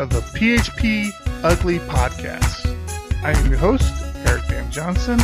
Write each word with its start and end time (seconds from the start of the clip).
of 0.00 0.08
the 0.08 0.20
PHP 0.20 1.12
Ugly 1.44 1.78
Podcast. 1.80 2.74
I 3.22 3.32
am 3.32 3.50
your 3.50 3.58
host, 3.58 3.92
Eric 4.26 4.44
Van 4.44 4.70
Johnson. 4.70 5.20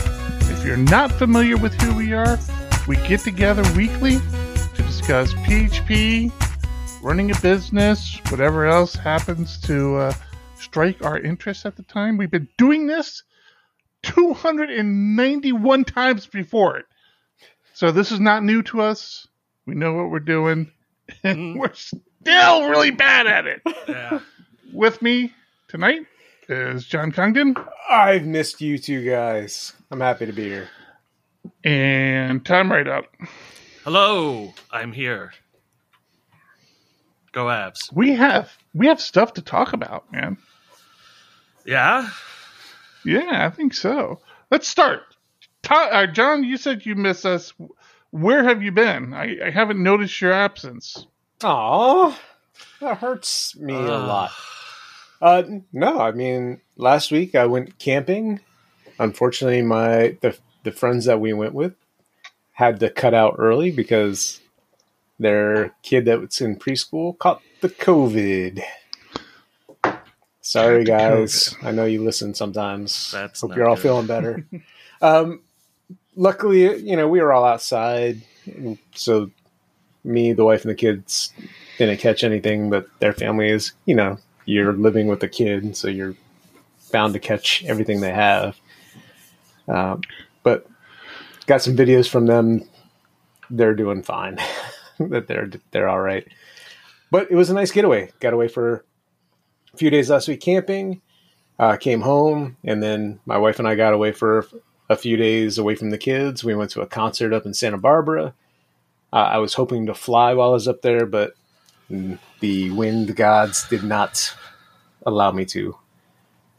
If 0.52 0.66
you're 0.66 0.76
not 0.76 1.10
familiar 1.10 1.56
with 1.56 1.72
who 1.80 1.96
we 1.96 2.12
are, 2.12 2.38
we 2.86 2.96
get 3.08 3.20
together 3.20 3.62
weekly 3.74 4.18
to 4.18 4.82
discuss 4.82 5.32
PHP, 5.32 6.30
running 7.02 7.30
a 7.30 7.40
business, 7.40 8.20
whatever 8.28 8.66
else 8.66 8.94
happens 8.94 9.58
to 9.62 9.96
uh, 9.96 10.12
strike 10.56 11.02
our 11.02 11.18
interest 11.18 11.64
at 11.64 11.76
the 11.76 11.82
time. 11.84 12.18
We've 12.18 12.30
been 12.30 12.48
doing 12.58 12.86
this 12.86 13.22
291 14.02 15.84
times 15.84 16.26
before 16.26 16.76
it. 16.76 16.84
So 17.72 17.92
this 17.92 18.12
is 18.12 18.20
not 18.20 18.44
new 18.44 18.62
to 18.64 18.82
us. 18.82 19.26
We 19.64 19.74
know 19.74 19.94
what 19.94 20.10
we're 20.10 20.20
doing, 20.20 20.70
and 21.24 21.58
we're 21.58 21.72
still 21.72 22.68
really 22.68 22.90
bad 22.90 23.26
at 23.26 23.46
it. 23.46 23.62
Yeah. 23.88 24.20
With 24.76 25.00
me 25.00 25.32
tonight 25.68 26.02
is 26.50 26.84
John 26.84 27.10
Congdon 27.10 27.56
I've 27.88 28.26
missed 28.26 28.60
you 28.60 28.76
two 28.76 29.08
guys. 29.08 29.72
I'm 29.90 30.00
happy 30.00 30.26
to 30.26 30.34
be 30.34 30.50
here. 30.50 30.68
and 31.64 32.44
Tom 32.44 32.70
up. 32.70 33.06
Hello, 33.84 34.52
I'm 34.70 34.92
here. 34.92 35.32
Go 37.32 37.48
abs. 37.48 37.88
We 37.90 38.16
have 38.16 38.54
we 38.74 38.88
have 38.88 39.00
stuff 39.00 39.32
to 39.34 39.40
talk 39.40 39.72
about, 39.72 40.12
man. 40.12 40.36
Yeah. 41.64 42.10
Yeah, 43.02 43.46
I 43.46 43.48
think 43.48 43.72
so. 43.72 44.20
Let's 44.50 44.68
start. 44.68 45.04
To- 45.62 45.74
uh, 45.74 46.06
John, 46.06 46.44
you 46.44 46.58
said 46.58 46.84
you 46.84 46.96
miss 46.96 47.24
us. 47.24 47.54
Where 48.10 48.44
have 48.44 48.62
you 48.62 48.72
been? 48.72 49.14
I, 49.14 49.38
I 49.46 49.50
haven't 49.50 49.82
noticed 49.82 50.20
your 50.20 50.34
absence. 50.34 51.06
Oh, 51.42 52.14
that 52.82 52.98
hurts 52.98 53.56
me 53.56 53.72
a 53.72 53.78
lot. 53.78 54.32
Uh, 55.20 55.42
no, 55.72 56.00
I 56.00 56.12
mean, 56.12 56.60
last 56.76 57.10
week 57.10 57.34
I 57.34 57.46
went 57.46 57.78
camping. 57.78 58.40
Unfortunately, 58.98 59.62
my 59.62 60.16
the 60.20 60.36
the 60.62 60.72
friends 60.72 61.04
that 61.04 61.20
we 61.20 61.32
went 61.32 61.54
with 61.54 61.74
had 62.52 62.80
to 62.80 62.90
cut 62.90 63.14
out 63.14 63.36
early 63.38 63.70
because 63.70 64.40
their 65.18 65.74
kid 65.82 66.04
that 66.06 66.20
was 66.20 66.40
in 66.40 66.56
preschool 66.56 67.18
caught 67.18 67.42
the 67.60 67.68
COVID. 67.68 68.62
Sorry, 70.40 70.84
guys. 70.84 71.54
I 71.62 71.72
know 71.72 71.84
you 71.86 72.04
listen 72.04 72.34
sometimes. 72.34 73.10
That's 73.10 73.40
Hope 73.40 73.56
you're 73.56 73.68
all 73.68 73.74
good. 73.74 73.82
feeling 73.82 74.06
better. 74.06 74.46
um, 75.02 75.42
luckily, 76.14 76.76
you 76.82 76.96
know, 76.96 77.08
we 77.08 77.20
were 77.20 77.32
all 77.32 77.44
outside, 77.44 78.22
so 78.94 79.30
me, 80.04 80.32
the 80.32 80.44
wife, 80.44 80.62
and 80.62 80.70
the 80.70 80.76
kids 80.76 81.32
didn't 81.78 81.98
catch 81.98 82.22
anything. 82.22 82.70
But 82.70 82.86
their 83.00 83.12
family 83.12 83.48
is, 83.48 83.72
you 83.86 83.94
know, 83.96 84.18
you're 84.46 84.72
living 84.72 85.08
with 85.08 85.22
a 85.22 85.28
kid, 85.28 85.76
so 85.76 85.88
you're 85.88 86.14
bound 86.92 87.12
to 87.12 87.20
catch 87.20 87.64
everything 87.64 88.00
they 88.00 88.12
have. 88.12 88.56
Um, 89.68 90.00
but 90.42 90.66
got 91.46 91.62
some 91.62 91.76
videos 91.76 92.08
from 92.08 92.26
them. 92.26 92.68
They're 93.50 93.74
doing 93.74 94.02
fine. 94.02 94.38
that 94.98 95.26
they're 95.26 95.50
they're 95.72 95.88
all 95.88 96.00
right. 96.00 96.26
But 97.10 97.30
it 97.30 97.34
was 97.34 97.50
a 97.50 97.54
nice 97.54 97.70
getaway. 97.70 98.12
Got 98.20 98.32
away 98.32 98.48
for 98.48 98.84
a 99.74 99.76
few 99.76 99.90
days 99.90 100.10
last 100.10 100.28
week 100.28 100.40
camping. 100.40 101.02
Uh, 101.58 101.76
came 101.76 102.02
home, 102.02 102.56
and 102.64 102.82
then 102.82 103.18
my 103.24 103.38
wife 103.38 103.58
and 103.58 103.66
I 103.66 103.76
got 103.76 103.94
away 103.94 104.12
for 104.12 104.46
a 104.90 104.96
few 104.96 105.16
days 105.16 105.56
away 105.56 105.74
from 105.74 105.90
the 105.90 105.98
kids. 105.98 106.44
We 106.44 106.54
went 106.54 106.70
to 106.72 106.82
a 106.82 106.86
concert 106.86 107.32
up 107.32 107.46
in 107.46 107.54
Santa 107.54 107.78
Barbara. 107.78 108.34
Uh, 109.12 109.16
I 109.16 109.38
was 109.38 109.54
hoping 109.54 109.86
to 109.86 109.94
fly 109.94 110.34
while 110.34 110.50
I 110.50 110.52
was 110.52 110.68
up 110.68 110.82
there, 110.82 111.06
but 111.06 111.34
the 112.40 112.70
wind 112.72 113.16
gods 113.16 113.66
did 113.68 113.82
not 113.82 114.34
allow 115.06 115.30
me 115.32 115.46
to. 115.46 115.76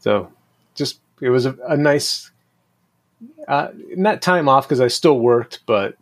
So, 0.00 0.32
just 0.74 1.00
it 1.20 1.30
was 1.30 1.46
a, 1.46 1.56
a 1.66 1.76
nice, 1.76 2.30
uh, 3.46 3.68
not 3.96 4.22
time 4.22 4.48
off 4.48 4.66
because 4.66 4.80
I 4.80 4.88
still 4.88 5.18
worked, 5.18 5.60
but 5.66 5.96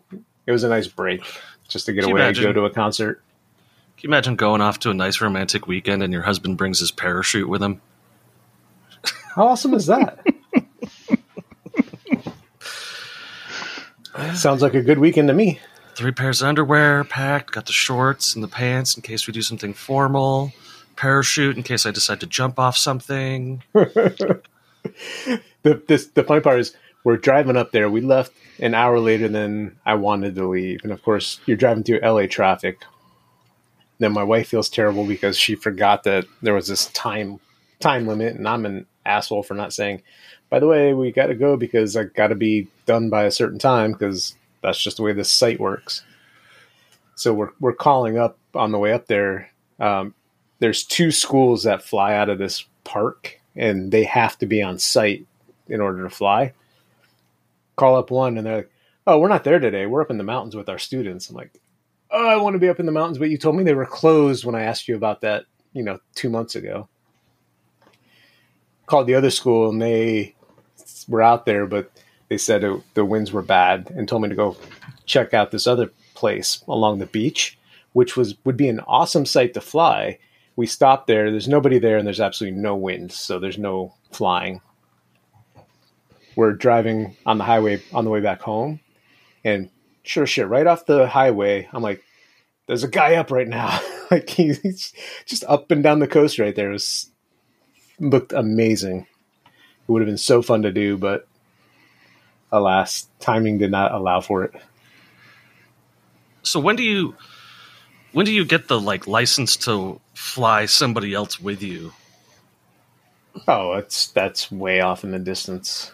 it 0.46 0.52
was 0.52 0.64
a 0.64 0.68
nice 0.68 0.86
break 0.86 1.22
just 1.68 1.86
to 1.86 1.92
get 1.92 2.04
away 2.04 2.28
and 2.28 2.36
go 2.36 2.52
to 2.52 2.64
a 2.64 2.70
concert. 2.70 3.22
Can 3.96 4.08
you 4.08 4.14
imagine 4.14 4.36
going 4.36 4.60
off 4.60 4.78
to 4.80 4.90
a 4.90 4.94
nice 4.94 5.20
romantic 5.20 5.66
weekend 5.66 6.02
and 6.02 6.12
your 6.12 6.22
husband 6.22 6.58
brings 6.58 6.80
his 6.80 6.90
parachute 6.90 7.48
with 7.48 7.62
him? 7.62 7.80
How 9.34 9.48
awesome 9.48 9.74
is 9.74 9.86
that? 9.86 10.24
Sounds 14.34 14.62
like 14.62 14.74
a 14.74 14.82
good 14.82 14.98
weekend 14.98 15.28
to 15.28 15.34
me. 15.34 15.60
Three 15.94 16.12
pairs 16.12 16.42
of 16.42 16.48
underwear 16.48 17.04
packed, 17.04 17.52
got 17.52 17.66
the 17.66 17.72
shorts 17.72 18.34
and 18.34 18.44
the 18.44 18.48
pants 18.48 18.96
in 18.96 19.02
case 19.02 19.26
we 19.26 19.32
do 19.32 19.42
something 19.42 19.72
formal, 19.72 20.52
parachute 20.96 21.56
in 21.56 21.62
case 21.62 21.86
I 21.86 21.90
decide 21.90 22.20
to 22.20 22.26
jump 22.26 22.58
off 22.58 22.76
something. 22.76 23.62
the 23.72 24.42
this, 25.62 26.06
the 26.08 26.24
funny 26.24 26.40
part 26.40 26.60
is 26.60 26.74
we're 27.04 27.16
driving 27.16 27.56
up 27.56 27.72
there. 27.72 27.88
We 27.88 28.00
left 28.00 28.32
an 28.58 28.74
hour 28.74 28.98
later 28.98 29.28
than 29.28 29.76
I 29.86 29.94
wanted 29.94 30.34
to 30.36 30.48
leave, 30.48 30.80
and 30.82 30.92
of 30.92 31.02
course, 31.02 31.40
you're 31.46 31.56
driving 31.56 31.84
through 31.84 32.00
LA 32.00 32.26
traffic. 32.26 32.80
Then 33.98 34.12
my 34.12 34.24
wife 34.24 34.48
feels 34.48 34.68
terrible 34.68 35.06
because 35.06 35.38
she 35.38 35.54
forgot 35.54 36.02
that 36.04 36.26
there 36.42 36.54
was 36.54 36.66
this 36.66 36.86
time 36.88 37.40
time 37.80 38.06
limit, 38.06 38.34
and 38.36 38.48
I'm 38.48 38.66
an 38.66 38.86
asshole 39.04 39.42
for 39.42 39.54
not 39.54 39.72
saying. 39.72 40.02
By 40.48 40.60
the 40.60 40.66
way, 40.66 40.94
we 40.94 41.10
got 41.10 41.26
to 41.26 41.34
go 41.34 41.56
because 41.56 41.96
I 41.96 42.04
got 42.04 42.28
to 42.28 42.34
be 42.34 42.68
done 42.86 43.10
by 43.10 43.24
a 43.24 43.30
certain 43.30 43.58
time 43.58 43.92
because 43.92 44.34
that's 44.62 44.82
just 44.82 44.96
the 44.96 45.02
way 45.02 45.12
this 45.12 45.32
site 45.32 45.60
works. 45.60 46.02
So 47.14 47.32
we're 47.32 47.50
we're 47.60 47.72
calling 47.72 48.18
up 48.18 48.38
on 48.54 48.72
the 48.72 48.78
way 48.78 48.92
up 48.92 49.06
there. 49.06 49.50
Um, 49.80 50.14
there's 50.58 50.84
two 50.84 51.10
schools 51.10 51.64
that 51.64 51.82
fly 51.82 52.14
out 52.14 52.28
of 52.28 52.38
this 52.38 52.64
park, 52.84 53.40
and 53.54 53.92
they 53.92 54.04
have 54.04 54.38
to 54.38 54.46
be 54.46 54.62
on 54.62 54.78
site 54.78 55.26
in 55.68 55.80
order 55.80 56.04
to 56.04 56.10
fly. 56.10 56.52
Call 57.76 57.96
up 57.96 58.10
one, 58.10 58.38
and 58.38 58.46
they're 58.46 58.56
like, 58.56 58.70
"Oh, 59.06 59.18
we're 59.18 59.28
not 59.28 59.44
there 59.44 59.58
today. 59.58 59.86
We're 59.86 60.02
up 60.02 60.10
in 60.10 60.18
the 60.18 60.24
mountains 60.24 60.56
with 60.56 60.68
our 60.68 60.78
students." 60.78 61.28
I'm 61.28 61.36
like, 61.36 61.52
"Oh, 62.10 62.26
I 62.26 62.36
want 62.36 62.54
to 62.54 62.60
be 62.60 62.68
up 62.68 62.80
in 62.80 62.86
the 62.86 62.92
mountains, 62.92 63.18
but 63.18 63.30
you 63.30 63.38
told 63.38 63.56
me 63.56 63.64
they 63.64 63.74
were 63.74 63.86
closed 63.86 64.44
when 64.44 64.54
I 64.54 64.62
asked 64.62 64.88
you 64.88 64.96
about 64.96 65.20
that, 65.20 65.44
you 65.72 65.82
know, 65.82 65.98
two 66.14 66.30
months 66.30 66.54
ago." 66.54 66.88
Called 68.86 69.06
the 69.06 69.14
other 69.14 69.30
school, 69.30 69.68
and 69.68 69.82
they 69.82 70.34
were 71.08 71.22
out 71.22 71.44
there, 71.44 71.66
but 71.66 71.90
they 72.28 72.38
said 72.38 72.64
it, 72.64 72.94
the 72.94 73.04
winds 73.04 73.32
were 73.32 73.42
bad, 73.42 73.90
and 73.90 74.08
told 74.08 74.22
me 74.22 74.28
to 74.28 74.34
go 74.34 74.56
check 75.04 75.34
out 75.34 75.50
this 75.50 75.66
other 75.66 75.90
place 76.14 76.64
along 76.66 76.98
the 76.98 77.06
beach, 77.06 77.58
which 77.92 78.16
was 78.16 78.34
would 78.44 78.56
be 78.56 78.68
an 78.68 78.80
awesome 78.80 79.26
site 79.26 79.54
to 79.54 79.60
fly. 79.60 80.18
We 80.56 80.66
stopped 80.66 81.06
there. 81.06 81.30
There's 81.30 81.48
nobody 81.48 81.78
there, 81.78 81.98
and 81.98 82.06
there's 82.06 82.20
absolutely 82.20 82.60
no 82.60 82.74
wind, 82.76 83.12
so 83.12 83.38
there's 83.38 83.58
no 83.58 83.94
flying. 84.10 84.62
We're 86.34 86.52
driving 86.52 87.16
on 87.24 87.38
the 87.38 87.44
highway 87.44 87.82
on 87.92 88.04
the 88.04 88.10
way 88.10 88.20
back 88.20 88.40
home, 88.40 88.80
and 89.44 89.70
sure 90.02 90.26
shit, 90.26 90.48
right 90.48 90.66
off 90.66 90.86
the 90.86 91.06
highway, 91.06 91.68
I'm 91.72 91.82
like, 91.82 92.02
"There's 92.66 92.84
a 92.84 92.88
guy 92.88 93.14
up 93.16 93.30
right 93.30 93.48
now." 93.48 93.78
like 94.10 94.28
he's 94.28 94.92
just 95.26 95.44
up 95.44 95.70
and 95.70 95.82
down 95.82 95.98
the 95.98 96.08
coast 96.08 96.38
right 96.38 96.54
there. 96.54 96.70
It 96.70 96.74
was 96.74 97.10
looked 97.98 98.32
amazing. 98.32 99.06
It 99.46 99.92
would 99.92 100.02
have 100.02 100.08
been 100.08 100.18
so 100.18 100.42
fun 100.42 100.62
to 100.62 100.72
do, 100.72 100.96
but 100.96 101.26
alas, 102.50 103.08
timing 103.20 103.58
did 103.58 103.70
not 103.70 103.92
allow 103.92 104.20
for 104.20 104.44
it. 104.44 104.54
So 106.42 106.60
when 106.60 106.76
do 106.76 106.82
you 106.82 107.16
when 108.16 108.24
do 108.24 108.32
you 108.32 108.46
get 108.46 108.66
the 108.66 108.80
like 108.80 109.06
license 109.06 109.58
to 109.58 110.00
fly 110.14 110.64
somebody 110.64 111.12
else 111.12 111.38
with 111.38 111.62
you? 111.62 111.92
Oh, 113.46 113.74
it's 113.74 114.06
that's 114.08 114.50
way 114.50 114.80
off 114.80 115.04
in 115.04 115.10
the 115.10 115.18
distance. 115.18 115.92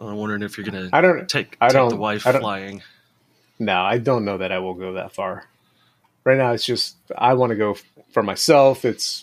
I'm 0.00 0.16
wondering 0.16 0.42
if 0.42 0.58
you're 0.58 0.66
gonna 0.66 0.90
I 0.92 1.00
don't. 1.00 1.28
take 1.28 1.56
I 1.60 1.68
take 1.68 1.74
don't- 1.74 1.90
the 1.90 1.96
wife 1.96 2.26
I 2.26 2.32
don't- 2.32 2.40
flying. 2.40 2.82
No, 3.60 3.80
I 3.80 3.98
don't 3.98 4.24
know 4.24 4.38
that 4.38 4.50
I 4.50 4.58
will 4.58 4.74
go 4.74 4.94
that 4.94 5.12
far. 5.14 5.44
Right 6.24 6.36
now, 6.36 6.50
it's 6.52 6.66
just 6.66 6.96
I 7.16 7.34
want 7.34 7.50
to 7.50 7.56
go 7.56 7.76
for 8.10 8.22
myself. 8.24 8.84
It's 8.84 9.22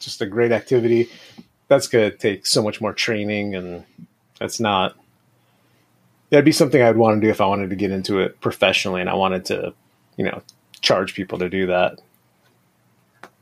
just 0.00 0.20
a 0.20 0.26
great 0.26 0.50
activity. 0.50 1.08
That's 1.68 1.86
going 1.86 2.10
to 2.10 2.16
take 2.16 2.44
so 2.44 2.60
much 2.60 2.80
more 2.80 2.92
training, 2.92 3.54
and 3.54 3.84
that's 4.40 4.58
not. 4.58 4.96
That'd 6.30 6.44
be 6.44 6.50
something 6.52 6.82
I'd 6.82 6.96
want 6.96 7.20
to 7.20 7.26
do 7.26 7.30
if 7.30 7.40
I 7.40 7.46
wanted 7.46 7.70
to 7.70 7.76
get 7.76 7.92
into 7.92 8.18
it 8.18 8.40
professionally, 8.40 9.00
and 9.00 9.08
I 9.08 9.14
wanted 9.14 9.44
to, 9.46 9.72
you 10.16 10.24
know, 10.24 10.42
charge 10.80 11.14
people 11.14 11.38
to 11.38 11.48
do 11.48 11.66
that. 11.66 12.00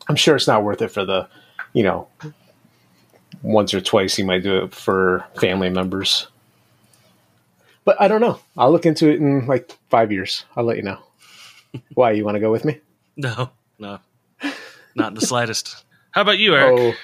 I'm 0.09 0.17
sure 0.17 0.37
it's 0.37 0.47
not 0.49 0.65
worth 0.65 0.81
it 0.83 0.89
for 0.89 1.05
the, 1.05 1.29
you 1.73 1.83
know, 1.83 2.09
once 3.43 3.75
or 3.75 3.81
twice 3.81 4.19
you 4.19 4.25
might 4.25 4.43
do 4.43 4.65
it 4.65 4.75
for 4.75 5.25
family 5.41 5.69
members. 5.71 6.27
But 7.85 8.01
I 8.01 8.09
don't 8.09 8.21
know. 8.21 8.39
I'll 8.57 8.73
look 8.73 8.87
into 8.87 9.09
it 9.09 9.21
in 9.21 9.47
like 9.47 9.77
five 9.91 10.11
years. 10.13 10.45
I'll 10.57 10.65
let 10.65 10.77
you 10.77 10.83
know. 10.83 10.99
Why 11.95 12.13
you 12.13 12.25
want 12.25 12.37
to 12.37 12.41
go 12.41 12.51
with 12.51 12.65
me? 12.65 12.81
No, 13.17 13.51
no, 13.79 13.99
not 14.95 15.09
in 15.09 15.15
the 15.15 15.21
slightest. 15.21 15.85
How 16.13 16.23
about 16.23 16.39
you, 16.39 16.55
Eric? 16.55 16.79
Oh, 16.79 16.95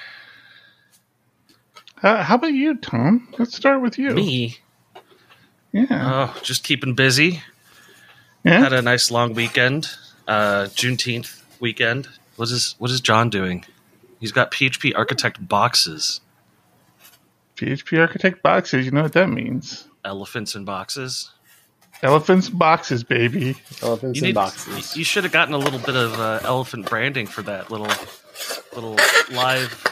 Uh, 2.07 2.23
how 2.23 2.35
about 2.35 2.53
you, 2.53 2.75
Tom? 2.75 3.27
Let's 3.39 3.55
start 3.55 3.81
with 3.81 3.97
you. 3.97 4.11
Me? 4.11 4.57
Yeah. 5.71 5.85
Oh, 6.35 6.39
just 6.41 6.63
keeping 6.63 6.93
busy. 6.93 7.41
yeah. 8.43 8.59
Had 8.59 8.73
a 8.73 8.81
nice 8.81 9.11
long 9.11 9.33
weekend. 9.33 9.89
Uh, 10.27 10.65
Juneteenth 10.75 11.41
weekend. 11.59 12.07
What 12.35 12.49
is 12.49 12.75
what 12.79 12.91
is 12.91 13.01
John 13.01 13.29
doing? 13.29 13.65
He's 14.19 14.31
got 14.31 14.51
PHP 14.51 14.93
Architect 14.95 15.45
boxes, 15.47 16.21
PHP 17.57 17.99
Architect 17.99 18.41
boxes. 18.41 18.85
You 18.85 18.91
know 18.91 19.03
what 19.03 19.13
that 19.13 19.29
means? 19.29 19.87
elephants 20.05 20.55
in 20.55 20.63
boxes. 20.65 21.31
Elephants 22.03 22.49
in 22.49 22.57
boxes, 22.57 23.03
baby. 23.03 23.55
elephants 23.81 24.19
You 24.19 24.23
in 24.23 24.29
need. 24.29 24.35
boxes. 24.35 24.95
You 24.95 25.03
should 25.03 25.23
have 25.23 25.33
gotten 25.33 25.53
a 25.53 25.57
little 25.57 25.79
bit 25.79 25.95
of 25.95 26.19
uh, 26.19 26.39
elephant 26.43 26.87
branding 26.89 27.25
for 27.25 27.41
that 27.43 27.71
little 27.71 27.87
little 28.73 28.97
live 29.31 29.83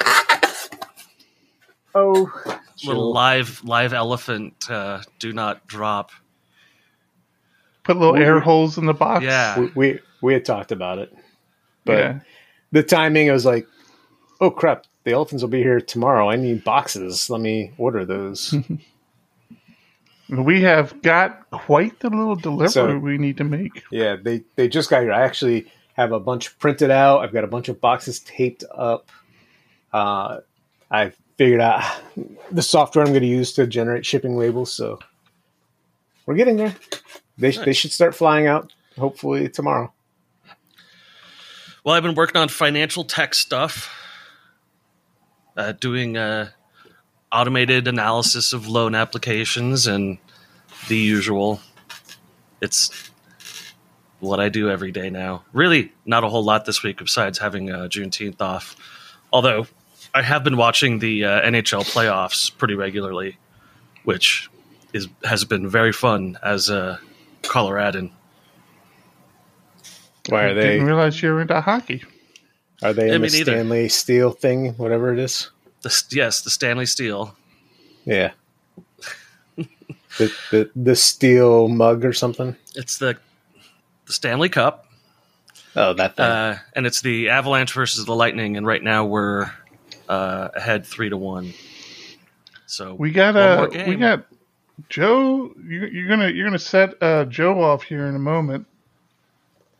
oh, 1.95 2.31
little 2.85 3.13
live 3.13 3.63
live 3.63 3.93
elephant. 3.93 4.69
Uh, 4.69 5.01
do 5.19 5.33
not 5.33 5.65
drop. 5.67 6.11
Put 7.83 7.97
little 7.97 8.15
Ooh. 8.15 8.23
air 8.23 8.39
holes 8.39 8.77
in 8.77 8.85
the 8.85 8.93
box. 8.93 9.25
Yeah. 9.25 9.59
we, 9.59 9.71
we 9.75 9.99
we 10.23 10.33
had 10.33 10.45
talked 10.45 10.71
about 10.71 10.97
it, 10.97 11.13
but 11.85 11.97
yeah. 11.97 12.19
the 12.71 12.81
timing 12.81 13.29
I 13.29 13.33
was 13.33 13.45
like, 13.45 13.67
oh 14.41 14.49
crap, 14.49 14.85
the 15.03 15.11
elephants 15.11 15.43
will 15.43 15.49
be 15.49 15.61
here 15.61 15.81
tomorrow. 15.81 16.29
I 16.29 16.37
need 16.37 16.63
boxes. 16.63 17.29
Let 17.29 17.41
me 17.41 17.71
order 17.77 18.05
those. 18.05 18.55
We 20.29 20.61
have 20.61 20.99
got 21.03 21.47
quite 21.51 21.99
the 21.99 22.09
little 22.09 22.35
delivery 22.35 22.69
So- 22.69 22.97
we 22.97 23.17
need 23.17 23.37
to 23.37 23.43
make. 23.43 23.83
yeah, 23.91 24.15
they 24.15 24.43
they 24.55 24.67
just 24.67 24.89
got 24.89 25.03
here. 25.03 25.11
I 25.11 25.21
actually 25.21 25.71
have 25.95 26.11
a 26.11 26.19
bunch 26.19 26.57
printed 26.57 26.89
out. 26.89 27.19
I've 27.19 27.33
got 27.33 27.43
a 27.43 27.47
bunch 27.47 27.67
of 27.69 27.79
boxes 27.79 28.19
taped 28.21 28.63
up. 28.73 29.11
Uh, 29.91 30.39
I 30.89 31.11
figured 31.37 31.61
out 31.61 31.83
the 32.51 32.63
software 32.63 33.05
I'm 33.05 33.11
going 33.11 33.21
to 33.21 33.27
use 33.27 33.53
to 33.53 33.67
generate 33.67 34.05
shipping 34.05 34.35
labels. 34.37 34.71
So 34.71 34.97
we're 36.25 36.35
getting 36.35 36.55
there. 36.55 36.73
They 37.37 37.51
they 37.51 37.73
should 37.73 37.91
start 37.91 38.15
flying 38.15 38.47
out 38.47 38.73
hopefully 38.97 39.49
tomorrow. 39.49 39.92
Well, 41.83 41.95
I've 41.95 42.03
been 42.03 42.15
working 42.15 42.37
on 42.37 42.47
financial 42.47 43.03
tech 43.03 43.33
stuff, 43.33 43.93
uh, 45.57 45.73
doing 45.73 46.15
uh, 46.15 46.51
automated 47.29 47.89
analysis 47.89 48.53
of 48.53 48.69
loan 48.69 48.95
applications 48.95 49.85
and 49.85 50.17
the 50.87 50.95
usual. 50.95 51.59
It's 52.61 53.11
what 54.21 54.39
I 54.39 54.47
do 54.47 54.69
every 54.69 54.93
day 54.93 55.09
now. 55.09 55.43
Really, 55.51 55.91
not 56.05 56.23
a 56.23 56.29
whole 56.29 56.45
lot 56.45 56.63
this 56.63 56.83
week 56.83 56.99
besides 56.99 57.39
having 57.39 57.69
uh, 57.69 57.89
Juneteenth 57.89 58.39
off. 58.39 58.77
Although 59.33 59.67
I 60.13 60.21
have 60.21 60.45
been 60.45 60.55
watching 60.55 60.99
the 60.99 61.25
uh, 61.25 61.41
NHL 61.41 61.83
playoffs 61.91 62.57
pretty 62.57 62.75
regularly, 62.75 63.37
which 64.05 64.49
is 64.93 65.09
has 65.25 65.43
been 65.43 65.67
very 65.67 65.91
fun 65.91 66.39
as 66.41 66.69
a 66.69 67.01
Coloradan. 67.41 68.13
Why 70.29 70.45
are 70.45 70.49
I 70.49 70.53
they? 70.53 70.61
didn't 70.73 70.85
realize 70.85 71.21
you 71.21 71.29
were 71.31 71.41
into 71.41 71.59
hockey. 71.61 72.03
Are 72.81 72.93
they 72.93 73.07
Yeah, 73.09 73.15
in 73.15 73.21
the 73.21 73.27
neither. 73.29 73.51
Stanley 73.51 73.89
Steel 73.89 74.31
thing, 74.31 74.73
whatever 74.73 75.13
it 75.13 75.19
is? 75.19 75.49
The, 75.81 76.03
yes, 76.11 76.41
the 76.41 76.49
Stanley 76.49 76.85
Steel. 76.85 77.35
Yeah. 78.05 78.31
the, 79.55 80.31
the 80.51 80.69
the 80.75 80.95
steel 80.95 81.67
mug 81.69 82.05
or 82.05 82.13
something. 82.13 82.55
It's 82.75 82.97
the 82.97 83.17
the 84.05 84.13
Stanley 84.13 84.49
Cup, 84.49 84.85
Oh, 85.75 85.93
that 85.93 86.15
thing. 86.17 86.25
uh, 86.25 86.57
and 86.75 86.85
it's 86.85 87.01
the 87.01 87.29
Avalanche 87.29 87.73
versus 87.73 88.05
the 88.05 88.13
Lightning, 88.15 88.57
and 88.57 88.65
right 88.67 88.83
now 88.83 89.05
we're 89.05 89.49
uh, 90.09 90.49
ahead 90.55 90.85
three 90.85 91.09
to 91.09 91.17
one. 91.17 91.53
So 92.65 92.93
We 92.95 93.11
got 93.11 93.35
One 93.35 93.43
more 93.57 93.65
uh, 93.65 93.67
game. 93.67 93.89
we 93.89 93.95
got 93.95 94.25
Joe. 94.89 95.53
You, 95.67 95.85
you're 95.85 96.07
gonna 96.09 96.29
you're 96.29 96.45
gonna 96.47 96.59
set 96.59 97.01
uh, 97.01 97.25
Joe 97.25 97.61
off 97.61 97.83
here 97.83 98.05
in 98.07 98.15
a 98.15 98.19
moment. 98.19 98.67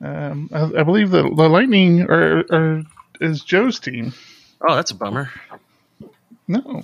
Um, 0.03 0.49
I, 0.53 0.79
I 0.79 0.83
believe 0.83 1.11
the 1.11 1.23
the 1.23 1.47
Lightning 1.49 2.01
are, 2.03 2.39
are 2.51 2.83
is 3.21 3.41
Joe's 3.43 3.79
team. 3.79 4.13
oh, 4.67 4.75
that's 4.75 4.91
a 4.91 4.95
bummer. 4.95 5.29
No, 6.47 6.83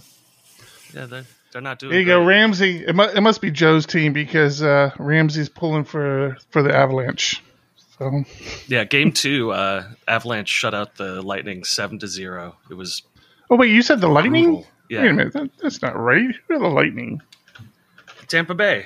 Yeah, 0.93 1.05
they're 1.05 1.25
they're 1.51 1.61
not 1.61 1.79
doing. 1.79 1.91
there 1.91 1.99
you 1.99 2.05
go. 2.05 2.23
Ramsey. 2.23 2.85
It, 2.87 2.95
mu- 2.95 3.03
it 3.03 3.21
must 3.21 3.41
be 3.41 3.51
Joe's 3.51 3.85
team 3.85 4.13
because 4.13 4.61
uh, 4.63 4.91
Ramsey's 4.97 5.49
pulling 5.49 5.83
for 5.83 6.37
for 6.51 6.61
the 6.63 6.73
Avalanche. 6.75 7.43
So 7.97 8.23
Yeah, 8.67 8.85
game 8.85 9.11
two, 9.11 9.51
uh, 9.51 9.83
Avalanche 10.07 10.47
shut 10.47 10.73
out 10.73 10.95
the 10.95 11.21
Lightning 11.21 11.65
seven 11.65 11.99
to 11.99 12.07
zero. 12.07 12.55
It 12.71 12.75
was 12.75 13.01
oh 13.49 13.57
wait, 13.57 13.71
you 13.71 13.81
said 13.81 13.99
the 13.99 14.07
Lightning? 14.07 14.63
Yeah, 14.89 15.01
Wait 15.01 15.09
a 15.09 15.13
minute, 15.13 15.33
that, 15.33 15.49
that's 15.61 15.81
not 15.81 15.95
right. 15.99 16.33
Who 16.47 16.55
are 16.55 16.59
the 16.59 16.67
Lightning? 16.67 17.21
Tampa 18.27 18.55
Bay. 18.55 18.85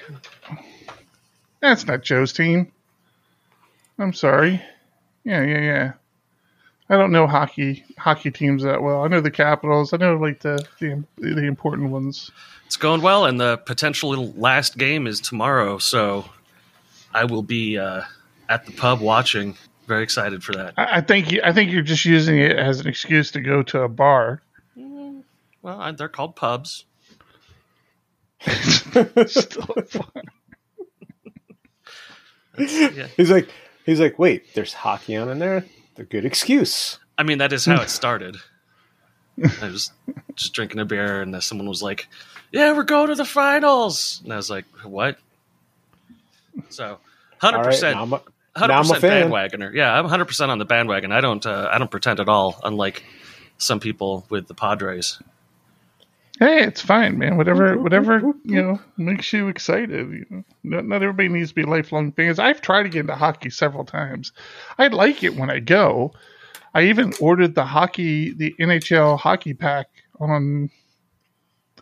That's 1.61 1.85
not 1.85 2.01
Joe's 2.01 2.33
team. 2.33 2.71
I'm 4.03 4.13
sorry. 4.13 4.61
Yeah, 5.23 5.43
yeah, 5.43 5.61
yeah. 5.61 5.93
I 6.89 6.97
don't 6.97 7.13
know 7.13 7.25
hockey 7.25 7.85
hockey 7.97 8.31
teams 8.31 8.63
that 8.63 8.83
well. 8.83 9.03
I 9.03 9.07
know 9.07 9.21
the 9.21 9.31
Capitals. 9.31 9.93
I 9.93 9.97
know 9.97 10.17
like 10.17 10.41
the 10.41 10.63
the, 10.79 11.03
the 11.17 11.45
important 11.45 11.89
ones. 11.89 12.29
It's 12.65 12.75
going 12.75 13.01
well, 13.01 13.25
and 13.25 13.39
the 13.39 13.57
potential 13.59 14.33
last 14.33 14.77
game 14.77 15.07
is 15.07 15.21
tomorrow. 15.21 15.77
So 15.77 16.25
I 17.13 17.23
will 17.23 17.43
be 17.43 17.77
uh, 17.77 18.01
at 18.49 18.65
the 18.65 18.73
pub 18.73 18.99
watching. 18.99 19.55
Very 19.87 20.03
excited 20.03 20.43
for 20.43 20.51
that. 20.53 20.73
I, 20.75 20.97
I 20.97 21.01
think 21.01 21.31
you, 21.31 21.41
I 21.41 21.53
think 21.53 21.71
you're 21.71 21.81
just 21.81 22.03
using 22.03 22.37
it 22.39 22.57
as 22.57 22.81
an 22.81 22.87
excuse 22.87 23.31
to 23.31 23.41
go 23.41 23.63
to 23.63 23.83
a 23.83 23.89
bar. 23.89 24.41
Well, 24.75 25.79
I, 25.79 25.91
they're 25.93 26.09
called 26.09 26.35
pubs. 26.35 26.83
Still 28.41 29.05
fun. 29.87 30.23
Yeah. 32.57 33.07
he's 33.17 33.31
like 33.31 33.49
he's 33.85 33.99
like, 33.99 34.19
wait, 34.19 34.53
there's 34.53 34.73
hockey 34.73 35.15
on 35.15 35.29
in 35.29 35.39
there. 35.39 35.65
A 35.97 36.03
good 36.03 36.25
excuse. 36.25 36.99
I 37.17 37.23
mean, 37.23 37.37
that 37.37 37.53
is 37.53 37.65
how 37.65 37.81
it 37.81 37.89
started. 37.91 38.37
I 39.61 39.67
was 39.67 39.91
just 40.35 40.53
drinking 40.53 40.79
a 40.79 40.85
beer, 40.85 41.21
and 41.21 41.41
someone 41.43 41.67
was 41.67 41.81
like, 41.81 42.07
"Yeah, 42.51 42.73
we're 42.73 42.83
going 42.83 43.07
to 43.07 43.15
the 43.15 43.25
finals," 43.25 44.21
and 44.23 44.31
I 44.31 44.35
was 44.35 44.49
like, 44.49 44.65
"What?" 44.83 45.17
So, 46.69 46.99
hundred 47.39 47.57
right, 47.59 47.65
percent, 47.65 47.97
I'm 47.97 48.13
a- 48.13 48.21
hundred 48.55 48.73
now 48.73 48.79
I'm 48.79 48.89
a 48.91 48.93
percent 48.93 49.31
bandwagoner. 49.31 49.73
Yeah, 49.73 49.91
I'm 49.91 50.05
hundred 50.05 50.25
percent 50.25 50.51
on 50.51 50.59
the 50.59 50.65
bandwagon. 50.65 51.11
I 51.11 51.21
don't, 51.21 51.43
uh, 51.45 51.69
I 51.71 51.79
don't 51.79 51.89
pretend 51.89 52.19
at 52.19 52.29
all. 52.29 52.59
Unlike 52.63 53.03
some 53.57 53.79
people 53.79 54.25
with 54.29 54.47
the 54.47 54.53
Padres. 54.53 55.19
Hey, 56.39 56.63
it's 56.63 56.81
fine, 56.81 57.19
man. 57.19 57.37
Whatever, 57.37 57.77
whatever 57.81 58.33
you 58.43 58.61
know 58.61 58.79
makes 58.97 59.31
you 59.31 59.47
excited. 59.47 60.11
You 60.11 60.25
know, 60.29 60.43
not, 60.63 60.85
not 60.85 61.03
everybody 61.03 61.29
needs 61.29 61.49
to 61.49 61.55
be 61.55 61.63
lifelong 61.63 62.11
fans. 62.11 62.39
I've 62.39 62.61
tried 62.61 62.83
to 62.83 62.89
get 62.89 63.01
into 63.01 63.15
hockey 63.15 63.49
several 63.49 63.85
times. 63.85 64.31
I 64.77 64.87
like 64.87 65.23
it 65.23 65.35
when 65.35 65.49
I 65.49 65.59
go. 65.59 66.13
I 66.73 66.83
even 66.83 67.13
ordered 67.19 67.53
the 67.53 67.65
hockey, 67.65 68.33
the 68.33 68.55
NHL 68.59 69.19
hockey 69.19 69.53
pack 69.53 69.87
on 70.19 70.71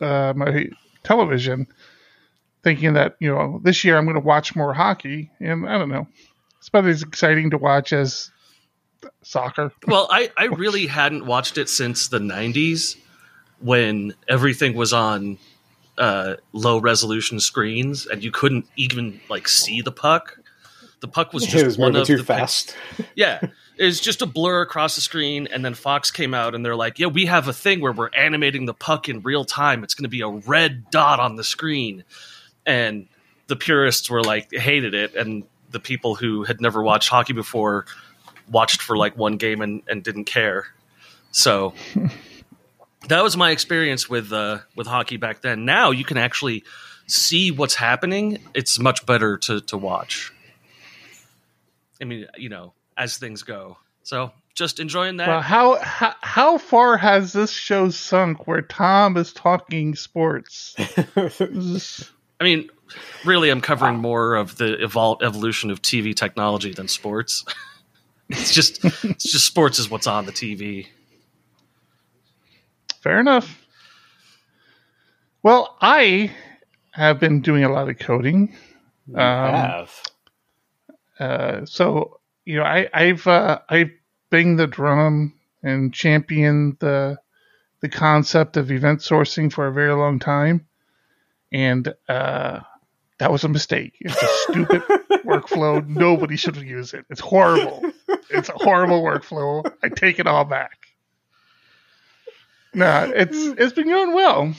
uh, 0.01 0.33
my 0.35 0.67
television, 1.03 1.67
thinking 2.63 2.93
that 2.93 3.15
you 3.19 3.29
know 3.29 3.61
this 3.63 3.85
year 3.85 3.97
I'm 3.97 4.05
going 4.05 4.15
to 4.15 4.19
watch 4.19 4.55
more 4.55 4.73
hockey, 4.73 5.31
and 5.39 5.67
I 5.67 5.77
don't 5.77 5.89
know. 5.89 6.07
It's 6.59 6.67
about 6.67 6.85
as 6.85 7.03
exciting 7.03 7.51
to 7.51 7.57
watch 7.57 7.93
as 7.93 8.31
soccer. 9.23 9.71
Well, 9.87 10.07
I, 10.11 10.29
I 10.35 10.45
really 10.45 10.87
hadn't 10.87 11.25
watched 11.25 11.57
it 11.57 11.69
since 11.69 12.09
the 12.09 12.19
'90s 12.19 12.97
when 13.61 14.13
everything 14.27 14.75
was 14.75 14.93
on 14.93 15.37
uh, 15.97 16.35
low 16.53 16.79
resolution 16.79 17.39
screens 17.39 18.07
and 18.07 18.23
you 18.23 18.31
couldn't 18.31 18.65
even 18.75 19.19
like 19.29 19.47
see 19.47 19.81
the 19.81 19.91
puck. 19.91 20.37
The 21.01 21.07
puck 21.07 21.33
was 21.33 21.43
just 21.47 21.63
it 21.63 21.65
was 21.65 21.77
one 21.77 21.95
of 21.95 22.07
too 22.07 22.17
the 22.17 22.23
pic- 22.23 22.27
fast. 22.27 22.75
Yeah. 23.15 23.39
It 23.77 23.85
was 23.85 23.99
just 23.99 24.21
a 24.21 24.27
blur 24.27 24.61
across 24.61 24.93
the 24.93 25.01
screen, 25.01 25.47
and 25.47 25.65
then 25.65 25.73
Fox 25.73 26.11
came 26.11 26.35
out 26.35 26.53
and 26.53 26.63
they're 26.63 26.75
like, 26.75 26.99
Yeah, 26.99 27.07
we 27.07 27.25
have 27.25 27.47
a 27.47 27.53
thing 27.53 27.81
where 27.81 27.91
we're 27.91 28.09
animating 28.09 28.65
the 28.65 28.75
puck 28.75 29.09
in 29.09 29.21
real 29.21 29.43
time. 29.43 29.83
It's 29.83 29.95
going 29.95 30.03
to 30.03 30.09
be 30.09 30.21
a 30.21 30.27
red 30.27 30.91
dot 30.91 31.19
on 31.19 31.35
the 31.35 31.43
screen. 31.43 32.03
And 32.65 33.07
the 33.47 33.55
purists 33.55 34.07
were 34.09 34.23
like, 34.23 34.51
hated 34.53 34.93
it. 34.93 35.15
And 35.15 35.43
the 35.71 35.79
people 35.79 36.13
who 36.15 36.43
had 36.43 36.61
never 36.61 36.83
watched 36.83 37.09
hockey 37.09 37.33
before 37.33 37.85
watched 38.49 38.81
for 38.81 38.97
like 38.97 39.17
one 39.17 39.37
game 39.37 39.61
and, 39.61 39.81
and 39.87 40.03
didn't 40.03 40.25
care. 40.25 40.67
So 41.31 41.73
that 43.07 43.23
was 43.23 43.35
my 43.35 43.51
experience 43.51 44.09
with 44.09 44.31
uh, 44.31 44.59
with 44.75 44.87
hockey 44.87 45.17
back 45.17 45.41
then. 45.41 45.65
Now 45.65 45.91
you 45.91 46.03
can 46.03 46.17
actually 46.17 46.63
see 47.07 47.51
what's 47.51 47.75
happening. 47.75 48.39
It's 48.53 48.79
much 48.79 49.05
better 49.05 49.37
to, 49.39 49.61
to 49.61 49.77
watch. 49.77 50.31
I 52.01 52.05
mean, 52.05 52.27
you 52.37 52.49
know, 52.49 52.73
as 52.97 53.17
things 53.17 53.43
go. 53.43 53.77
So 54.03 54.31
just 54.55 54.79
enjoying 54.79 55.17
that. 55.17 55.27
Well, 55.27 55.41
how, 55.41 55.75
how 55.81 56.13
how 56.21 56.57
far 56.57 56.97
has 56.97 57.33
this 57.33 57.51
show 57.51 57.89
sunk 57.89 58.47
where 58.47 58.61
Tom 58.61 59.17
is 59.17 59.33
talking 59.33 59.95
sports? 59.95 60.75
I 60.79 62.43
mean, 62.43 62.69
really, 63.23 63.49
I'm 63.49 63.61
covering 63.61 63.97
more 63.97 64.35
of 64.35 64.57
the 64.57 64.77
evol- 64.81 65.21
evolution 65.21 65.69
of 65.69 65.81
TV 65.81 66.15
technology 66.15 66.73
than 66.73 66.87
sports. 66.87 67.45
it's 68.29 68.53
just 68.53 68.83
it's 68.83 69.31
just 69.31 69.45
sports 69.45 69.77
is 69.79 69.89
what's 69.89 70.07
on 70.07 70.25
the 70.25 70.31
TV. 70.31 70.87
Fair 73.01 73.19
enough. 73.19 73.65
Well, 75.43 75.75
I 75.81 76.31
have 76.91 77.19
been 77.19 77.41
doing 77.41 77.63
a 77.63 77.71
lot 77.71 77.89
of 77.89 77.97
coding. 77.97 78.55
Um, 79.13 79.17
have. 79.17 80.01
Uh, 81.19 81.65
so 81.65 82.19
you 82.45 82.57
know, 82.57 82.63
I, 82.63 82.87
I've 82.93 83.25
uh, 83.27 83.59
I've 83.67 83.91
banged 84.29 84.59
the 84.59 84.67
drum 84.67 85.33
and 85.63 85.93
championed 85.93 86.77
the 86.79 87.17
the 87.81 87.89
concept 87.89 88.57
of 88.57 88.71
event 88.71 88.99
sourcing 88.99 89.51
for 89.51 89.67
a 89.67 89.73
very 89.73 89.93
long 89.93 90.19
time, 90.19 90.67
and 91.51 91.93
uh, 92.07 92.59
that 93.17 93.31
was 93.31 93.43
a 93.43 93.49
mistake. 93.49 93.97
It's 93.99 94.21
a 94.21 94.27
stupid 94.27 94.81
workflow. 95.25 95.85
Nobody 95.87 96.35
should 96.35 96.55
use 96.57 96.93
it. 96.93 97.05
It's 97.09 97.21
horrible. 97.21 97.83
It's 98.29 98.49
a 98.49 98.53
horrible 98.55 99.01
workflow. 99.01 99.71
I 99.83 99.89
take 99.89 100.19
it 100.19 100.27
all 100.27 100.45
back. 100.45 100.80
No, 102.73 103.11
it's 103.13 103.37
it's 103.37 103.73
been 103.73 103.87
going 103.87 104.13
well. 104.13 104.53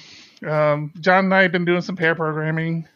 Um, 0.46 0.92
John 1.00 1.26
and 1.26 1.34
I 1.34 1.42
have 1.42 1.52
been 1.52 1.64
doing 1.64 1.80
some 1.82 1.96
pair 1.96 2.14
programming. 2.14 2.88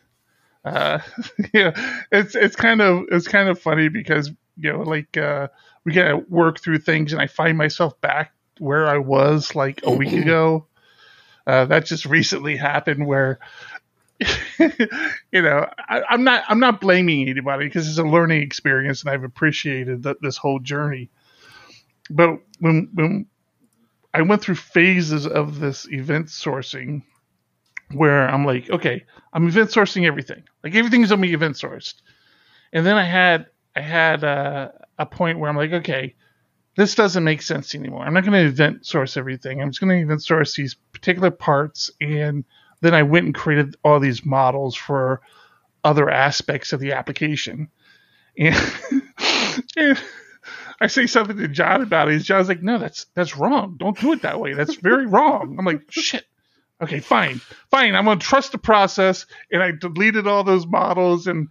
Uh, 0.65 0.99
yeah, 1.55 1.73
it's 2.13 2.35
it's 2.35 2.57
kind 2.57 2.83
of 2.83 3.05
it's 3.11 3.29
kind 3.29 3.49
of 3.49 3.61
funny 3.61 3.89
because 3.89 4.31
you 4.59 4.73
know 4.73 4.83
like 4.83 5.17
uh, 5.17 5.49
we 5.85 5.93
gotta 5.93 6.19
work 6.19 6.61
through 6.61 6.79
things, 6.79 7.13
and 7.13 7.23
I 7.23 7.29
find 7.29 7.57
myself 7.57 8.01
back 8.01 8.33
where 8.59 8.89
I 8.89 8.99
was 8.99 9.55
like 9.55 9.81
a 9.85 9.93
week 9.93 10.13
ago. 10.13 10.67
Uh, 11.47 11.65
that 11.67 11.87
just 11.87 12.07
recently 12.07 12.57
happened 12.57 13.07
where 13.07 13.39
you 14.59 15.43
know 15.43 15.69
I, 15.79 16.03
I'm 16.11 16.25
not 16.25 16.45
I'm 16.49 16.61
not 16.61 16.81
blaming 16.81 17.29
anybody 17.29 17.67
because 17.67 17.89
it's 17.89 17.99
a 17.99 18.05
learning 18.05 18.43
experience, 18.43 19.03
and 19.03 19.11
I've 19.11 19.25
appreciated 19.25 20.03
that 20.05 20.21
this 20.21 20.37
whole 20.37 20.59
journey. 20.59 21.11
But 22.11 22.39
when 22.61 22.91
when 22.95 23.27
I 24.17 24.23
went 24.23 24.41
through 24.41 24.55
phases 24.55 25.27
of 25.27 25.61
this 25.61 25.87
event 25.93 26.29
sourcing 26.29 27.03
where 27.93 28.27
I'm 28.27 28.47
like, 28.47 28.71
okay, 28.71 29.05
I'm 29.35 29.47
event 29.47 29.69
sourcing 29.69 30.07
everything. 30.07 30.43
Like 30.65 30.75
everything's 30.75 31.13
on 31.13 31.21
me 31.21 31.35
event 31.35 31.57
sourced. 31.57 31.95
And 32.73 32.87
then 32.87 32.97
I 32.97 33.05
had 33.05 33.47
I 33.77 33.83
had 33.83 34.25
uh, 34.25 34.71
a 34.99 35.05
point 35.05 35.39
where 35.39 35.51
I'm 35.51 35.57
like, 35.57 35.75
okay, 35.75 36.15
this 36.79 36.95
doesn't 36.95 37.25
make 37.25 37.43
sense 37.43 37.75
anymore. 37.75 38.07
I'm 38.07 38.15
not 38.15 38.25
going 38.25 38.33
to 38.33 38.49
event 38.49 38.87
source 38.87 39.19
everything. 39.19 39.61
I'm 39.61 39.69
just 39.69 39.81
going 39.81 39.95
to 39.95 40.03
event 40.03 40.23
source 40.23 40.57
these 40.57 40.77
particular 40.93 41.31
parts. 41.31 41.91
And 42.01 42.47
then 42.81 42.95
I 42.95 43.03
went 43.03 43.27
and 43.27 43.35
created 43.35 43.77
all 43.85 44.01
these 44.01 44.25
models 44.25 44.75
for 44.75 45.21
other 45.85 46.09
aspects 46.09 46.73
of 46.73 46.81
the 46.81 46.93
application. 46.93 47.69
And, 48.39 48.57
and 49.77 49.99
I 50.81 50.89
say 50.89 51.07
something 51.07 51.37
to 51.39 51.49
John 51.49 51.83
about 51.83 52.11
it. 52.11 52.19
John's 52.23 52.49
like, 52.49 52.63
no, 52.63 52.79
that's 52.79 53.07
that's 53.15 53.37
wrong. 53.37 53.77
Don't 53.79 53.99
do 53.99 54.13
it 54.13 54.23
that 54.23 54.41
way. 54.41 54.55
That's 54.55 54.75
very 54.75 55.07
wrong. 55.07 55.57
I'm 55.59 55.65
like, 55.65 55.83
shit. 55.91 56.25
Okay, 56.81 57.01
fine, 57.01 57.41
fine. 57.71 57.95
I'm 57.95 58.05
gonna 58.05 58.21
trust 58.21 58.53
the 58.53 58.59
process, 58.59 59.25
and 59.51 59.63
I 59.63 59.71
deleted 59.73 60.27
all 60.27 60.45
those 60.45 60.67
models, 60.67 61.27
and 61.27 61.49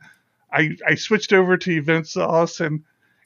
I 0.54 0.78
I 0.88 0.96
switched 0.96 1.34
over 1.34 1.58
to 1.58 1.82
EventSauce, 1.82 2.64
and 2.64 2.84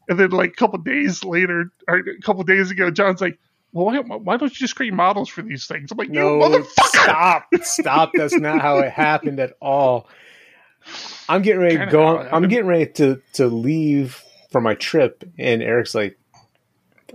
and 0.08 0.18
then 0.18 0.30
like 0.30 0.52
a 0.52 0.56
couple 0.56 0.80
days 0.80 1.26
later, 1.26 1.72
or 1.90 1.98
a 1.98 2.22
couple 2.22 2.42
days 2.44 2.72
ago, 2.72 2.90
John's 2.90 3.20
like, 3.20 3.38
well, 3.74 3.86
why, 3.88 4.00
why 4.00 4.38
don't 4.38 4.50
you 4.50 4.56
just 4.58 4.78
create 4.78 4.94
models 4.94 5.28
for 5.28 5.42
these 5.42 5.68
things? 5.68 5.92
I'm 5.92 5.98
like, 5.98 6.10
No, 6.10 6.40
motherfucker! 6.40 6.66
stop, 6.86 7.48
stop. 7.62 8.12
That's 8.14 8.34
not 8.38 8.62
how 8.62 8.80
it 8.80 8.92
happened 8.92 9.40
at 9.42 9.54
all. 9.62 10.08
I'm 11.28 11.42
getting 11.42 11.62
ready 11.62 11.78
to 11.78 11.86
go. 11.88 12.18
I'm 12.18 12.48
getting 12.48 12.66
ready 12.66 12.88
to 12.94 13.22
to 13.34 13.48
leave 13.48 14.24
for 14.50 14.62
my 14.62 14.74
trip, 14.76 15.24
and 15.38 15.62
Eric's 15.62 15.96
like, 15.96 16.18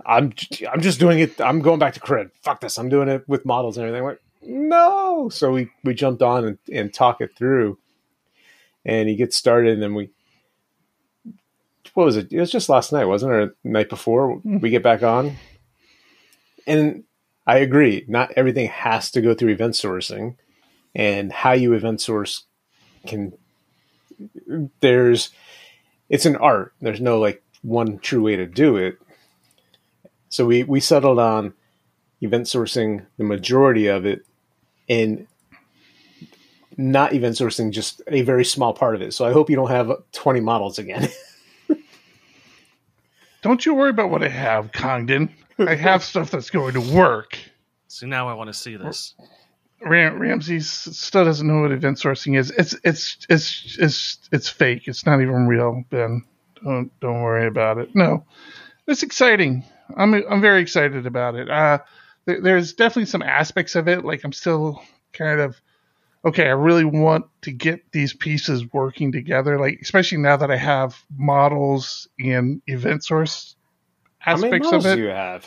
"I'm 0.07 0.33
I'm 0.71 0.81
just 0.81 1.01
doing 1.01 1.19
it. 1.19 1.41
I'm 1.41 1.61
going 1.61 1.79
back 1.79 1.95
to 1.95 2.01
CRUD. 2.01 2.31
Fuck 2.43 2.61
this. 2.61 2.79
I'm 2.79 2.89
doing 2.89 3.09
it 3.09 3.29
with 3.29 3.45
models 3.45 3.77
and 3.77 3.87
everything." 3.87 4.03
I'm 4.05 4.11
like, 4.11 4.21
no. 4.43 5.29
So 5.29 5.53
we 5.53 5.71
we 5.83 5.95
jumped 5.95 6.23
on 6.23 6.45
and, 6.45 6.59
and 6.73 6.93
talk 6.93 7.21
it 7.21 7.37
through, 7.37 7.79
and 8.85 9.09
he 9.09 9.17
gets 9.17 9.37
started, 9.37 9.75
and 9.75 9.83
then 9.83 9.95
we. 9.95 10.11
What 11.95 12.05
was 12.05 12.17
it? 12.17 12.33
It 12.33 12.41
was 12.41 12.51
just 12.51 12.69
last 12.69 12.93
night, 12.93 13.05
wasn't 13.05 13.33
it? 13.33 13.35
Or 13.35 13.47
the 13.47 13.55
night 13.63 13.89
before 13.89 14.37
hmm. 14.37 14.59
we 14.59 14.71
get 14.71 14.83
back 14.83 15.03
on, 15.03 15.37
and 16.67 17.05
I 17.47 17.59
agree. 17.59 18.05
Not 18.09 18.33
everything 18.33 18.69
has 18.69 19.11
to 19.13 19.21
go 19.21 19.35
through 19.35 19.53
event 19.53 19.75
sourcing, 19.75 20.37
and 20.95 21.33
how 21.33 21.53
you 21.53 21.73
event 21.73 22.01
source 22.01 22.45
can. 23.07 23.33
There's, 24.81 25.31
it's 26.09 26.27
an 26.27 26.37
art. 26.37 26.73
There's 26.81 27.01
no 27.01 27.19
like 27.19 27.43
one 27.63 27.99
true 27.99 28.23
way 28.23 28.37
to 28.37 28.47
do 28.47 28.77
it. 28.77 28.99
So 30.29 30.47
we 30.47 30.65
we 30.65 30.81
settled 30.81 31.19
on 31.19 31.55
event 32.21 32.47
sourcing 32.47 33.07
the 33.19 33.25
majority 33.25 33.87
of 33.87 34.07
it, 34.07 34.25
and 34.89 35.27
not 36.77 37.13
event 37.13 37.37
sourcing 37.37 37.71
just 37.71 38.03
a 38.09 38.23
very 38.23 38.45
small 38.45 38.75
part 38.75 38.95
of 38.95 39.03
it. 39.03 39.15
So 39.15 39.25
I 39.25 39.33
hope 39.33 39.49
you 39.51 39.57
don't 39.57 39.71
have 39.71 39.91
20 40.13 40.41
models 40.41 40.79
again. 40.79 41.09
Don't 43.43 43.67
you 43.67 43.75
worry 43.75 43.91
about 43.91 44.09
what 44.09 44.23
I 44.23 44.29
have, 44.29 44.73
Congdon. 44.73 45.29
I 45.59 45.75
have 45.75 46.03
stuff 46.13 46.31
that's 46.31 46.49
going 46.49 46.73
to 46.75 46.81
work. 46.81 47.39
So 47.89 48.07
now 48.07 48.27
I 48.27 48.33
want 48.33 48.49
to 48.49 48.55
see 48.55 48.77
this. 48.77 49.15
Ram- 49.85 50.19
Ramsey 50.19 50.61
still 50.61 51.25
doesn't 51.25 51.47
know 51.47 51.61
what 51.63 51.73
event 51.73 51.99
sourcing 51.99 52.39
is. 52.39 52.51
It's 52.51 52.75
it's 52.85 53.19
it's 53.29 53.77
it's 53.79 54.19
it's 54.33 54.49
fake. 54.49 54.89
It's 54.89 55.07
not 55.07 55.21
even 55.21 55.47
real, 55.47 55.85
Ben. 55.91 56.23
Don't 56.63 56.91
don't 57.01 57.23
worry 57.23 57.47
about 57.47 57.79
it. 57.79 57.95
No, 57.95 58.25
it's 58.87 59.03
exciting. 59.03 59.65
I'm 59.97 60.15
I'm 60.15 60.41
very 60.41 60.63
excited 60.63 61.07
about 61.07 61.35
it. 61.35 61.51
Uh, 61.51 61.79
there, 62.25 62.41
there's 62.41 62.73
definitely 62.73 63.07
some 63.07 63.23
aspects 63.23 63.75
of 63.75 63.89
it. 63.89 64.05
Like 64.05 64.25
I'm 64.25 64.33
still 64.33 64.83
kind 65.13 65.41
of 65.41 65.61
okay. 66.25 66.47
I 66.47 66.53
really 66.53 66.85
want 66.85 67.27
to 67.43 67.53
get 67.53 67.93
these 67.93 68.15
pieces 68.15 68.65
working 68.73 69.13
together. 69.13 69.59
Like 69.61 69.79
especially 69.83 70.19
now 70.19 70.37
that 70.39 70.51
I 70.51 70.57
have 70.57 70.97
models 71.17 72.09
and 72.19 72.63
event 72.67 73.05
source 73.05 73.57
How 74.19 74.37
many 74.37 74.47
aspects 74.47 74.65
models 74.67 74.85
of 74.87 74.93
it. 74.93 74.97
do 74.97 75.03
you 75.03 75.09
have? 75.09 75.47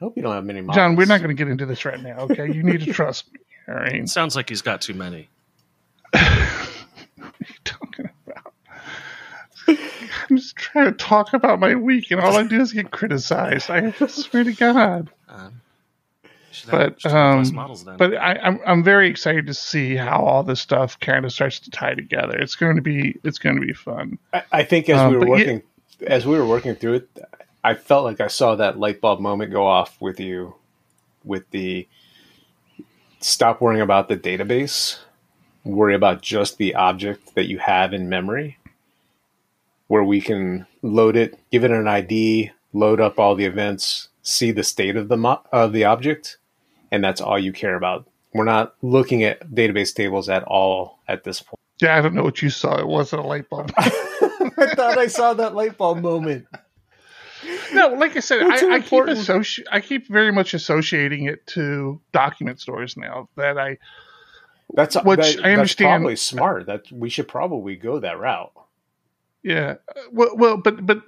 I 0.00 0.04
hope 0.04 0.16
you 0.16 0.22
don't 0.22 0.34
have 0.34 0.44
many 0.44 0.60
models. 0.60 0.76
John, 0.76 0.96
we're 0.96 1.06
not 1.06 1.18
going 1.18 1.28
to 1.28 1.34
get 1.34 1.48
into 1.48 1.66
this 1.66 1.84
right 1.84 2.00
now. 2.00 2.18
Okay, 2.20 2.52
you 2.52 2.62
need 2.62 2.80
to 2.80 2.92
trust 2.92 3.32
me. 3.32 3.40
All 3.68 3.74
right. 3.74 3.94
It 3.96 4.08
sounds 4.08 4.36
like 4.36 4.48
he's 4.48 4.62
got 4.62 4.80
too 4.80 4.94
many. 4.94 5.28
talking 7.64 8.08
about? 8.26 8.52
I'm 9.66 10.36
just 10.36 10.56
trying 10.56 10.86
to 10.86 10.92
talk 10.92 11.32
about 11.34 11.58
my 11.60 11.74
week, 11.74 12.10
and 12.10 12.20
all 12.20 12.36
I 12.36 12.44
do 12.44 12.60
is 12.60 12.72
get 12.72 12.90
criticized. 12.90 13.70
I 13.70 13.90
swear 13.92 14.44
to 14.44 14.52
God. 14.52 15.10
Um, 15.28 15.60
But, 16.70 16.80
have, 16.80 17.00
should 17.00 17.10
have 17.12 17.38
less 17.38 17.48
um, 17.50 17.54
models 17.54 17.84
then. 17.84 17.96
But 17.96 18.14
I, 18.16 18.34
I'm 18.42 18.60
I'm 18.66 18.84
very 18.84 19.08
excited 19.08 19.46
to 19.46 19.54
see 19.54 19.96
how 19.96 20.22
all 20.24 20.42
this 20.42 20.60
stuff 20.60 20.98
kind 21.00 21.24
of 21.24 21.32
starts 21.32 21.60
to 21.60 21.70
tie 21.70 21.94
together. 21.94 22.36
It's 22.38 22.54
going 22.56 22.76
to 22.76 22.82
be 22.82 23.18
it's 23.24 23.38
going 23.38 23.56
to 23.56 23.62
be 23.66 23.72
fun. 23.74 24.18
I, 24.32 24.42
I 24.52 24.64
think 24.64 24.88
as 24.88 24.98
Um, 24.98 25.12
we 25.12 25.18
were 25.18 25.26
but 25.26 25.26
yeah- 25.26 25.44
working, 25.46 25.62
as 26.06 26.26
we 26.26 26.38
were 26.38 26.46
working 26.46 26.74
through 26.74 26.94
it, 26.94 27.08
I 27.64 27.74
felt 27.74 28.04
like 28.04 28.20
I 28.20 28.28
saw 28.28 28.54
that 28.54 28.78
light 28.78 29.00
bulb 29.00 29.20
moment 29.20 29.52
go 29.52 29.66
off 29.66 29.96
with 30.00 30.20
you, 30.20 30.54
with 31.24 31.50
the 31.50 31.88
stop 33.20 33.60
worrying 33.60 33.82
about 33.82 34.08
the 34.08 34.16
database, 34.16 34.98
worry 35.64 35.94
about 35.94 36.22
just 36.22 36.58
the 36.58 36.74
object 36.74 37.34
that 37.34 37.48
you 37.48 37.58
have 37.58 37.92
in 37.92 38.08
memory, 38.08 38.58
where 39.88 40.04
we 40.04 40.20
can 40.20 40.66
load 40.82 41.16
it, 41.16 41.38
give 41.50 41.64
it 41.64 41.70
an 41.70 41.88
ID, 41.88 42.52
load 42.72 43.00
up 43.00 43.18
all 43.18 43.34
the 43.34 43.44
events, 43.44 44.08
see 44.22 44.50
the 44.50 44.62
state 44.62 44.96
of 44.96 45.08
the 45.08 45.16
mo- 45.16 45.42
of 45.52 45.72
the 45.72 45.84
object, 45.84 46.38
and 46.90 47.02
that's 47.02 47.20
all 47.20 47.38
you 47.38 47.52
care 47.52 47.74
about. 47.74 48.06
We're 48.34 48.44
not 48.44 48.74
looking 48.82 49.24
at 49.24 49.50
database 49.50 49.94
tables 49.94 50.28
at 50.28 50.44
all 50.44 51.00
at 51.08 51.24
this 51.24 51.40
point. 51.40 51.58
Yeah, 51.80 51.96
I 51.96 52.00
don't 52.00 52.14
know 52.14 52.24
what 52.24 52.42
you 52.42 52.50
saw. 52.50 52.78
It 52.78 52.86
wasn't 52.86 53.24
a 53.24 53.26
light 53.26 53.48
bulb. 53.48 53.72
I 53.76 54.74
thought 54.74 54.98
I 54.98 55.06
saw 55.06 55.32
that 55.34 55.54
light 55.54 55.78
bulb 55.78 56.02
moment. 56.02 56.46
No, 57.72 57.88
like 57.88 58.16
I 58.16 58.20
said, 58.20 58.42
I, 58.42 58.74
I 58.76 58.80
keep 58.80 59.04
associ- 59.04 59.64
I 59.70 59.80
keep 59.80 60.08
very 60.08 60.32
much 60.32 60.54
associating 60.54 61.24
it 61.24 61.46
to 61.48 62.00
document 62.12 62.60
stores 62.60 62.96
now. 62.96 63.28
That 63.36 63.58
I 63.58 63.78
That's 64.74 64.96
Which 64.96 65.18
that- 65.18 65.26
I 65.44 65.48
That's 65.50 65.58
understand- 65.58 66.00
probably 66.02 66.16
smart. 66.16 66.66
That 66.66 66.90
we 66.92 67.08
should 67.10 67.28
probably 67.28 67.76
go 67.76 67.98
that 68.00 68.18
route. 68.18 68.52
Yeah. 69.42 69.76
Uh, 69.96 70.00
Well, 70.12 70.36
well, 70.36 70.56
but 70.56 70.84
but 70.84 71.02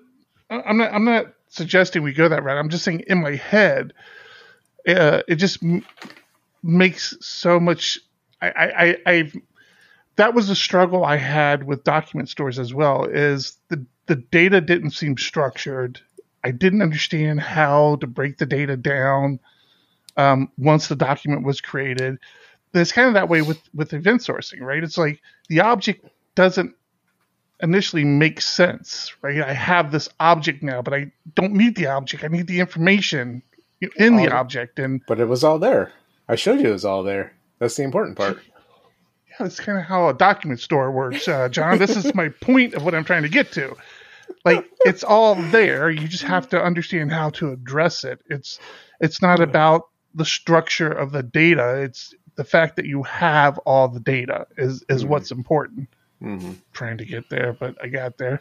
I- 0.51 0.63
I'm 0.63 0.77
not 0.79 0.93
I'm 0.93 1.05
not 1.05 1.27
suggesting 1.49 2.03
we 2.03 2.13
go 2.13 2.29
that 2.29 2.43
route. 2.45 2.57
I'm 2.59 2.69
just 2.71 2.85
saying 2.85 3.01
in 3.07 3.21
my 3.21 3.35
head, 3.37 3.93
uh, 4.89 5.23
it 5.29 5.37
just 5.37 5.63
m- 5.63 5.85
makes 6.63 7.17
so 7.21 7.59
much. 7.61 7.99
I 8.41 8.49
I 8.51 8.87
I 8.87 8.97
I've, 9.13 9.37
that 10.17 10.35
was 10.35 10.49
a 10.51 10.55
struggle 10.57 11.05
I 11.05 11.17
had 11.17 11.65
with 11.65 11.85
document 11.85 12.29
stores 12.29 12.59
as 12.59 12.73
well. 12.73 13.05
Is 13.05 13.57
the 13.69 13.85
the 14.07 14.17
data 14.17 14.61
didn't 14.61 14.91
seem 14.91 15.17
structured 15.17 16.01
I 16.43 16.51
didn't 16.51 16.83
understand 16.83 17.41
how 17.41 17.97
to 17.97 18.07
break 18.07 18.39
the 18.39 18.47
data 18.47 18.77
down 18.77 19.41
um, 20.17 20.51
once 20.59 20.89
the 20.89 20.97
document 20.97 21.45
was 21.45 21.61
created. 21.61 22.19
It's 22.73 22.93
kind 22.93 23.09
of 23.09 23.15
that 23.15 23.29
way 23.29 23.43
with 23.43 23.61
with 23.75 23.93
event 23.93 24.21
sourcing, 24.23 24.61
right? 24.61 24.83
It's 24.83 24.99
like 24.99 25.21
the 25.49 25.61
object 25.61 26.07
doesn't 26.35 26.75
initially 27.63 28.05
make 28.05 28.41
sense, 28.41 29.13
right? 29.23 29.43
I 29.43 29.53
have 29.53 29.93
this 29.93 30.09
object 30.19 30.63
now, 30.63 30.83
but 30.83 30.95
I 30.95 31.13
don't 31.35 31.53
need 31.53 31.75
the 31.75 31.89
object. 31.89 32.25
I 32.25 32.29
need 32.29 32.47
the 32.47 32.61
information 32.61 33.43
in 33.97 34.17
the 34.17 34.31
object, 34.31 34.79
and 34.79 35.01
but 35.07 35.21
it 35.21 35.27
was 35.27 35.43
all 35.43 35.59
there. 35.59 35.93
I 36.29 36.37
showed 36.37 36.61
you 36.61 36.69
it 36.69 36.73
was 36.73 36.85
all 36.85 37.03
there. 37.03 37.33
That's 37.59 37.77
the 37.77 37.83
important 37.83 38.17
part. 38.17 38.39
Yeah, 39.29 39.37
that's 39.41 39.59
kind 39.59 39.79
of 39.79 39.85
how 39.85 40.09
a 40.09 40.15
document 40.15 40.61
store 40.61 40.91
works, 40.91 41.27
uh, 41.27 41.49
John. 41.49 41.79
this 41.79 41.97
is 41.97 42.15
my 42.15 42.29
point 42.29 42.75
of 42.75 42.85
what 42.85 42.95
I'm 42.95 43.05
trying 43.05 43.23
to 43.23 43.29
get 43.29 43.53
to. 43.53 43.77
Like 44.45 44.69
it's 44.81 45.05
all 45.05 45.35
there. 45.35 45.91
You 45.91 46.09
just 46.09 46.25
have 46.25 46.49
to 46.51 46.63
understand 46.63 47.13
how 47.13 47.31
to 47.31 47.53
address 47.53 48.05
it. 48.05 48.21
It's 48.29 48.59
it's 49.01 49.23
not 49.23 49.41
about 49.41 49.89
the 50.15 50.25
structure 50.25 50.91
of 50.91 51.13
the 51.13 51.23
data. 51.23 51.83
It's 51.83 52.15
the 52.37 52.45
fact 52.45 52.77
that 52.77 52.87
you 52.87 53.03
have 53.03 53.59
all 53.59 53.89
the 53.89 54.01
data 54.01 54.47
is 54.57 54.85
is 54.89 55.03
mm-hmm. 55.03 55.11
what's 55.11 55.31
important. 55.31 55.89
Mm-hmm. 56.23 56.53
Trying 56.73 56.99
to 56.99 57.05
get 57.05 57.31
there, 57.31 57.57
but 57.59 57.77
I 57.83 57.89
got 57.89 58.19
there. 58.19 58.41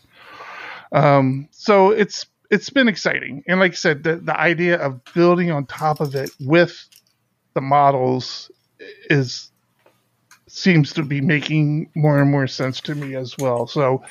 Um, 0.91 1.47
so 1.51 1.91
it's 1.91 2.25
it's 2.49 2.69
been 2.69 2.87
exciting, 2.87 3.43
and 3.47 3.59
like 3.59 3.73
I 3.73 3.75
said, 3.75 4.03
the 4.03 4.17
the 4.17 4.37
idea 4.37 4.77
of 4.77 5.01
building 5.13 5.51
on 5.51 5.65
top 5.65 5.99
of 5.99 6.15
it 6.15 6.31
with 6.39 6.87
the 7.53 7.61
models 7.61 8.51
is 9.09 9.51
seems 10.47 10.93
to 10.93 11.03
be 11.03 11.21
making 11.21 11.91
more 11.95 12.19
and 12.19 12.29
more 12.29 12.47
sense 12.47 12.81
to 12.81 12.95
me 12.95 13.15
as 13.15 13.37
well. 13.37 13.67
So 13.67 14.03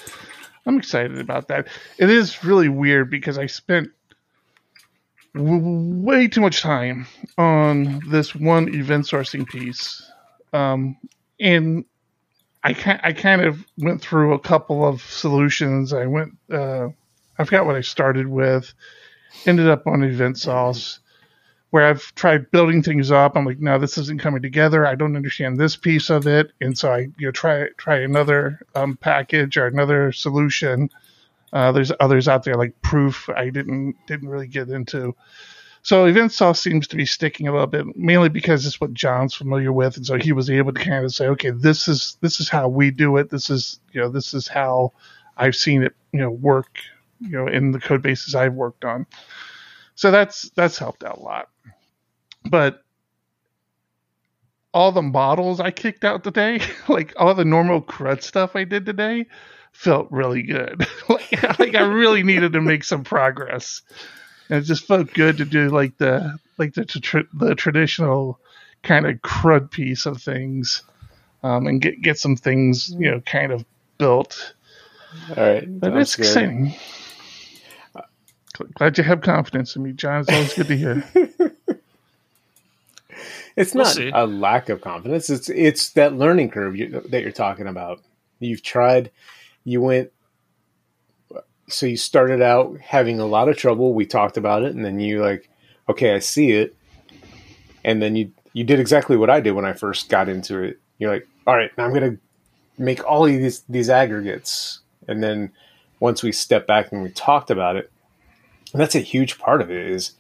I'm 0.69 0.79
excited 0.79 1.19
about 1.19 1.49
that. 1.49 1.67
It 1.99 2.11
is 2.11 2.45
really 2.45 2.69
weird 2.69 3.11
because 3.11 3.39
I 3.39 3.47
spent 3.47 3.89
w- 5.35 6.03
way 6.05 6.29
too 6.29 6.43
much 6.43 6.61
time 6.61 7.07
on 7.39 8.03
this 8.11 8.35
one 8.35 8.75
event 8.75 9.07
sourcing 9.07 9.49
piece, 9.49 10.03
um, 10.53 10.99
and 11.41 11.87
I 12.63 13.01
I 13.03 13.15
kind 13.15 13.41
of 13.41 13.65
went 13.79 14.03
through 14.03 14.35
a 14.35 14.39
couple 14.39 14.87
of 14.87 15.01
solutions. 15.01 15.95
I 15.95 16.05
went 16.05 16.37
uh, 16.53 16.89
I 17.39 17.45
forgot 17.45 17.65
what 17.65 17.77
I 17.77 17.81
started 17.81 18.29
with. 18.29 18.75
Ended 19.47 19.69
up 19.69 19.87
on 19.87 20.01
EventSauce 20.01 20.99
where 21.71 21.87
I've 21.87 22.15
tried 22.15 22.51
building 22.51 22.83
things 22.83 23.11
up. 23.11 23.37
I'm 23.37 23.45
like, 23.45 23.61
no, 23.61 23.79
this 23.79 23.99
isn't 23.99 24.21
coming 24.21 24.43
together. 24.43 24.87
I 24.87 24.95
don't 24.95 25.17
understand 25.17 25.59
this 25.59 25.77
piece 25.77 26.11
of 26.11 26.27
it, 26.27 26.53
and 26.61 26.77
so 26.77 26.93
I 26.93 26.99
you 27.19 27.27
know 27.27 27.31
try 27.31 27.69
try 27.77 27.99
another 27.99 28.61
um, 28.75 28.97
package 28.97 29.57
or 29.57 29.67
another 29.67 30.13
solution. 30.13 30.91
Uh, 31.53 31.73
there's 31.73 31.93
others 32.01 32.29
out 32.29 32.45
there 32.45 32.55
like 32.55 32.81
Prooph. 32.83 33.35
I 33.35 33.51
didn't 33.51 33.97
didn't 34.07 34.29
really 34.29 34.47
get 34.47 34.69
into. 34.69 35.15
So 35.83 36.11
EventSauce 36.11 36.59
seems 36.59 36.89
to 36.89 36.97
be 36.97 37.07
sticking 37.07 37.49
a 37.49 37.53
little 37.53 37.67
bit, 37.67 37.97
mainly 37.97 38.29
because 38.29 38.67
it's 38.67 38.81
what 38.81 38.93
John's 38.93 39.35
familiar 39.35 39.73
with, 39.73 39.97
and 39.97 40.05
so 40.05 40.17
he 40.17 40.33
was 40.33 40.51
able 40.51 40.73
to 40.73 40.81
kind 40.85 41.05
of 41.05 41.15
say, 41.15 41.29
okay, 41.29 41.51
this 41.51 41.87
is 41.87 42.17
this 42.21 42.41
is 42.41 42.49
how 42.49 42.69
we 42.69 42.91
do 42.91 43.17
it. 43.19 43.31
This 43.31 43.51
is 43.51 43.79
you 43.93 44.01
know 44.01 44.09
this 44.09 44.33
is 44.33 44.49
how 44.49 44.93
I've 45.37 45.57
seen 45.57 45.83
it 45.83 45.95
you 46.13 46.21
know 46.21 46.31
work 46.31 46.79
you 47.21 47.31
know 47.31 47.47
in 47.47 47.73
the 47.73 47.81
code 47.81 48.01
bases 48.01 48.35
I've 48.35 48.55
worked 48.55 48.87
on. 48.87 49.07
So 49.97 50.11
that's 50.11 50.51
that's 50.51 50.79
helped 50.79 51.05
out 51.05 51.19
a 51.19 51.23
lot 51.23 51.49
but 52.45 52.83
all 54.73 54.93
the 54.93 55.03
models 55.03 55.61
I 55.61 55.71
kicked 55.71 56.05
out 56.05 56.25
today, 56.25 56.61
like 56.89 57.15
all 57.17 57.35
the 57.35 57.45
normal 57.45 57.81
CRUD 57.81 58.23
stuff 58.23 58.57
I 58.57 58.65
did 58.65 58.87
today, 58.87 59.27
felt 59.73 60.09
really 60.11 60.43
good. 60.43 60.87
like, 61.09 61.43
like 61.59 61.75
I 61.75 61.83
really 61.83 62.23
needed 62.23 62.53
to 62.53 62.61
make 62.61 62.85
some 62.85 63.05
progress, 63.05 63.83
and 64.49 64.63
it 64.63 64.67
just 64.67 64.87
felt 64.87 65.13
good 65.13 65.39
to 65.39 65.45
do 65.45 65.69
like 65.69 65.97
the 65.99 66.39
like 66.59 66.75
the 66.75 66.85
tra- 66.85 67.25
the 67.33 67.55
traditional 67.55 68.39
kind 68.83 69.07
of 69.07 69.21
CRUD 69.23 69.71
piece 69.71 70.07
of 70.07 70.23
things, 70.23 70.83
um, 71.43 71.67
and 71.67 71.81
get 71.81 72.01
get 72.03 72.19
some 72.19 72.37
things 72.37 72.91
you 72.91 73.11
know 73.11 73.21
kind 73.21 73.53
of 73.53 73.65
built. 73.99 74.55
All 75.31 75.37
right, 75.37 75.81
but 75.81 75.97
it's 75.97 76.19
exciting. 76.19 76.75
Glad 78.75 78.99
you 78.99 79.05
have 79.05 79.21
confidence 79.21 79.77
in 79.77 79.85
me, 79.85 79.93
John. 79.93 80.23
It's 80.23 80.31
always 80.31 80.55
good 80.55 80.67
to 80.67 80.77
hear. 80.77 81.05
It's 83.59 83.75
we'll 83.75 83.85
not 83.85 83.95
see. 83.95 84.11
a 84.15 84.25
lack 84.25 84.69
of 84.69 84.81
confidence. 84.81 85.29
It's 85.29 85.49
it's 85.49 85.91
that 85.91 86.15
learning 86.15 86.51
curve 86.51 86.77
you, 86.77 87.01
that 87.09 87.23
you're 87.23 87.33
talking 87.33 87.67
about. 87.67 88.01
You've 88.39 88.63
tried. 88.63 89.11
You 89.65 89.81
went. 89.81 90.13
So 91.69 91.87
you 91.87 91.97
started 91.97 92.41
out 92.41 92.79
having 92.79 93.19
a 93.19 93.27
lot 93.27 93.49
of 93.49 93.57
trouble. 93.57 93.95
We 93.95 94.07
talked 94.07 94.37
about 94.37 94.63
it, 94.63 94.77
and 94.77 94.85
then 94.85 95.01
you 95.01 95.23
like, 95.23 95.51
okay, 95.89 96.15
I 96.15 96.21
see 96.21 96.53
it, 96.53 96.77
and 97.85 98.01
then 98.01 98.15
you 98.15 98.31
you 98.53 98.63
did 98.63 98.79
exactly 98.79 99.17
what 99.17 99.29
I 99.29 99.41
did 99.41 99.53
when 99.53 99.65
I 99.65 99.73
first 99.73 100.09
got 100.09 100.29
into 100.29 100.63
it. 100.63 100.79
You're 100.99 101.13
like, 101.13 101.27
all 101.47 101.57
right, 101.57 101.71
now 101.77 101.85
I'm 101.85 101.93
gonna 101.93 102.17
make 102.79 103.05
all 103.05 103.27
of 103.27 103.33
these 103.33 103.65
these 103.69 103.91
aggregates, 103.91 104.81
and 105.09 105.21
then 105.21 105.51
once 105.99 106.23
we 106.23 106.31
step 106.31 106.69
back 106.69 106.93
and 106.93 107.03
we 107.03 107.11
talked 107.11 107.51
about 107.51 107.75
it, 107.75 107.91
that's 108.73 108.95
a 108.95 109.01
huge 109.01 109.39
part 109.41 109.61
of 109.61 109.71
it 109.71 109.85
is 109.85 110.13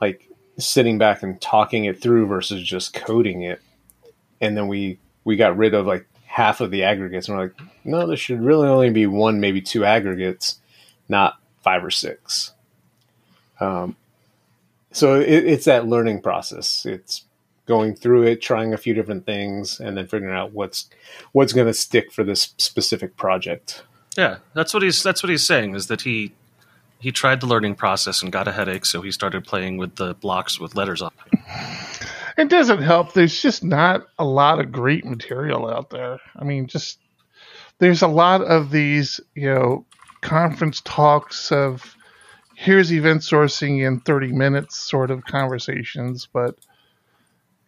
like 0.00 0.27
sitting 0.58 0.98
back 0.98 1.22
and 1.22 1.40
talking 1.40 1.84
it 1.84 2.00
through 2.00 2.26
versus 2.26 2.62
just 2.62 2.94
coding 2.94 3.42
it. 3.42 3.62
And 4.40 4.56
then 4.56 4.68
we 4.68 4.98
we 5.24 5.36
got 5.36 5.56
rid 5.56 5.74
of 5.74 5.86
like 5.86 6.06
half 6.26 6.60
of 6.60 6.70
the 6.70 6.84
aggregates 6.84 7.28
and 7.28 7.36
we're 7.36 7.44
like, 7.44 7.60
no, 7.84 8.06
there 8.06 8.16
should 8.16 8.42
really 8.42 8.68
only 8.68 8.90
be 8.90 9.06
one, 9.06 9.40
maybe 9.40 9.60
two 9.60 9.84
aggregates, 9.84 10.58
not 11.08 11.38
five 11.62 11.84
or 11.84 11.90
six. 11.90 12.52
Um, 13.60 13.96
so 14.92 15.20
it, 15.20 15.44
it's 15.44 15.64
that 15.64 15.86
learning 15.86 16.22
process. 16.22 16.86
It's 16.86 17.24
going 17.66 17.94
through 17.94 18.24
it, 18.24 18.40
trying 18.40 18.72
a 18.72 18.78
few 18.78 18.94
different 18.94 19.26
things, 19.26 19.78
and 19.80 19.96
then 19.96 20.06
figuring 20.06 20.34
out 20.34 20.52
what's 20.52 20.88
what's 21.32 21.52
going 21.52 21.66
to 21.66 21.74
stick 21.74 22.12
for 22.12 22.24
this 22.24 22.54
specific 22.56 23.16
project. 23.16 23.82
Yeah, 24.16 24.38
that's 24.54 24.74
what 24.74 24.82
he's 24.82 25.02
that's 25.02 25.22
what 25.22 25.30
he's 25.30 25.46
saying 25.46 25.74
is 25.74 25.86
that 25.88 26.02
he 26.02 26.32
he 26.98 27.12
tried 27.12 27.40
the 27.40 27.46
learning 27.46 27.76
process 27.76 28.22
and 28.22 28.32
got 28.32 28.48
a 28.48 28.52
headache, 28.52 28.84
so 28.84 29.02
he 29.02 29.10
started 29.12 29.44
playing 29.44 29.76
with 29.76 29.96
the 29.96 30.14
blocks 30.14 30.58
with 30.58 30.74
letters 30.74 31.02
on. 31.02 31.12
It 32.36 32.48
doesn't 32.48 32.82
help. 32.82 33.12
There's 33.12 33.40
just 33.40 33.64
not 33.64 34.06
a 34.18 34.24
lot 34.24 34.60
of 34.60 34.70
great 34.70 35.04
material 35.04 35.68
out 35.68 35.90
there. 35.90 36.20
I 36.36 36.44
mean, 36.44 36.66
just 36.66 36.98
there's 37.78 38.02
a 38.02 38.08
lot 38.08 38.42
of 38.42 38.70
these, 38.70 39.20
you 39.34 39.52
know, 39.52 39.86
conference 40.20 40.80
talks 40.84 41.52
of 41.52 41.96
here's 42.54 42.92
event 42.92 43.22
sourcing 43.22 43.86
in 43.86 44.00
30 44.00 44.32
minutes 44.32 44.76
sort 44.76 45.10
of 45.10 45.24
conversations, 45.24 46.28
but 46.32 46.56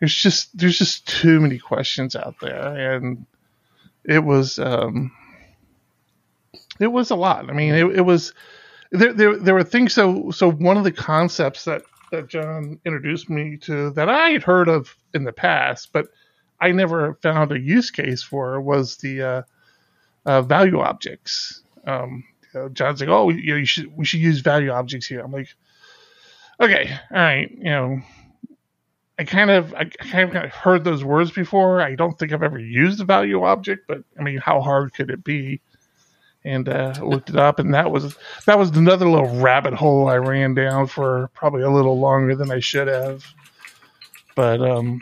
there's 0.00 0.14
just 0.14 0.56
there's 0.58 0.78
just 0.78 1.06
too 1.06 1.40
many 1.40 1.58
questions 1.58 2.16
out 2.16 2.34
there, 2.40 2.94
and 2.94 3.26
it 4.04 4.24
was 4.24 4.58
um, 4.58 5.12
it 6.80 6.88
was 6.88 7.10
a 7.10 7.16
lot. 7.16 7.48
I 7.48 7.52
mean, 7.52 7.74
it, 7.74 7.98
it 7.98 8.02
was 8.02 8.32
there, 8.90 9.12
there, 9.12 9.38
there 9.38 9.54
were 9.54 9.64
things. 9.64 9.92
So, 9.92 10.30
so 10.30 10.50
one 10.50 10.76
of 10.76 10.84
the 10.84 10.92
concepts 10.92 11.64
that 11.64 11.82
that 12.10 12.28
John 12.28 12.80
introduced 12.84 13.30
me 13.30 13.56
to 13.58 13.90
that 13.90 14.08
I 14.08 14.30
had 14.30 14.42
heard 14.42 14.68
of 14.68 14.96
in 15.14 15.24
the 15.24 15.32
past, 15.32 15.90
but 15.92 16.08
I 16.60 16.72
never 16.72 17.14
found 17.22 17.52
a 17.52 17.58
use 17.58 17.90
case 17.90 18.22
for 18.22 18.60
was 18.60 18.96
the 18.96 19.22
uh, 19.22 19.42
uh, 20.26 20.42
value 20.42 20.80
objects. 20.80 21.62
Um, 21.86 22.24
you 22.52 22.60
know, 22.60 22.68
John's 22.68 23.00
like, 23.00 23.08
oh, 23.08 23.30
you, 23.30 23.56
you 23.56 23.64
should 23.64 23.96
we 23.96 24.04
should 24.04 24.20
use 24.20 24.40
value 24.40 24.70
objects 24.70 25.06
here. 25.06 25.20
I'm 25.20 25.32
like, 25.32 25.48
okay, 26.60 26.98
all 27.10 27.16
right, 27.16 27.50
you 27.50 27.64
know. 27.64 28.00
I 29.18 29.24
kind 29.24 29.50
of 29.50 29.74
I 29.74 29.84
kind 29.84 30.34
of 30.34 30.50
heard 30.50 30.82
those 30.82 31.04
words 31.04 31.30
before. 31.30 31.82
I 31.82 31.94
don't 31.94 32.18
think 32.18 32.32
I've 32.32 32.42
ever 32.42 32.58
used 32.58 33.02
a 33.02 33.04
value 33.04 33.44
object, 33.44 33.86
but 33.86 34.02
I 34.18 34.22
mean, 34.22 34.38
how 34.38 34.62
hard 34.62 34.94
could 34.94 35.10
it 35.10 35.22
be? 35.22 35.60
And 36.44 36.68
uh, 36.68 36.94
looked 37.02 37.30
it 37.30 37.36
up, 37.36 37.58
and 37.58 37.74
that 37.74 37.90
was 37.90 38.16
that 38.46 38.58
was 38.58 38.70
another 38.70 39.08
little 39.08 39.40
rabbit 39.40 39.74
hole 39.74 40.08
I 40.08 40.16
ran 40.16 40.54
down 40.54 40.86
for 40.86 41.30
probably 41.34 41.62
a 41.62 41.70
little 41.70 41.98
longer 41.98 42.34
than 42.34 42.50
I 42.50 42.60
should 42.60 42.88
have. 42.88 43.24
But 44.34 44.62
um, 44.62 45.00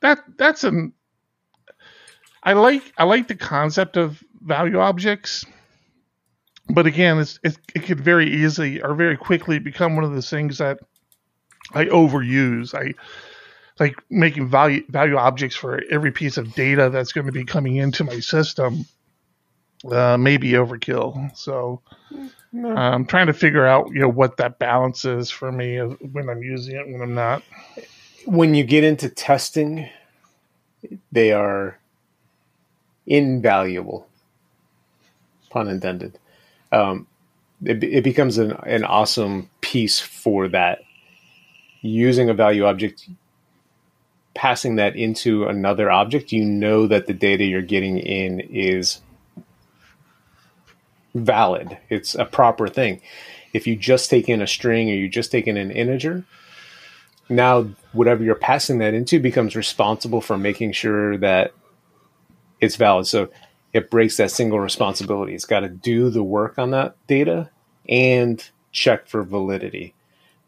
that 0.00 0.18
that's 0.36 0.64
an 0.64 0.92
I 2.42 2.52
like 2.52 2.92
I 2.98 3.04
like 3.04 3.28
the 3.28 3.36
concept 3.36 3.96
of 3.96 4.22
value 4.42 4.78
objects, 4.78 5.44
but 6.68 6.86
again, 6.86 7.18
it's, 7.18 7.38
it 7.42 7.58
it 7.74 7.84
could 7.84 8.00
very 8.00 8.30
easily 8.30 8.82
or 8.82 8.94
very 8.94 9.16
quickly 9.16 9.58
become 9.58 9.94
one 9.94 10.04
of 10.04 10.12
those 10.12 10.30
things 10.30 10.58
that 10.58 10.78
I 11.72 11.86
overuse. 11.86 12.74
I 12.74 12.94
like 13.78 13.96
making 14.10 14.48
value 14.48 14.84
value 14.88 15.16
objects 15.16 15.56
for 15.56 15.82
every 15.90 16.12
piece 16.12 16.36
of 16.36 16.54
data 16.54 16.90
that's 16.90 17.12
going 17.12 17.26
to 17.26 17.32
be 17.32 17.44
coming 17.44 17.76
into 17.76 18.04
my 18.04 18.20
system 18.20 18.84
uh, 19.88 20.16
maybe 20.18 20.50
overkill. 20.52 21.36
So 21.36 21.80
no. 22.52 22.74
I'm 22.74 23.06
trying 23.06 23.28
to 23.28 23.32
figure 23.32 23.66
out, 23.66 23.90
you 23.92 24.00
know, 24.00 24.08
what 24.08 24.36
that 24.38 24.58
balance 24.58 25.04
is 25.04 25.30
for 25.30 25.52
me 25.52 25.78
when 25.78 26.28
I'm 26.28 26.42
using 26.42 26.76
it, 26.76 26.88
when 26.88 27.00
I'm 27.00 27.14
not. 27.14 27.42
When 28.26 28.54
you 28.54 28.64
get 28.64 28.84
into 28.84 29.08
testing, 29.08 29.88
they 31.12 31.32
are 31.32 31.78
invaluable, 33.06 34.06
pun 35.48 35.68
intended. 35.68 36.18
Um, 36.72 37.06
it, 37.64 37.82
it 37.82 38.04
becomes 38.04 38.38
an, 38.38 38.52
an 38.64 38.84
awesome 38.84 39.50
piece 39.60 40.00
for 40.00 40.48
that. 40.48 40.80
Using 41.82 42.28
a 42.28 42.34
value 42.34 42.66
object, 42.66 43.08
passing 44.34 44.76
that 44.76 44.96
into 44.96 45.46
another 45.46 45.90
object, 45.90 46.30
you 46.30 46.44
know 46.44 46.86
that 46.86 47.06
the 47.06 47.14
data 47.14 47.44
you're 47.44 47.62
getting 47.62 47.98
in 47.98 48.40
is 48.40 49.00
valid. 51.14 51.78
It's 51.88 52.14
a 52.14 52.24
proper 52.24 52.68
thing. 52.68 53.00
If 53.52 53.66
you 53.66 53.76
just 53.76 54.10
take 54.10 54.28
in 54.28 54.40
a 54.40 54.46
string 54.46 54.90
or 54.90 54.94
you 54.94 55.08
just 55.08 55.32
take 55.32 55.46
in 55.46 55.56
an 55.56 55.70
integer, 55.70 56.24
now 57.28 57.70
whatever 57.92 58.22
you're 58.22 58.34
passing 58.34 58.78
that 58.78 58.94
into 58.94 59.20
becomes 59.20 59.56
responsible 59.56 60.20
for 60.20 60.38
making 60.38 60.72
sure 60.72 61.16
that 61.18 61.52
it's 62.60 62.76
valid. 62.76 63.06
So 63.06 63.30
it 63.72 63.90
breaks 63.90 64.16
that 64.16 64.30
single 64.30 64.60
responsibility. 64.60 65.34
It's 65.34 65.44
got 65.44 65.60
to 65.60 65.68
do 65.68 66.10
the 66.10 66.22
work 66.22 66.58
on 66.58 66.70
that 66.72 66.94
data 67.06 67.50
and 67.88 68.48
check 68.72 69.06
for 69.06 69.22
validity 69.22 69.94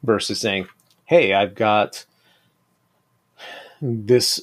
versus 0.03 0.41
saying, 0.41 0.69
hey, 1.05 1.33
I've 1.35 1.55
got 1.55 2.05
this 3.81 4.41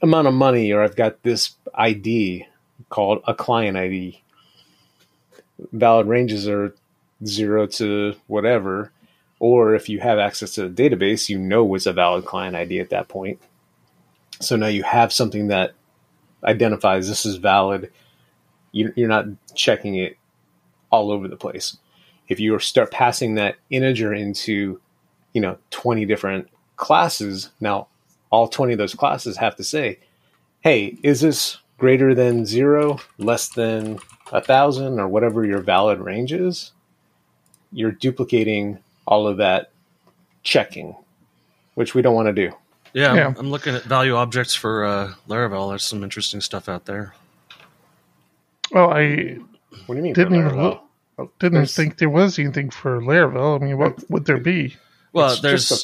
amount 0.00 0.28
of 0.28 0.34
money 0.34 0.72
or 0.72 0.82
I've 0.82 0.96
got 0.96 1.22
this 1.22 1.56
ID 1.74 2.46
called 2.88 3.22
a 3.26 3.34
client 3.34 3.76
ID. 3.76 4.22
Valid 5.72 6.06
ranges 6.06 6.48
are 6.48 6.74
zero 7.24 7.66
to 7.66 8.14
whatever. 8.26 8.92
Or 9.40 9.74
if 9.74 9.88
you 9.88 10.00
have 10.00 10.18
access 10.18 10.52
to 10.54 10.68
the 10.68 10.82
database, 10.82 11.28
you 11.28 11.38
know 11.38 11.74
it's 11.74 11.86
a 11.86 11.92
valid 11.92 12.24
client 12.24 12.56
ID 12.56 12.80
at 12.80 12.90
that 12.90 13.08
point. 13.08 13.40
So 14.40 14.56
now 14.56 14.66
you 14.66 14.82
have 14.82 15.12
something 15.12 15.48
that 15.48 15.74
identifies 16.44 17.08
this 17.08 17.26
is 17.26 17.36
valid. 17.36 17.90
You're 18.72 19.08
not 19.08 19.26
checking 19.54 19.96
it 19.96 20.16
all 20.90 21.10
over 21.10 21.28
the 21.28 21.36
place. 21.36 21.76
If 22.28 22.38
you 22.38 22.58
start 22.58 22.90
passing 22.90 23.34
that 23.36 23.56
integer 23.70 24.12
into, 24.12 24.80
you 25.32 25.40
know, 25.40 25.58
20 25.70 26.04
different 26.04 26.48
classes, 26.76 27.50
now 27.60 27.88
all 28.30 28.48
20 28.48 28.74
of 28.74 28.78
those 28.78 28.94
classes 28.94 29.36
have 29.38 29.56
to 29.56 29.64
say, 29.64 29.98
hey, 30.60 30.98
is 31.02 31.20
this 31.20 31.58
greater 31.78 32.14
than 32.14 32.44
zero, 32.44 32.98
less 33.16 33.48
than 33.48 33.98
a 34.32 34.40
thousand, 34.40 35.00
or 35.00 35.08
whatever 35.08 35.44
your 35.44 35.60
valid 35.60 36.00
range 36.00 36.32
is? 36.32 36.72
You're 37.72 37.92
duplicating 37.92 38.78
all 39.06 39.26
of 39.26 39.38
that 39.38 39.70
checking, 40.42 40.96
which 41.74 41.94
we 41.94 42.02
don't 42.02 42.14
want 42.14 42.28
to 42.28 42.32
do. 42.32 42.54
Yeah, 42.92 43.14
yeah. 43.14 43.34
I'm, 43.36 43.50
looking 43.50 43.74
at 43.74 43.82
value 43.82 44.16
objects 44.16 44.54
for 44.54 44.84
uh, 44.84 45.12
Laravel. 45.28 45.70
There's 45.70 45.84
some 45.84 46.02
interesting 46.02 46.40
stuff 46.40 46.68
out 46.68 46.86
there. 46.86 47.14
Well, 48.72 48.90
I 48.90 49.38
what 49.86 49.94
do 49.94 49.96
you 49.96 50.02
mean 50.02 50.12
didn't 50.14 50.36
even 50.36 50.62
look, 50.62 50.82
didn't 51.38 51.54
there's, 51.54 51.74
think 51.74 51.98
there 51.98 52.10
was 52.10 52.38
anything 52.38 52.70
for 52.70 53.00
Laravel. 53.00 53.60
I 53.60 53.64
mean, 53.64 53.78
what 53.78 54.10
would 54.10 54.26
there 54.26 54.38
be? 54.38 54.76
Well, 55.12 55.32
it's 55.32 55.40
there's 55.40 55.70
a, 55.70 55.76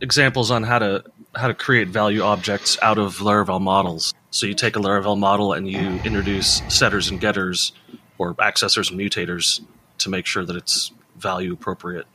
examples 0.00 0.50
on 0.50 0.62
how 0.62 0.78
to 0.78 1.04
how 1.34 1.48
to 1.48 1.54
create 1.54 1.88
value 1.88 2.22
objects 2.22 2.78
out 2.82 2.98
of 2.98 3.16
Laravel 3.18 3.60
models. 3.60 4.14
So 4.34 4.46
you 4.46 4.54
take 4.54 4.74
a 4.74 4.80
Laravel 4.80 5.16
model 5.16 5.52
and 5.52 5.70
you 5.70 5.78
introduce 6.04 6.60
setters 6.68 7.08
and 7.08 7.20
getters 7.20 7.70
or 8.18 8.34
accessors 8.34 8.90
and 8.90 8.98
mutators 8.98 9.60
to 9.98 10.10
make 10.10 10.26
sure 10.26 10.44
that 10.44 10.56
it's 10.56 10.90
value 11.16 11.52
appropriate. 11.52 12.06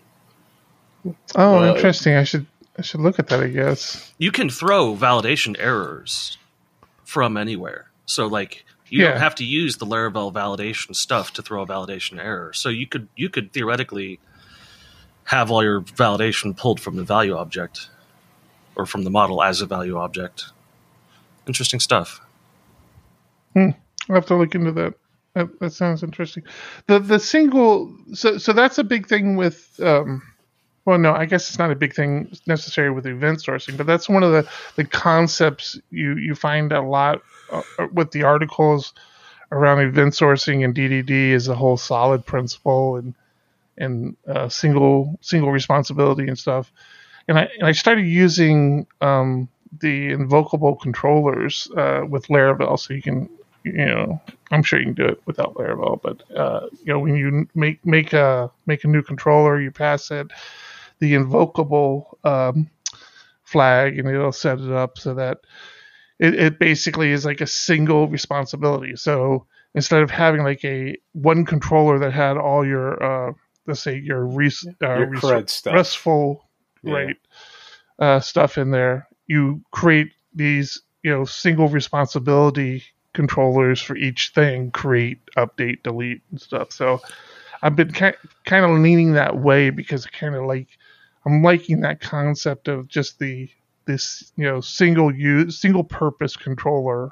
Oh, 1.05 1.13
well, 1.35 1.75
interesting. 1.75 2.15
I 2.15 2.25
should 2.25 2.45
I 2.77 2.81
should 2.81 2.99
look 2.99 3.19
at 3.19 3.27
that. 3.29 3.39
I 3.39 3.47
guess 3.47 4.13
you 4.17 4.33
can 4.33 4.49
throw 4.49 4.95
validation 4.95 5.55
errors 5.57 6.37
from 7.05 7.37
anywhere. 7.37 7.89
So 8.05 8.27
like 8.27 8.65
you 8.89 9.03
yeah. 9.03 9.11
don't 9.11 9.19
have 9.19 9.35
to 9.35 9.45
use 9.45 9.77
the 9.77 9.85
Laravel 9.85 10.33
validation 10.33 10.93
stuff 10.93 11.31
to 11.33 11.41
throw 11.41 11.61
a 11.61 11.65
validation 11.65 12.21
error. 12.21 12.51
So 12.51 12.67
you 12.67 12.85
could 12.85 13.07
you 13.15 13.29
could 13.29 13.53
theoretically 13.53 14.19
have 15.23 15.51
all 15.51 15.63
your 15.63 15.79
validation 15.79 16.57
pulled 16.57 16.81
from 16.81 16.97
the 16.97 17.03
value 17.03 17.37
object 17.37 17.89
or 18.75 18.85
from 18.85 19.05
the 19.05 19.09
model 19.09 19.41
as 19.41 19.61
a 19.61 19.65
value 19.65 19.95
object. 19.95 20.51
Interesting 21.47 21.79
stuff. 21.79 22.21
Hmm. 23.53 23.69
I'll 24.09 24.15
have 24.15 24.25
to 24.27 24.35
look 24.35 24.55
into 24.55 24.71
that. 24.73 24.93
That, 25.35 25.59
that 25.59 25.73
sounds 25.73 26.03
interesting. 26.03 26.43
The 26.87 26.99
the 26.99 27.19
single 27.19 27.95
so 28.13 28.37
so 28.37 28.53
that's 28.53 28.77
a 28.77 28.83
big 28.83 29.07
thing 29.07 29.35
with 29.35 29.79
um, 29.81 30.23
well 30.85 30.97
no 30.97 31.13
I 31.13 31.25
guess 31.25 31.49
it's 31.49 31.59
not 31.59 31.71
a 31.71 31.75
big 31.75 31.93
thing 31.93 32.31
necessarily 32.47 32.95
with 32.95 33.05
event 33.05 33.39
sourcing, 33.39 33.77
but 33.77 33.85
that's 33.85 34.09
one 34.09 34.23
of 34.23 34.31
the 34.31 34.49
the 34.75 34.85
concepts 34.85 35.79
you 35.91 36.15
you 36.17 36.33
find 36.33 36.71
a 36.71 36.81
lot 36.81 37.21
uh, 37.51 37.61
with 37.93 38.11
the 38.11 38.23
articles 38.23 38.93
around 39.51 39.79
event 39.79 40.13
sourcing 40.13 40.63
and 40.63 40.75
DDD 40.75 41.09
is 41.09 41.45
the 41.45 41.55
whole 41.55 41.77
solid 41.77 42.25
principle 42.25 42.95
and 42.97 43.13
and 43.77 44.17
uh, 44.27 44.49
single 44.49 45.17
single 45.21 45.51
responsibility 45.51 46.27
and 46.27 46.37
stuff. 46.37 46.71
And 47.27 47.37
I 47.37 47.49
and 47.59 47.67
I 47.67 47.71
started 47.71 48.05
using 48.05 48.87
um, 48.99 49.47
the 49.79 50.09
invocable 50.09 50.75
controllers 50.75 51.69
uh, 51.77 52.01
with 52.07 52.27
Laravel, 52.27 52.79
so 52.79 52.93
you 52.93 53.01
can 53.01 53.29
you 53.63 53.85
know 53.85 54.21
I'm 54.51 54.63
sure 54.63 54.79
you 54.79 54.85
can 54.85 54.93
do 54.93 55.05
it 55.05 55.21
without 55.25 55.55
Laravel, 55.55 56.01
but 56.01 56.23
uh, 56.37 56.67
you 56.83 56.93
know 56.93 56.99
when 56.99 57.15
you 57.15 57.47
make 57.55 57.85
make 57.85 58.13
a 58.13 58.51
make 58.65 58.83
a 58.83 58.87
new 58.87 59.01
controller, 59.01 59.61
you 59.61 59.71
pass 59.71 60.11
it 60.11 60.27
the 60.99 61.13
invocable 61.13 62.17
um, 62.23 62.69
flag, 63.43 63.97
and 63.97 64.07
it'll 64.07 64.31
set 64.31 64.59
it 64.59 64.71
up 64.71 64.97
so 64.97 65.13
that 65.13 65.39
it, 66.19 66.35
it 66.35 66.59
basically 66.59 67.11
is 67.11 67.25
like 67.25 67.41
a 67.41 67.47
single 67.47 68.07
responsibility. 68.07 68.95
So 68.95 69.45
instead 69.75 70.01
of 70.01 70.11
having 70.11 70.43
like 70.43 70.63
a 70.65 70.97
one 71.13 71.45
controller 71.45 71.99
that 71.99 72.13
had 72.13 72.37
all 72.37 72.65
your 72.65 73.01
uh, 73.01 73.33
let's 73.69 73.81
say 73.81 73.97
your, 73.97 74.25
res, 74.25 74.67
uh, 74.83 74.97
your 74.97 75.09
res- 75.09 75.51
stuff. 75.51 75.73
restful 75.73 76.49
yeah. 76.83 76.93
right 76.93 77.17
uh, 77.99 78.19
stuff 78.19 78.57
in 78.57 78.71
there, 78.71 79.07
you 79.29 79.61
create 79.71 80.11
these 80.33 80.81
you 81.03 81.11
know 81.11 81.23
single 81.23 81.69
responsibility 81.69 82.83
controllers 83.13 83.81
for 83.81 83.95
each 83.95 84.31
thing 84.35 84.71
create 84.71 85.19
update 85.37 85.81
delete 85.83 86.21
and 86.31 86.41
stuff. 86.41 86.73
So 86.73 86.99
i've 87.61 87.75
been 87.75 87.91
kind 87.91 88.15
of 88.65 88.71
leaning 88.79 89.13
that 89.13 89.37
way 89.37 89.69
because 89.69 90.05
kind 90.05 90.33
of 90.33 90.45
like 90.45 90.69
i'm 91.25 91.43
liking 91.43 91.81
that 91.81 91.99
concept 91.99 92.69
of 92.69 92.87
just 92.87 93.19
the 93.19 93.49
this 93.89 94.31
you 94.35 94.45
know 94.45 94.61
single 94.61 95.13
use 95.13 95.59
single 95.59 95.83
purpose 95.83 96.35
controller. 96.35 97.11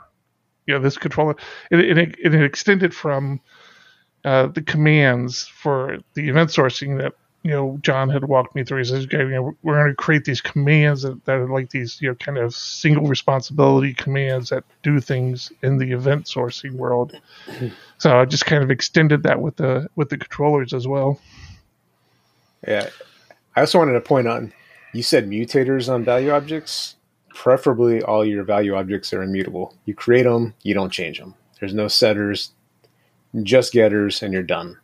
You 0.67 0.75
know 0.75 0.79
this 0.79 0.97
controller 0.97 1.35
it, 1.71 1.97
it, 1.97 2.15
it 2.19 2.33
extended 2.35 2.93
from 2.93 3.39
uh, 4.23 4.47
the 4.47 4.61
commands 4.61 5.47
for 5.47 5.97
the 6.13 6.29
event 6.29 6.49
sourcing 6.51 6.99
that 6.99 7.13
you 7.43 7.51
know 7.51 7.79
John 7.81 8.09
had 8.09 8.25
walked 8.25 8.55
me 8.55 8.63
through. 8.63 8.79
He 8.79 8.83
says, 8.85 9.07
you 9.11 9.29
know, 9.29 9.55
we're 9.63 9.75
going 9.75 9.89
to 9.89 9.95
create 9.95 10.25
these 10.25 10.41
commands 10.41 11.03
that, 11.03 11.23
that, 11.25 11.37
are 11.37 11.49
like 11.49 11.69
these 11.69 12.01
you 12.01 12.09
know 12.09 12.15
kind 12.15 12.37
of 12.37 12.53
single 12.53 13.07
responsibility 13.07 13.93
commands 13.93 14.49
that 14.49 14.63
do 14.83 14.99
things 14.99 15.51
in 15.63 15.77
the 15.77 15.91
event 15.91 16.25
sourcing 16.25 16.73
world. 16.73 17.19
So 17.99 18.15
I 18.15 18.25
just 18.25 18.45
kind 18.45 18.63
of 18.63 18.69
extended 18.69 19.23
that 19.23 19.41
with 19.41 19.55
the 19.55 19.89
with 19.95 20.09
the 20.09 20.19
controllers 20.19 20.71
as 20.71 20.87
well. 20.87 21.19
Yeah, 22.67 22.89
I 23.55 23.61
also 23.61 23.79
wanted 23.79 23.93
to 23.93 24.01
point 24.01 24.27
on 24.27 24.53
you 24.93 25.01
said 25.03 25.27
mutators 25.27 25.91
on 25.91 26.03
value 26.03 26.31
objects. 26.31 26.95
Preferably, 27.33 28.01
all 28.01 28.25
your 28.25 28.43
value 28.43 28.75
objects 28.75 29.13
are 29.13 29.23
immutable. 29.23 29.75
You 29.85 29.93
create 29.93 30.23
them, 30.23 30.53
you 30.63 30.73
don't 30.73 30.91
change 30.91 31.19
them. 31.19 31.35
There's 31.59 31.73
no 31.73 31.87
setters, 31.87 32.51
just 33.43 33.73
getters, 33.73 34.21
and 34.21 34.33
you're 34.33 34.43
done. 34.43 34.77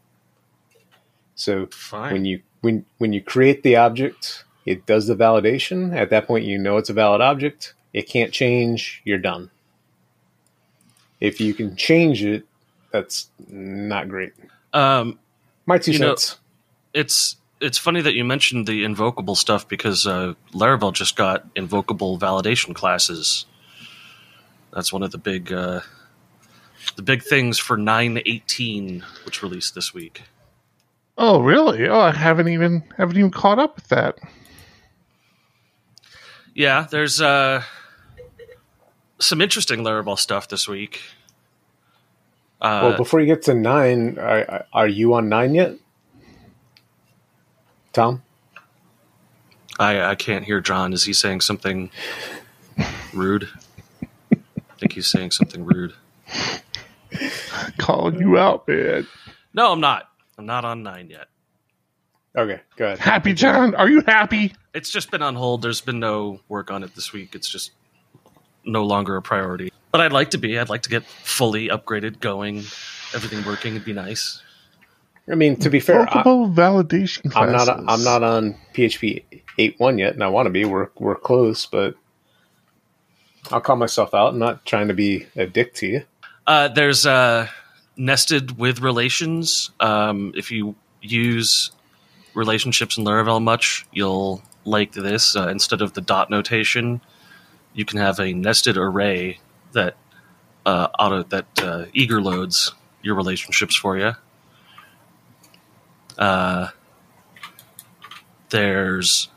So 1.36 1.68
Fine. 1.68 2.14
when 2.14 2.26
you 2.26 2.42
when 2.62 2.86
when 2.98 3.14
you 3.14 3.22
create 3.22 3.64
the 3.64 3.76
object, 3.76 4.46
it 4.66 4.86
does 4.86 5.08
the 5.08 5.16
validation. 5.16 5.96
At 5.96 6.10
that 6.12 6.28
point, 6.28 6.46
you 6.46 6.58
know 6.58 6.78
it's 6.78 6.90
a 6.90 6.94
valid 6.94 7.22
object. 7.22 7.74
It 7.94 8.04
can't 8.04 8.32
change. 8.32 9.02
You're 9.04 9.20
done. 9.20 9.52
If 11.20 11.40
you 11.40 11.54
can 11.54 11.76
change 11.76 12.24
it, 12.24 12.46
that's 12.92 13.30
not 13.48 14.10
great. 14.10 14.34
Um, 14.74 15.20
My 15.66 15.78
two 15.78 15.94
cents. 15.94 16.38
Know, 16.94 17.00
it's 17.00 17.38
it's 17.62 17.78
funny 17.78 18.02
that 18.02 18.14
you 18.14 18.26
mentioned 18.26 18.68
the 18.68 18.84
invocable 18.84 19.36
stuff 19.36 19.68
because 19.68 20.06
uh, 20.06 20.34
Laravel 20.54 20.94
just 20.94 21.16
got 21.16 21.48
invocable 21.56 22.20
validation 22.20 22.76
classes. 22.76 23.46
That's 24.74 24.92
one 24.92 25.04
of 25.04 25.12
the 25.12 25.18
big 25.18 25.52
uh, 25.54 25.82
the 26.96 27.02
big 27.02 27.24
things 27.24 27.58
for 27.60 27.78
9.18, 27.78 29.02
which 29.26 29.42
released 29.42 29.76
this 29.76 29.94
week. 29.94 30.24
Oh, 31.18 31.42
really? 31.42 31.88
Oh, 31.88 32.00
I 32.00 32.12
haven't 32.12 32.48
even 32.48 32.84
haven't 32.98 33.18
even 33.18 33.32
caught 33.32 33.60
up 33.60 33.76
with 33.76 33.88
that. 33.90 34.18
Yeah, 36.56 36.88
there's 36.90 37.22
uh, 37.22 37.64
some 39.20 39.42
interesting 39.42 39.80
Laravel 39.80 40.18
stuff 40.18 40.48
this 40.48 40.68
week. 40.68 41.02
Uh, 42.62 42.80
well, 42.84 42.98
before 42.98 43.20
you 43.20 43.26
get 43.26 43.44
to 43.44 43.54
nine, 43.54 44.18
are, 44.18 44.66
are 44.72 44.88
you 44.88 45.14
on 45.14 45.30
nine 45.30 45.54
yet, 45.54 45.76
Tom? 47.92 48.24
I 49.80 50.02
I 50.02 50.16
can't 50.16 50.46
hear 50.46 50.62
John. 50.62 50.94
Is 50.94 51.04
he 51.04 51.14
saying 51.14 51.42
something 51.42 51.90
rude? 53.14 53.50
I 54.32 54.76
think 54.78 54.94
he's 54.94 55.08
saying 55.08 55.32
something 55.32 55.66
rude. 55.66 55.94
Calling 57.78 58.20
you 58.20 58.38
out, 58.38 58.68
man. 58.68 59.08
No, 59.54 59.72
I'm 59.72 59.80
not. 59.80 60.10
I'm 60.44 60.48
not 60.48 60.66
on 60.66 60.84
nine 60.84 61.10
yet. 61.10 61.28
Okay, 62.38 62.60
go 62.76 62.88
ahead. 62.88 63.00
Happy 63.00 63.34
John, 63.34 63.76
are 63.76 63.88
you 63.90 64.02
happy? 64.06 64.54
It's 64.74 64.90
just 64.90 65.10
been 65.10 65.22
on 65.22 65.36
hold. 65.36 65.62
There's 65.62 65.80
been 65.80 66.02
no 66.02 66.42
work 66.50 66.70
on 66.70 66.84
it 66.84 66.94
this 66.96 67.14
week. 67.14 67.34
It's 67.34 67.48
just 67.48 67.72
no 68.66 68.84
longer 68.84 69.16
a 69.16 69.22
priority. 69.22 69.72
But 69.94 70.02
I'd 70.02 70.12
like 70.12 70.32
to 70.32 70.38
be. 70.38 70.60
I'd 70.60 70.68
like 70.68 70.82
to 70.82 70.90
get 70.90 71.06
fully 71.06 71.70
upgraded, 71.70 72.20
going, 72.20 72.58
everything 73.16 73.46
working. 73.46 73.76
It'd 73.76 73.86
be 73.86 73.94
nice. 73.94 74.42
I 75.32 75.36
mean, 75.36 75.56
to 75.62 75.70
be 75.70 75.80
fair, 75.80 76.02
I, 76.02 76.14
Multiple 76.14 76.50
validation 76.50 77.28
I'm 77.38 77.50
classes. 77.54 77.68
not 77.68 77.84
I'm 77.88 78.04
not 78.04 78.22
on 78.22 78.58
PHP 78.74 79.24
8.1 79.58 80.00
yet, 80.00 80.14
and 80.14 80.24
I 80.26 80.28
want 80.28 80.48
to 80.48 80.50
be. 80.50 80.66
We're 80.66 80.90
we're 81.00 81.16
close, 81.16 81.68
but 81.68 81.96
I'll 83.50 83.62
call 83.62 83.78
myself 83.78 84.14
out. 84.14 84.34
I'm 84.34 84.40
not 84.40 84.66
trying 84.66 84.90
to 84.90 84.94
be 84.94 85.26
a 85.38 85.46
dick 85.46 85.74
to 85.76 85.88
you. 85.88 86.04
Uh, 86.46 86.68
there's 86.68 87.06
uh, 87.06 87.48
nested 87.96 88.58
with 88.58 88.80
relations. 88.80 89.72
Um, 89.80 90.34
if 90.36 90.52
you 90.52 90.76
use 91.02 91.72
relationships 92.34 92.98
in 92.98 93.06
Laravel 93.06 93.42
much, 93.42 93.86
you'll 93.92 94.42
like 94.66 94.94
this. 94.94 95.36
Uh, 95.36 95.48
instead 95.50 95.82
of 95.82 95.94
the 95.94 96.02
dot 96.02 96.30
notation, 96.30 97.02
you 97.74 97.86
can 97.86 98.00
have 98.00 98.20
a 98.20 98.34
nested 98.34 98.78
array 98.78 99.40
that 99.74 99.96
uh, 100.66 100.88
auto 100.98 101.24
that 101.24 101.46
uh, 101.62 101.86
eager 101.94 102.22
loads 102.22 102.74
your 103.02 103.16
relationships 103.16 103.76
for 103.76 103.98
you. 103.98 104.14
Uh, 106.18 106.70
there's 108.50 109.30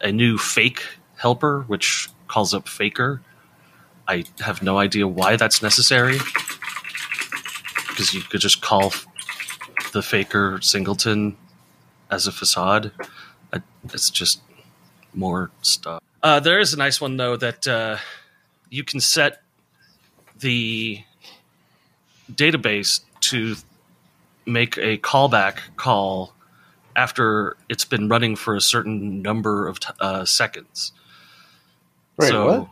a 0.00 0.12
new 0.12 0.38
fake 0.38 0.82
helper 1.16 1.62
which 1.66 2.08
calls 2.28 2.54
up 2.54 2.68
faker. 2.68 3.22
I 4.06 4.24
have 4.40 4.62
no 4.62 4.78
idea 4.78 5.08
why 5.08 5.36
that's 5.36 5.62
necessary 5.62 6.18
because 7.92 8.14
you 8.14 8.22
could 8.22 8.40
just 8.40 8.60
call 8.60 8.92
the 9.92 10.02
faker 10.02 10.58
singleton 10.60 11.36
as 12.10 12.26
a 12.26 12.32
facade. 12.32 12.92
It's 13.92 14.10
just 14.10 14.40
more 15.14 15.50
stuff. 15.62 16.02
Uh, 16.22 16.40
there 16.40 16.60
is 16.60 16.72
a 16.72 16.76
nice 16.76 17.00
one 17.00 17.16
though 17.16 17.36
that 17.36 17.66
uh, 17.66 17.98
you 18.70 18.84
can 18.84 19.00
set 19.00 19.42
the 20.38 21.02
database 22.30 23.00
to 23.20 23.56
make 24.46 24.76
a 24.78 24.98
callback 24.98 25.58
call 25.76 26.34
after 26.94 27.56
it's 27.68 27.84
been 27.84 28.08
running 28.08 28.36
for 28.36 28.54
a 28.54 28.60
certain 28.60 29.22
number 29.22 29.66
of 29.66 29.80
t- 29.80 29.92
uh, 30.00 30.24
seconds. 30.24 30.92
Wait, 32.16 32.28
so, 32.28 32.46
what? 32.46 32.68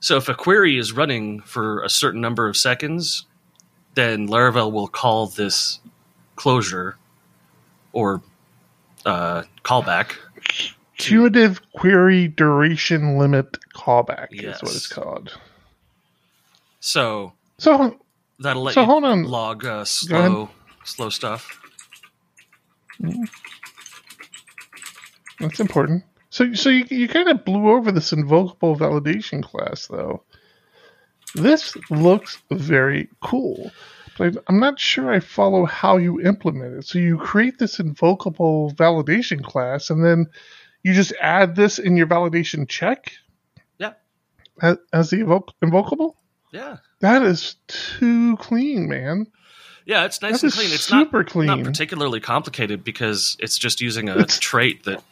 so 0.00 0.16
if 0.16 0.28
a 0.28 0.34
query 0.34 0.78
is 0.78 0.92
running 0.92 1.40
for 1.40 1.82
a 1.82 1.88
certain 1.88 2.20
number 2.20 2.48
of 2.48 2.56
seconds, 2.56 3.26
then 3.96 4.28
Laravel 4.28 4.72
will 4.72 4.88
call 4.88 5.28
this 5.28 5.80
closure 6.36 6.96
or 7.92 8.22
uh, 9.06 9.44
callback. 9.64 10.16
Cumulative 10.98 11.60
query 11.72 12.28
duration 12.28 13.18
limit 13.18 13.58
callback 13.74 14.28
Yes. 14.32 14.56
is 14.58 14.62
what 14.62 14.76
it's 14.76 14.88
called. 14.88 15.38
So 16.80 17.32
So 17.58 17.96
that'll 18.38 18.62
let 18.62 18.74
So 18.74 18.82
you 18.82 18.86
hold 18.86 19.04
on. 19.04 19.24
log 19.24 19.64
uh, 19.66 19.84
slow 19.84 20.50
slow 20.84 21.10
stuff. 21.10 21.60
that's 25.40 25.60
important. 25.60 26.04
So 26.30 26.54
so 26.54 26.70
you 26.70 26.84
you 26.90 27.08
kind 27.08 27.28
of 27.28 27.44
blew 27.44 27.70
over 27.70 27.92
this 27.92 28.12
invocable 28.12 28.76
validation 28.76 29.42
class 29.42 29.86
though. 29.88 30.22
This 31.36 31.76
looks 31.90 32.42
very 32.50 33.08
cool. 33.22 33.70
But 34.18 34.36
I'm 34.48 34.58
not 34.58 34.80
sure 34.80 35.10
I 35.12 35.20
follow 35.20 35.66
how 35.66 35.98
you 35.98 36.20
implement 36.22 36.74
it. 36.78 36.86
So 36.86 36.98
you 36.98 37.18
create 37.18 37.58
this 37.58 37.78
invocable 37.78 38.72
validation 38.72 39.44
class 39.44 39.90
and 39.90 40.02
then 40.04 40.26
you 40.82 40.94
just 40.94 41.12
add 41.20 41.54
this 41.56 41.78
in 41.78 41.96
your 41.96 42.06
validation 42.06 42.66
check 42.68 43.12
Yeah, 43.78 43.92
as, 44.62 44.78
as 44.92 45.10
the 45.10 45.18
invoc- 45.18 45.52
invocable? 45.62 46.16
yeah, 46.52 46.78
That 47.00 47.22
is 47.22 47.56
too 47.66 48.36
clean, 48.38 48.88
man. 48.88 49.26
yeah. 49.84 50.04
It's 50.06 50.22
nice 50.22 50.40
That 50.40 50.44
and 50.44 50.52
clean. 50.54 50.72
It's 50.72 50.84
super 50.84 51.18
not, 51.18 51.26
clean. 51.26 51.46
not 51.48 51.62
particularly 51.64 52.20
complicated 52.20 52.82
because 52.84 53.36
it's 53.40 53.58
just 53.58 53.82
using 53.82 54.08
a 54.08 54.12
It's- 54.12 54.38
trait 54.38 54.84
that 54.84 55.02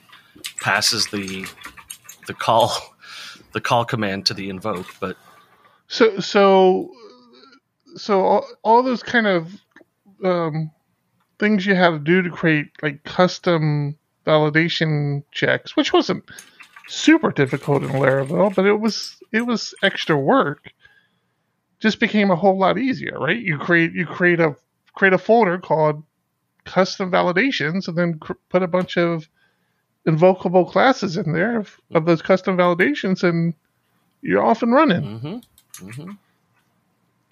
passes 0.63 1.07
the 1.09 1.45
the 2.27 2.33
call 2.35 2.73
the 3.53 3.61
call 3.61 3.85
command 3.85 4.25
to 4.27 4.35
the 4.35 4.49
invoke. 4.49 4.87
But 4.99 5.17
So 5.95 6.19
so 6.19 6.91
so 7.95 8.21
all, 8.23 8.47
all 8.65 8.83
those 8.83 9.05
kind 9.05 9.29
of 9.29 9.53
um, 10.25 10.73
things 11.39 11.65
you 11.65 11.77
had 11.77 11.91
to 11.91 12.01
do 12.01 12.21
to 12.21 12.31
create 12.31 12.67
like 12.83 13.05
custom 13.05 13.97
validation 14.27 15.23
checks, 15.31 15.77
which 15.77 15.93
wasn't 15.93 16.25
super 16.89 17.31
difficult 17.31 17.85
in 17.85 17.91
Laravel, 17.91 18.53
but 18.57 18.67
it 18.67 18.81
was 18.81 19.17
it 19.31 19.43
was 19.43 19.73
extra 19.85 20.19
work. 20.19 20.73
Just 21.79 22.01
became 22.01 22.33
a 22.33 22.37
whole 22.37 22.59
lot 22.59 22.77
easier, 22.77 23.17
right? 23.17 23.39
You 23.39 23.57
create 23.57 23.93
you 23.93 24.05
create 24.05 24.41
a 24.41 24.57
create 24.95 25.13
a 25.13 25.19
folder 25.19 25.59
called 25.59 26.03
custom 26.65 27.13
validations, 27.13 27.87
and 27.87 27.97
then 27.97 28.19
cr- 28.19 28.33
put 28.49 28.65
a 28.65 28.67
bunch 28.67 28.97
of 28.97 29.29
invocable 30.07 30.65
classes 30.65 31.17
in 31.17 31.33
there 31.33 31.61
of, 31.61 31.81
of 31.93 32.05
those 32.05 32.21
custom 32.21 32.57
validations, 32.57 33.23
and 33.23 33.55
you're 34.23 34.45
off 34.45 34.65
and 34.65 34.73
running. 34.73 35.21
hmm 35.21 35.39
hmm 35.79 36.13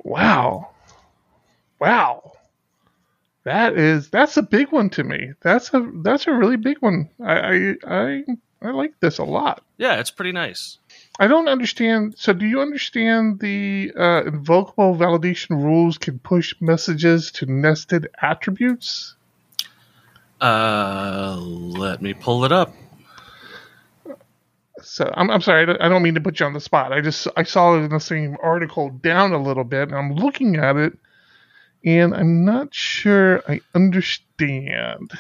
Wow. 0.05 0.71
Wow. 1.81 2.33
That 3.45 3.77
is 3.77 4.09
that's 4.11 4.37
a 4.37 4.43
big 4.43 4.71
one 4.71 4.91
to 4.91 5.03
me. 5.05 5.33
That's 5.43 5.73
a 5.75 5.91
that's 6.03 6.27
a 6.27 6.33
really 6.33 6.57
big 6.57 6.79
one. 6.79 7.11
I 7.21 7.35
I 7.35 7.75
I, 7.87 8.25
I 8.63 8.71
like 8.71 8.95
this 9.01 9.19
a 9.19 9.25
lot. 9.25 9.65
yeah, 9.79 9.99
it's 9.99 10.13
pretty 10.13 10.31
nice. 10.33 10.79
I 11.19 11.27
don't 11.27 11.49
understand. 11.49 12.15
So, 12.17 12.33
do 12.33 12.47
you 12.47 12.61
understand 12.61 13.41
the 13.41 13.93
uh, 13.99 14.23
invocable 14.25 14.95
validation 14.97 15.51
rules 15.63 15.99
can 15.99 16.21
push 16.21 16.55
messages 16.61 17.33
to 17.33 17.47
nested 17.47 18.09
attributes? 18.21 19.17
Uh, 20.41 21.37
let 21.41 22.01
me 22.01 22.15
pull 22.15 22.45
it 22.45 22.53
up. 22.53 22.75
So, 24.83 25.13
I'm, 25.17 25.31
I'm 25.31 25.41
sorry. 25.41 25.63
I 25.81 25.89
don't- 25.89 26.03
mean 26.03 26.15
to 26.15 26.21
put 26.21 26.41
you 26.41 26.47
on 26.47 26.53
the 26.53 26.61
spot. 26.61 26.93
I 26.93 27.01
just 27.01 27.29
I 27.37 27.43
saw 27.45 27.75
it 27.77 27.85
in 27.85 27.91
the 27.91 28.01
same 28.01 28.37
article 28.43 28.91
down 28.91 29.33
a 29.33 29.43
little 29.43 29.65
bit, 29.65 29.89
and 29.89 29.95
I'm 29.97 30.15
looking 30.15 30.57
at 30.57 30.77
it, 30.77 30.99
and 31.85 32.15
I'm 32.15 32.45
not 32.45 32.75
sure 32.75 33.43
I 33.49 33.61
understand. 33.75 35.13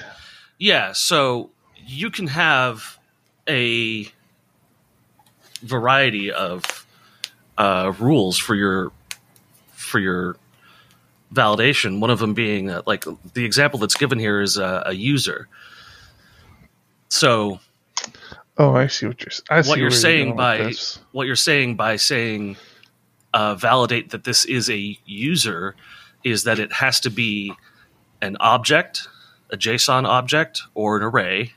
Yeah, 0.58 0.92
so 0.92 1.50
you 1.86 2.10
can 2.10 2.26
have 2.28 2.98
a 3.48 4.06
variety 5.62 6.32
of 6.32 6.86
uh, 7.58 7.92
rules 7.98 8.38
for 8.38 8.54
your 8.54 8.92
for 9.72 9.98
your 10.00 10.36
validation. 11.32 12.00
One 12.00 12.10
of 12.10 12.18
them 12.18 12.34
being 12.34 12.66
that, 12.66 12.86
like 12.86 13.04
the 13.34 13.44
example 13.44 13.78
that's 13.78 13.94
given 13.94 14.18
here 14.18 14.40
is 14.40 14.56
a 14.58 14.92
user. 14.92 15.48
So 17.08 17.60
Oh, 18.62 18.76
I 18.76 18.86
see 18.86 19.08
what 19.08 19.20
you're. 19.20 19.32
I 19.50 19.62
see 19.62 19.70
what 19.70 19.78
you're 19.80 19.90
saying 19.90 20.28
with 20.28 20.36
by 20.36 20.72
what 21.10 21.26
you're 21.26 21.34
saying 21.34 21.74
by 21.74 21.96
saying 21.96 22.56
uh, 23.34 23.56
validate 23.56 24.10
that 24.10 24.22
this 24.22 24.44
is 24.44 24.70
a 24.70 24.96
user 25.04 25.74
is 26.22 26.44
that 26.44 26.60
it 26.60 26.72
has 26.74 27.00
to 27.00 27.10
be 27.10 27.52
an 28.20 28.36
object, 28.38 29.08
a 29.50 29.56
JSON 29.56 30.06
object 30.06 30.62
or 30.74 30.96
an 30.96 31.02
array, 31.02 31.54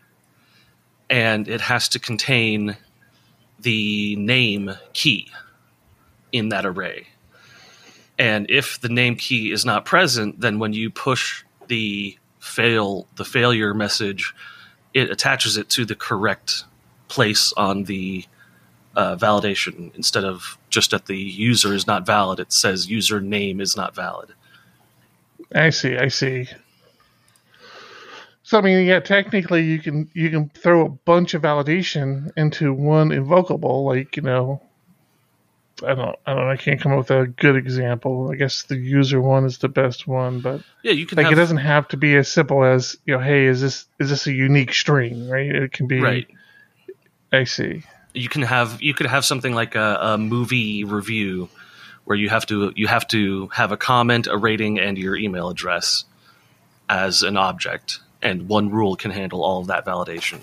and 1.07 1.47
it 1.47 1.61
has 1.61 1.87
to 1.89 1.99
contain 1.99 2.75
the 3.59 4.15
name 4.15 4.71
key 4.93 5.29
in 6.31 6.49
that 6.49 6.65
array. 6.65 7.05
And 8.17 8.49
if 8.49 8.81
the 8.81 8.89
name 8.89 9.15
key 9.15 9.51
is 9.51 9.63
not 9.63 9.85
present, 9.85 10.39
then 10.39 10.57
when 10.57 10.73
you 10.73 10.89
push 10.89 11.43
the 11.67 12.17
fail 12.39 13.05
the 13.15 13.25
failure 13.25 13.75
message, 13.75 14.33
it 14.95 15.11
attaches 15.11 15.55
it 15.55 15.69
to 15.69 15.85
the 15.85 15.95
correct 15.95 16.63
place 17.07 17.53
on 17.57 17.83
the 17.83 18.25
uh, 18.95 19.15
validation 19.15 19.93
instead 19.95 20.23
of 20.23 20.57
just 20.69 20.93
at 20.93 21.05
the 21.05 21.17
user 21.17 21.73
is 21.73 21.87
not 21.87 22.05
valid. 22.05 22.39
It 22.39 22.51
says 22.51 22.89
user 22.89 23.21
name 23.21 23.59
is 23.59 23.75
not 23.75 23.95
valid. 23.95 24.33
I 25.53 25.69
see. 25.69 25.97
I 25.97 26.07
see. 26.07 26.47
So 28.43 28.59
I 28.59 28.61
mean, 28.61 28.85
yeah, 28.85 28.99
technically 28.99 29.63
you 29.63 29.79
can 29.79 30.09
you 30.13 30.29
can 30.29 30.49
throw 30.49 30.85
a 30.85 30.89
bunch 30.89 31.33
of 31.33 31.41
validation 31.41 32.31
into 32.37 32.73
one 32.73 33.11
invocable, 33.11 33.85
like 33.85 34.15
you 34.15 34.23
know. 34.23 34.61
I 35.83 35.93
don't. 35.93 36.15
I 36.25 36.33
don't. 36.33 36.47
I 36.47 36.55
can't 36.55 36.79
come 36.79 36.93
up 36.93 36.99
with 36.99 37.11
a 37.11 37.27
good 37.27 37.57
example. 37.57 38.29
I 38.31 38.35
guess 38.35 38.63
the 38.63 38.77
user 38.77 39.19
one 39.19 39.43
is 39.43 39.57
the 39.57 39.67
best 39.67 40.07
one, 40.07 40.39
but 40.39 40.61
Yeah, 40.83 40.93
you 40.93 41.05
can 41.05 41.17
like 41.17 41.25
have 41.25 41.33
it 41.33 41.35
doesn't 41.35 41.57
have 41.57 41.87
to 41.89 41.97
be 41.97 42.15
as 42.15 42.29
simple 42.29 42.63
as 42.63 42.95
you 43.05 43.15
know. 43.15 43.19
Hey, 43.19 43.45
is 43.45 43.59
this 43.59 43.85
is 43.99 44.09
this 44.09 44.27
a 44.27 44.31
unique 44.31 44.73
string? 44.73 45.27
Right. 45.27 45.53
It 45.53 45.73
can 45.73 45.87
be. 45.87 45.99
right. 45.99 46.27
I 47.35 47.43
see. 47.43 47.83
You 48.13 48.29
can 48.29 48.41
have 48.43 48.81
you 48.81 48.93
could 48.93 49.07
have 49.07 49.25
something 49.25 49.53
like 49.53 49.75
a, 49.75 49.97
a 50.01 50.17
movie 50.17 50.83
review 50.83 51.49
where 52.05 52.17
you 52.17 52.29
have 52.29 52.45
to 52.47 52.71
you 52.75 52.87
have 52.87 53.07
to 53.09 53.47
have 53.47 53.71
a 53.71 53.77
comment, 53.77 54.27
a 54.27 54.37
rating, 54.37 54.79
and 54.79 54.97
your 54.97 55.17
email 55.17 55.49
address 55.49 56.05
as 56.87 57.23
an 57.23 57.35
object, 57.35 57.99
and 58.21 58.47
one 58.47 58.69
rule 58.69 58.95
can 58.95 59.11
handle 59.11 59.43
all 59.43 59.59
of 59.59 59.67
that 59.67 59.85
validation. 59.85 60.39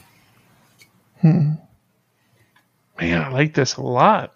Hmm. 1.20 1.52
Man, 3.00 3.22
I 3.22 3.28
like 3.30 3.54
this 3.54 3.76
a 3.76 3.82
lot. 3.82 4.34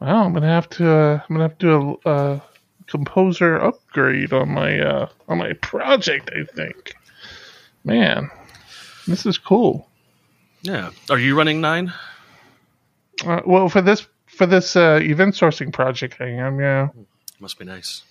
Well, 0.00 0.16
I'm 0.16 0.32
gonna 0.32 0.46
have 0.46 0.70
to. 0.70 0.90
Uh, 0.90 1.20
I'm 1.28 1.36
gonna 1.36 1.48
have 1.48 1.58
to 1.58 1.66
do 1.66 2.00
a, 2.04 2.10
a 2.10 2.42
composer 2.86 3.56
upgrade 3.56 4.32
on 4.32 4.50
my 4.50 4.80
uh, 4.80 5.08
on 5.28 5.38
my 5.38 5.52
project. 5.54 6.30
I 6.34 6.44
think. 6.44 6.94
Man, 7.84 8.30
this 9.06 9.26
is 9.26 9.36
cool. 9.36 9.87
Yeah. 10.62 10.90
Are 11.10 11.18
you 11.18 11.36
running 11.36 11.60
nine? 11.60 11.92
Uh, 13.24 13.40
well, 13.46 13.68
for 13.68 13.80
this 13.82 14.06
for 14.26 14.46
this 14.46 14.76
uh, 14.76 14.98
event 15.02 15.34
sourcing 15.34 15.72
project, 15.72 16.16
I 16.20 16.28
am. 16.28 16.60
Yeah, 16.60 16.88
Must 17.40 17.58
be 17.58 17.64
nice. 17.64 18.02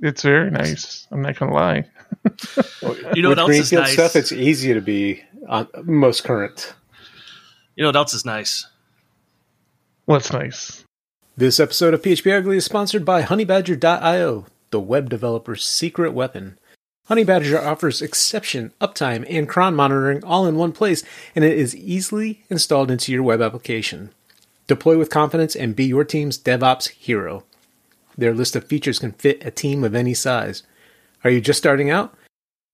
it's 0.00 0.22
very 0.22 0.50
nice. 0.50 1.06
I'm 1.10 1.22
not 1.22 1.38
gonna 1.38 1.54
lie. 1.54 1.84
You 3.14 3.22
know 3.22 3.28
With 3.30 3.38
what 3.38 3.50
else 3.50 3.50
is 3.50 3.70
greenfield 3.70 3.82
nice? 3.84 3.92
stuff, 3.94 4.16
it's 4.16 4.32
easy 4.32 4.74
to 4.74 4.80
be 4.80 5.22
on 5.48 5.68
most 5.84 6.24
current. 6.24 6.74
You 7.76 7.82
know 7.82 7.88
what 7.88 7.96
else 7.96 8.14
is 8.14 8.24
nice? 8.24 8.66
What's 10.04 10.32
nice? 10.32 10.84
This 11.36 11.58
episode 11.60 11.94
of 11.94 12.02
PHP 12.02 12.36
Ugly 12.38 12.58
is 12.58 12.64
sponsored 12.64 13.04
by 13.04 13.22
HoneyBadger.io, 13.22 14.46
the 14.70 14.80
web 14.80 15.08
developer's 15.10 15.64
secret 15.64 16.12
weapon. 16.12 16.58
HoneyBadger 17.12 17.62
offers 17.62 18.00
exception, 18.00 18.72
uptime, 18.80 19.26
and 19.28 19.46
cron 19.46 19.74
monitoring 19.76 20.24
all 20.24 20.46
in 20.46 20.56
one 20.56 20.72
place, 20.72 21.04
and 21.36 21.44
it 21.44 21.58
is 21.58 21.76
easily 21.76 22.42
installed 22.48 22.90
into 22.90 23.12
your 23.12 23.22
web 23.22 23.42
application. 23.42 24.14
Deploy 24.66 24.96
with 24.96 25.10
confidence 25.10 25.54
and 25.54 25.76
be 25.76 25.84
your 25.84 26.04
team's 26.04 26.38
DevOps 26.38 26.88
hero. 26.88 27.44
Their 28.16 28.32
list 28.32 28.56
of 28.56 28.64
features 28.64 28.98
can 28.98 29.12
fit 29.12 29.44
a 29.44 29.50
team 29.50 29.84
of 29.84 29.94
any 29.94 30.14
size. 30.14 30.62
Are 31.22 31.28
you 31.28 31.42
just 31.42 31.58
starting 31.58 31.90
out? 31.90 32.14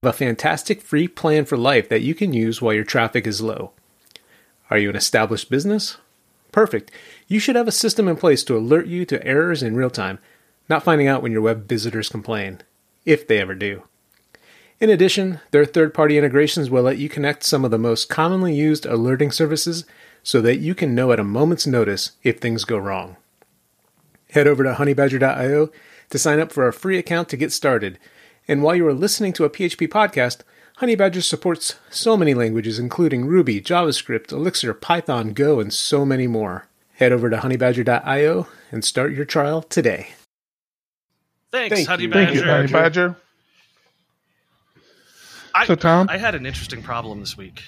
A 0.05 0.13
fantastic 0.13 0.83
free 0.83 1.09
plan 1.09 1.45
for 1.45 1.57
life 1.57 1.89
that 1.89 2.03
you 2.03 2.15
can 2.15 2.33
use 2.33 2.63
while 2.63 2.75
your 2.75 2.85
traffic 2.85 3.27
is 3.27 3.41
low. 3.41 3.73
Are 4.71 4.79
you 4.79 4.89
an 4.89 4.95
established 4.95 5.51
business? 5.51 5.97
Perfect. 6.53 6.93
You 7.27 7.41
should 7.41 7.57
have 7.57 7.67
a 7.67 7.73
system 7.73 8.07
in 8.07 8.15
place 8.15 8.45
to 8.45 8.57
alert 8.57 8.87
you 8.87 9.05
to 9.07 9.27
errors 9.27 9.65
in 9.65 9.75
real 9.75 9.91
time, 9.91 10.21
not 10.69 10.85
finding 10.85 11.09
out 11.09 11.23
when 11.23 11.33
your 11.33 11.43
web 11.43 11.69
visitors 11.69 12.09
complain, 12.09 12.61
if 13.05 13.27
they 13.27 13.41
ever 13.41 13.57
do. 13.57 13.83
In 14.81 14.91
addition, 14.91 15.41
their 15.51 15.65
third 15.65 15.93
party 15.93 16.17
integrations 16.17 16.71
will 16.71 16.85
let 16.85 16.99
you 16.99 17.09
connect 17.09 17.43
some 17.43 17.65
of 17.65 17.71
the 17.71 17.79
most 17.79 18.09
commonly 18.09 18.55
used 18.55 18.87
alerting 18.87 19.33
services 19.33 19.85
so 20.23 20.41
that 20.41 20.59
you 20.59 20.75
can 20.75 20.95
know 20.95 21.11
at 21.13 21.21
a 21.21 21.25
moment's 21.25 21.67
notice 21.67 22.13
if 22.23 22.39
things 22.39 22.65
go 22.65 22.79
wrong. 22.79 23.17
Head 24.31 24.47
over 24.47 24.63
to 24.63 24.75
honeybadger.io 24.75 25.71
to 26.11 26.19
sign 26.19 26.39
up 26.39 26.53
for 26.53 26.69
a 26.69 26.73
free 26.73 26.99
account 26.99 27.29
to 27.31 27.37
get 27.37 27.53
started. 27.53 27.99
And 28.47 28.63
while 28.63 28.77
you 28.77 28.87
are 28.87 28.95
listening 28.95 29.33
to 29.35 29.45
a 29.45 29.51
PHP 29.51 29.89
podcast, 29.89 30.43
Honeybadger 30.81 31.25
supports 31.25 31.75
so 31.91 32.17
many 32.17 32.35
languages, 32.35 32.79
including 32.79 33.27
Ruby, 33.27 33.61
JavaScript, 33.61 34.31
Elixir, 34.31 34.73
Python, 34.75 35.33
Go, 35.33 35.59
and 35.59 35.73
so 35.73 36.07
many 36.07 36.29
more. 36.29 36.69
Head 36.95 37.11
over 37.11 37.29
to 37.29 37.37
honeybadger.io 37.37 38.47
and 38.71 38.85
start 38.85 39.13
your 39.13 39.25
trial 39.25 39.63
today. 39.63 40.11
Thanks, 41.51 41.75
Thank 41.75 41.89
Honey 41.89 42.05
you. 42.05 42.13
Thank 42.13 42.35
you, 42.35 42.43
Badger. 42.43 42.53
Honey 42.53 42.73
Badger. 42.73 43.17
I, 45.59 45.67
So, 45.67 45.75
Tom? 45.75 46.07
I 46.09 46.19
had 46.19 46.35
an 46.35 46.47
interesting 46.47 46.83
problem 46.83 47.21
this 47.21 47.37
week. 47.37 47.63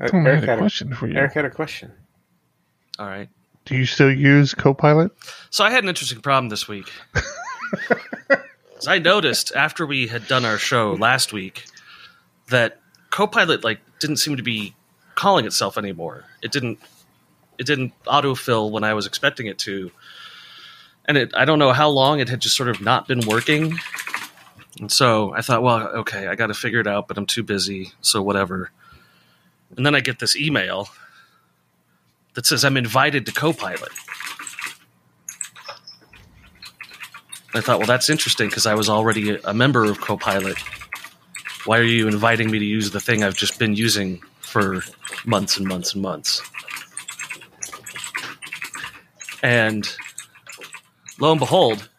Uh, 0.00 0.08
Tom, 0.08 0.26
I 0.26 0.30
Eric, 0.30 0.40
had 0.40 0.44
a 0.44 0.46
had 0.52 0.58
a, 0.58 0.62
question 0.62 0.94
for 0.94 1.06
you. 1.06 1.16
Eric 1.16 1.32
had 1.34 1.44
a 1.44 1.50
question. 1.50 1.92
All 2.98 3.06
right. 3.06 3.28
Do 3.64 3.76
you 3.76 3.86
still 3.86 4.10
use 4.10 4.54
Copilot? 4.54 5.12
So 5.50 5.64
I 5.64 5.70
had 5.70 5.84
an 5.84 5.88
interesting 5.88 6.20
problem 6.20 6.48
this 6.48 6.66
week. 6.66 6.90
I 8.88 8.98
noticed 8.98 9.52
after 9.54 9.86
we 9.86 10.08
had 10.08 10.26
done 10.26 10.44
our 10.44 10.58
show 10.58 10.94
last 10.94 11.32
week 11.32 11.64
that 12.48 12.80
Copilot 13.10 13.62
like 13.62 13.78
didn't 14.00 14.16
seem 14.16 14.36
to 14.36 14.42
be 14.42 14.74
calling 15.14 15.46
itself 15.46 15.78
anymore. 15.78 16.24
It 16.42 16.50
didn't 16.50 16.80
it 17.58 17.66
didn't 17.66 17.92
autofill 18.04 18.72
when 18.72 18.82
I 18.82 18.94
was 18.94 19.06
expecting 19.06 19.46
it 19.46 19.58
to. 19.60 19.92
And 21.04 21.16
it 21.16 21.32
I 21.36 21.44
don't 21.44 21.60
know 21.60 21.72
how 21.72 21.90
long 21.90 22.18
it 22.18 22.28
had 22.28 22.40
just 22.40 22.56
sort 22.56 22.68
of 22.68 22.80
not 22.80 23.06
been 23.06 23.20
working. 23.26 23.78
And 24.80 24.90
so 24.90 25.34
I 25.34 25.42
thought, 25.42 25.62
well, 25.62 25.86
okay, 25.88 26.28
I 26.28 26.34
got 26.34 26.46
to 26.46 26.54
figure 26.54 26.80
it 26.80 26.86
out, 26.86 27.08
but 27.08 27.18
I'm 27.18 27.26
too 27.26 27.42
busy, 27.42 27.92
so 28.00 28.22
whatever. 28.22 28.70
And 29.76 29.84
then 29.84 29.94
I 29.94 30.00
get 30.00 30.18
this 30.18 30.36
email 30.36 30.88
that 32.34 32.46
says 32.46 32.64
I'm 32.64 32.76
invited 32.76 33.26
to 33.26 33.32
Copilot. 33.32 33.92
I 37.54 37.60
thought, 37.60 37.78
well, 37.78 37.86
that's 37.86 38.08
interesting 38.08 38.48
because 38.48 38.66
I 38.66 38.74
was 38.74 38.88
already 38.88 39.38
a, 39.44 39.52
member 39.52 39.84
of 39.84 40.00
Copilot. 40.00 40.56
Why 41.66 41.78
are 41.78 41.84
you 41.84 42.08
inviting 42.08 42.50
me 42.50 42.58
to 42.58 42.64
use 42.64 42.90
the 42.90 43.00
thing 43.00 43.22
I've 43.22 43.36
just 43.36 43.58
been 43.58 43.74
using 43.74 44.22
for 44.40 44.82
months 45.26 45.58
and 45.58 45.66
months 45.68 45.92
and 45.92 46.02
months? 46.02 46.40
And 49.42 49.86
lo 51.18 51.32
and 51.32 51.38
behold, 51.38 51.90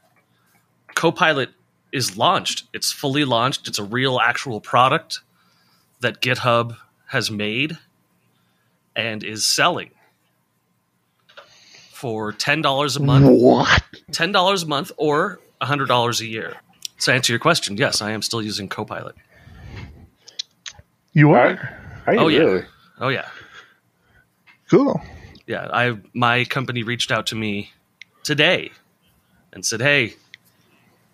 Copilot 0.96 1.52
is 1.94 2.18
launched. 2.18 2.64
It's 2.74 2.92
fully 2.92 3.24
launched. 3.24 3.68
It's 3.70 3.80
a 3.80 3.84
real, 3.84 4.20
actual 4.20 4.60
product 4.60 5.22
that 6.02 6.20
GitHub 6.22 6.76
has 7.08 7.32
made 7.32 7.78
and 8.96 9.24
is 9.24 9.46
selling 9.46 9.92
for 11.92 12.34
$10 12.34 12.98
a 12.98 13.00
month 13.02 13.26
What? 13.42 13.82
ten 14.12 14.32
dollars 14.34 14.64
a 14.64 14.68
month 14.68 14.92
or 14.98 15.40
hundred 15.62 15.88
dollars 15.88 16.20
a 16.20 16.26
year. 16.26 16.56
So 16.98 17.12
to 17.12 17.16
answer 17.16 17.32
your 17.32 17.40
question, 17.40 17.78
yes, 17.78 18.02
I 18.02 18.12
am 18.12 18.22
still 18.22 18.42
using 18.42 18.68
Copilot. 18.68 19.16
You 21.14 21.32
are 21.32 21.46
right. 21.56 21.60
Are 22.08 22.14
you 22.14 22.20
Oh, 22.20 22.28
yeah. 22.28 22.40
really? 22.40 22.66
Oh 23.00 23.08
yeah, 23.10 23.28
cool. 24.70 25.02
yeah. 25.48 25.70
I 25.72 25.98
my 26.14 26.44
company 26.46 26.84
reached 26.84 27.12
out 27.12 27.28
to 27.28 27.36
me 27.36 27.72
today 28.24 28.72
and 29.52 29.66
said, 29.66 29.82
"Hey, 29.82 30.16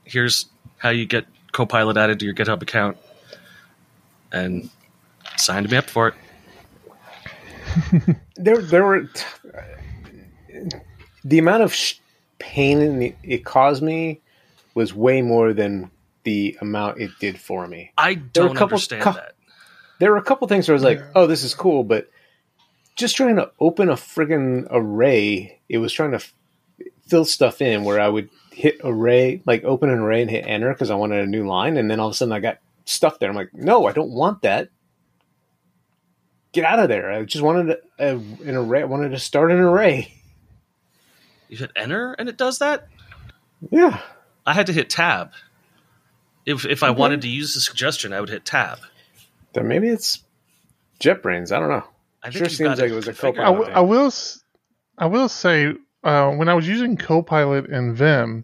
here's 0.10 0.48
how 0.78 0.89
you 0.89 1.06
get 1.06 1.26
Copilot 1.52 1.98
added 1.98 2.19
to 2.19 2.26
your 2.26 2.34
GitHub 2.36 2.62
account," 2.62 2.98
and 4.32 4.69
signed 5.38 5.69
me 5.69 5.78
up 5.78 5.89
for 5.89 6.10
it. 6.10 6.13
There, 8.36 8.62
there 8.62 8.86
were 8.86 9.10
the 11.26 11.39
amount 11.39 11.63
of 11.63 11.74
sh- 11.74 11.95
pain 12.39 12.80
in 12.82 13.00
the, 13.00 13.15
it 13.24 13.43
caused 13.43 13.84
me 13.84 14.22
was 14.74 14.93
way 14.93 15.22
more 15.22 15.52
than 15.54 15.91
the 16.24 16.58
amount 16.62 17.00
it 17.02 17.12
did 17.19 17.38
for 17.39 17.67
me. 17.67 17.91
I 17.98 18.13
There 18.13 18.22
were 18.22 18.22
a 18.22 18.30
don't 18.32 18.56
couple- 18.56 18.76
understand 18.76 19.04
cou- 19.04 19.13
that. 19.13 19.36
There 20.00 20.12
were 20.12 20.17
a 20.17 20.24
couple 20.24 20.48
things 20.48 20.67
where 20.69 20.74
I 20.74 20.78
was 20.78 20.84
like, 20.84 21.02
"Oh, 21.15 21.28
this 21.28 21.43
is 21.43 21.54
cool," 21.54 21.84
but 21.84 22.10
just 22.95 23.17
trying 23.17 23.36
to 23.36 23.52
open 23.60 23.89
a 23.89 23.95
friggin' 23.95 24.67
array, 24.72 25.60
it 25.67 25.80
was 25.80 25.91
trying 25.91 26.12
to 26.12 26.17
f- 26.17 26.34
fill 27.10 27.26
stuff 27.26 27.62
in 27.62 27.84
where 27.84 28.00
I 28.00 28.08
would 28.08 28.30
hit 28.60 28.82
array, 28.84 29.41
like 29.45 29.63
open 29.63 29.89
an 29.89 30.00
array 30.00 30.22
and 30.22 30.30
hit 30.30 30.45
enter 30.45 30.74
because 30.74 30.91
I 30.91 30.95
wanted 30.95 31.24
a 31.24 31.28
new 31.28 31.48
line, 31.48 31.78
and 31.78 31.89
then 31.89 32.00
all 32.00 32.08
of 32.08 32.12
a 32.12 32.15
sudden 32.15 32.34
I 32.34 32.39
got 32.41 32.58
stuff 32.86 33.17
there. 33.19 33.30
I'm 33.30 33.36
like, 33.36 33.54
"No, 33.54 33.88
I 33.88 33.93
don't 33.93 34.12
want 34.12 34.41
that." 34.41 34.69
Get 36.52 36.65
out 36.65 36.80
of 36.80 36.89
there! 36.89 37.12
I 37.12 37.24
just 37.24 37.43
wanted 37.43 37.78
a, 38.00 38.10
an 38.15 38.56
array. 38.56 38.82
I 38.82 38.86
wanted 38.86 39.10
to 39.12 39.19
start 39.19 39.52
an 39.52 39.60
array. 39.60 40.13
You 41.48 41.58
hit 41.58 41.72
enter 41.76 42.13
and 42.13 42.28
it 42.28 42.38
does 42.38 42.60
that. 42.60 42.88
Yeah, 43.72 44.02
I 44.45 44.54
had 44.54 44.65
to 44.67 44.74
hit 44.74 44.89
tab. 44.89 45.32
If 46.45 46.65
if 46.65 46.84
I 46.84 46.89
wanted 46.89 47.22
to 47.22 47.30
use 47.30 47.54
the 47.54 47.60
suggestion, 47.62 48.13
I 48.13 48.19
would 48.19 48.30
hit 48.30 48.45
tab. 48.45 48.80
then 49.54 49.67
maybe 49.67 49.88
it's 49.89 50.24
JetBrains. 51.00 51.52
I 51.56 51.60
don't 51.60 51.69
know. 51.69 51.84
I 52.24 52.28
think 52.32 52.38
Sure 52.39 52.50
seems 52.50 52.80
like 52.80 52.91
it 52.91 52.95
was 52.95 53.08
a 53.08 53.13
configured. 53.13 53.39
I, 53.39 53.45
Copilot. 53.45 53.58
w- 53.67 53.72
I 53.78 53.80
will. 53.82 54.08
s- 54.08 54.43
I 54.98 55.06
will 55.06 55.30
say 55.30 55.74
uh, 56.04 56.32
when 56.32 56.50
I 56.50 56.54
was 56.56 56.67
using 56.67 56.98
Copilot 56.98 57.67
in 57.67 57.93
Vim, 57.95 58.43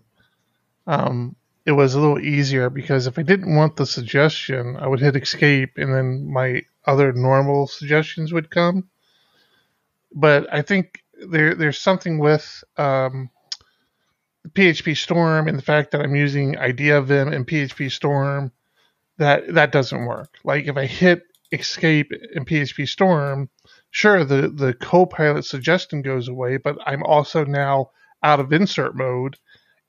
um, 0.88 1.36
it 1.66 1.72
was 1.72 1.96
a 1.96 2.00
little 2.00 2.20
easier 2.20 2.70
because 2.70 3.08
if 3.08 3.18
I 3.18 3.24
didn't 3.24 3.56
want 3.56 3.76
the 3.76 3.86
suggestion, 3.86 4.78
I 4.78 4.88
would 4.88 5.00
hit 5.00 5.16
escape, 5.16 5.78
and 5.78 5.94
then 5.94 6.32
my 6.32 6.62
other 6.86 7.12
normal 7.12 7.68
suggestions 7.68 8.32
would 8.32 8.52
come. 8.52 8.90
But 10.14 10.54
I 10.54 10.62
think 10.62 11.04
there 11.30 11.56
there's 11.56 11.80
something 11.80 12.20
with 12.20 12.64
um, 12.78 13.30
PHP 14.50 14.96
Storm 14.96 15.48
and 15.48 15.58
the 15.58 15.64
fact 15.64 15.92
that 15.92 16.02
I'm 16.02 16.16
using 16.16 16.58
Idea 16.58 17.02
Vim 17.02 17.34
and 17.34 17.48
PHP 17.48 17.92
Storm 17.92 18.52
that 19.18 19.54
that 19.54 19.72
doesn't 19.72 20.06
work. 20.06 20.38
Like 20.44 20.66
if 20.68 20.78
I 20.78 20.86
hit 20.86 21.24
escape 21.52 22.12
in 22.34 22.46
PHP 22.46 22.88
Storm, 22.88 23.50
sure 23.92 24.24
the 24.24 24.50
the 24.50 24.74
Copilot 24.74 25.46
suggestion 25.46 26.02
goes 26.02 26.28
away, 26.28 26.58
but 26.58 26.78
I'm 26.86 27.04
also 27.04 27.46
now 27.46 27.92
out 28.22 28.40
of 28.40 28.54
insert 28.54 28.96
mode. 28.96 29.38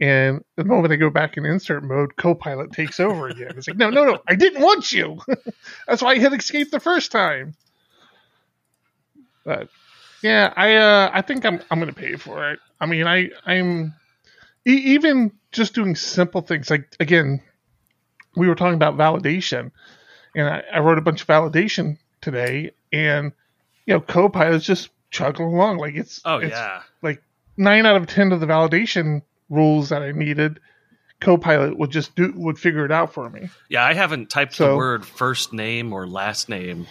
And 0.00 0.44
the 0.56 0.64
moment 0.64 0.92
I 0.92 0.96
go 0.96 1.08
back 1.08 1.36
in 1.38 1.46
insert 1.46 1.82
mode, 1.82 2.16
Copilot 2.16 2.72
takes 2.72 3.00
over 3.00 3.28
again. 3.28 3.54
It's 3.56 3.66
like, 3.66 3.78
no, 3.78 3.88
no, 3.88 4.04
no, 4.04 4.18
I 4.28 4.34
didn't 4.34 4.60
want 4.62 4.92
you. 4.92 5.20
That's 5.88 6.02
why 6.02 6.12
I 6.12 6.18
hit 6.18 6.34
escape 6.34 6.70
the 6.70 6.80
first 6.80 7.12
time. 7.12 7.54
But 9.44 9.68
yeah, 10.22 10.52
I 10.56 10.74
uh, 10.76 11.10
I 11.12 11.22
think 11.22 11.44
I'm 11.44 11.60
I'm 11.70 11.78
gonna 11.78 11.92
pay 11.92 12.16
for 12.16 12.50
it. 12.50 12.58
I 12.80 12.86
mean, 12.86 13.06
I 13.06 13.30
I'm 13.44 13.94
e- 14.66 14.94
even 14.94 15.32
just 15.52 15.74
doing 15.74 15.94
simple 15.94 16.42
things 16.42 16.68
like 16.70 16.94
again, 17.00 17.42
we 18.36 18.48
were 18.48 18.54
talking 18.54 18.74
about 18.74 18.96
validation. 18.96 19.70
and 20.34 20.48
I, 20.48 20.62
I 20.74 20.78
wrote 20.80 20.98
a 20.98 21.02
bunch 21.02 21.22
of 21.22 21.28
validation 21.28 21.98
today, 22.20 22.72
and 22.92 23.32
you 23.86 23.94
know, 23.94 24.00
Copilot's 24.00 24.66
just 24.66 24.90
chugging 25.10 25.46
along 25.46 25.78
like 25.78 25.94
it's 25.94 26.20
Oh 26.24 26.38
it's 26.38 26.50
yeah. 26.50 26.82
like 27.00 27.22
nine 27.56 27.86
out 27.86 27.96
of 27.96 28.06
ten 28.08 28.32
of 28.32 28.40
the 28.40 28.46
validation 28.46 29.22
rules 29.48 29.88
that 29.90 30.02
I 30.02 30.12
needed, 30.12 30.60
Copilot 31.20 31.78
would 31.78 31.90
just 31.90 32.14
do 32.14 32.32
would 32.36 32.58
figure 32.58 32.84
it 32.84 32.92
out 32.92 33.12
for 33.14 33.30
me. 33.30 33.48
Yeah, 33.70 33.84
I 33.84 33.94
haven't 33.94 34.28
typed 34.28 34.58
the 34.58 34.76
word 34.76 35.04
first 35.06 35.52
name 35.52 35.92
or 35.92 36.06
last 36.06 36.48
name 36.48 36.86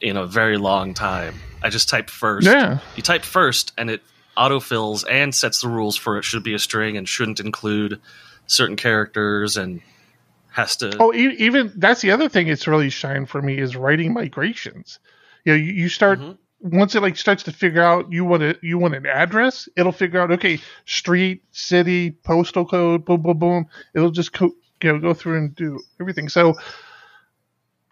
in 0.00 0.16
a 0.16 0.26
very 0.26 0.56
long 0.58 0.94
time. 0.94 1.34
I 1.62 1.70
just 1.70 1.88
type 1.88 2.10
first. 2.10 2.46
Yeah. 2.46 2.78
You 2.96 3.02
type 3.02 3.22
first 3.24 3.72
and 3.78 3.88
it 3.88 4.02
autofills 4.36 5.04
and 5.08 5.34
sets 5.34 5.60
the 5.62 5.68
rules 5.68 5.96
for 5.96 6.18
it 6.18 6.24
should 6.24 6.42
be 6.42 6.54
a 6.54 6.58
string 6.58 6.96
and 6.96 7.08
shouldn't 7.08 7.40
include 7.40 8.00
certain 8.46 8.76
characters 8.76 9.56
and 9.56 9.80
has 10.50 10.76
to 10.76 10.96
Oh, 11.00 11.12
e- 11.14 11.36
even 11.38 11.72
that's 11.76 12.00
the 12.02 12.10
other 12.10 12.28
thing 12.28 12.48
it's 12.48 12.66
really 12.66 12.90
shined 12.90 13.28
for 13.30 13.40
me 13.40 13.58
is 13.58 13.76
writing 13.76 14.12
migrations. 14.12 14.98
You 15.44 15.52
know, 15.52 15.56
you, 15.56 15.72
you 15.72 15.88
start 15.88 16.18
Mhm. 16.18 16.38
Once 16.60 16.94
it 16.94 17.02
like 17.02 17.16
starts 17.16 17.42
to 17.44 17.52
figure 17.52 17.82
out 17.82 18.10
you 18.10 18.24
want 18.24 18.42
a 18.42 18.58
you 18.62 18.78
want 18.78 18.94
an 18.94 19.06
address, 19.06 19.68
it'll 19.76 19.92
figure 19.92 20.20
out 20.20 20.30
okay, 20.32 20.58
street, 20.86 21.42
city, 21.52 22.10
postal 22.10 22.64
code, 22.64 23.04
boom, 23.04 23.22
boom, 23.22 23.38
boom. 23.38 23.66
It'll 23.94 24.10
just 24.10 24.32
co- 24.32 24.54
you 24.82 24.92
know 24.92 24.98
go 24.98 25.14
through 25.14 25.38
and 25.38 25.54
do 25.54 25.80
everything. 26.00 26.28
So, 26.28 26.54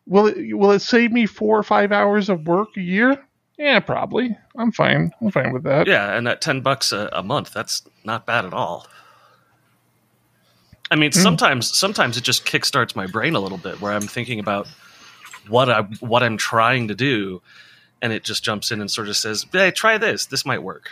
will 0.07 0.27
it 0.29 0.55
will 0.57 0.73
it 0.73 0.81
save 0.81 1.12
me 1.12 1.27
four 1.27 1.59
or 1.59 1.62
five 1.62 1.93
hours 1.93 2.29
of 2.29 2.47
work 2.47 2.69
a 2.77 2.81
year? 2.81 3.23
Yeah, 3.59 3.79
probably. 3.81 4.37
I'm 4.57 4.73
fine. 4.73 5.12
I'm 5.21 5.31
fine 5.31 5.53
with 5.53 5.62
that. 5.65 5.87
Yeah, 5.87 6.17
and 6.17 6.27
at 6.27 6.41
ten 6.41 6.61
bucks 6.61 6.91
a, 6.93 7.09
a 7.12 7.23
month, 7.23 7.53
that's 7.53 7.83
not 8.05 8.27
bad 8.27 8.45
at 8.45 8.53
all. 8.53 8.87
I 10.91 10.97
mean, 10.97 11.12
Hmm. 11.12 11.21
sometimes 11.21 11.77
sometimes 11.77 12.17
it 12.17 12.25
just 12.25 12.45
kickstarts 12.47 12.97
my 12.97 13.07
brain 13.07 13.35
a 13.35 13.41
little 13.41 13.59
bit, 13.59 13.81
where 13.81 13.93
I'm 13.93 14.03
thinking 14.03 14.41
about 14.41 14.67
what 15.49 15.71
I 15.71 15.83
what 16.01 16.23
I'm 16.23 16.37
trying 16.37 16.89
to 16.89 16.95
do, 16.95 17.43
and 18.05 18.13
it 18.13 18.23
just 18.23 18.45
jumps 18.45 18.71
in 18.71 18.83
and 18.83 18.91
sort 18.91 19.09
of 19.09 19.17
says, 19.17 19.47
"Hey, 19.51 19.71
try 19.71 19.97
this. 19.99 20.27
This 20.27 20.45
might 20.45 20.63
work." 20.63 20.91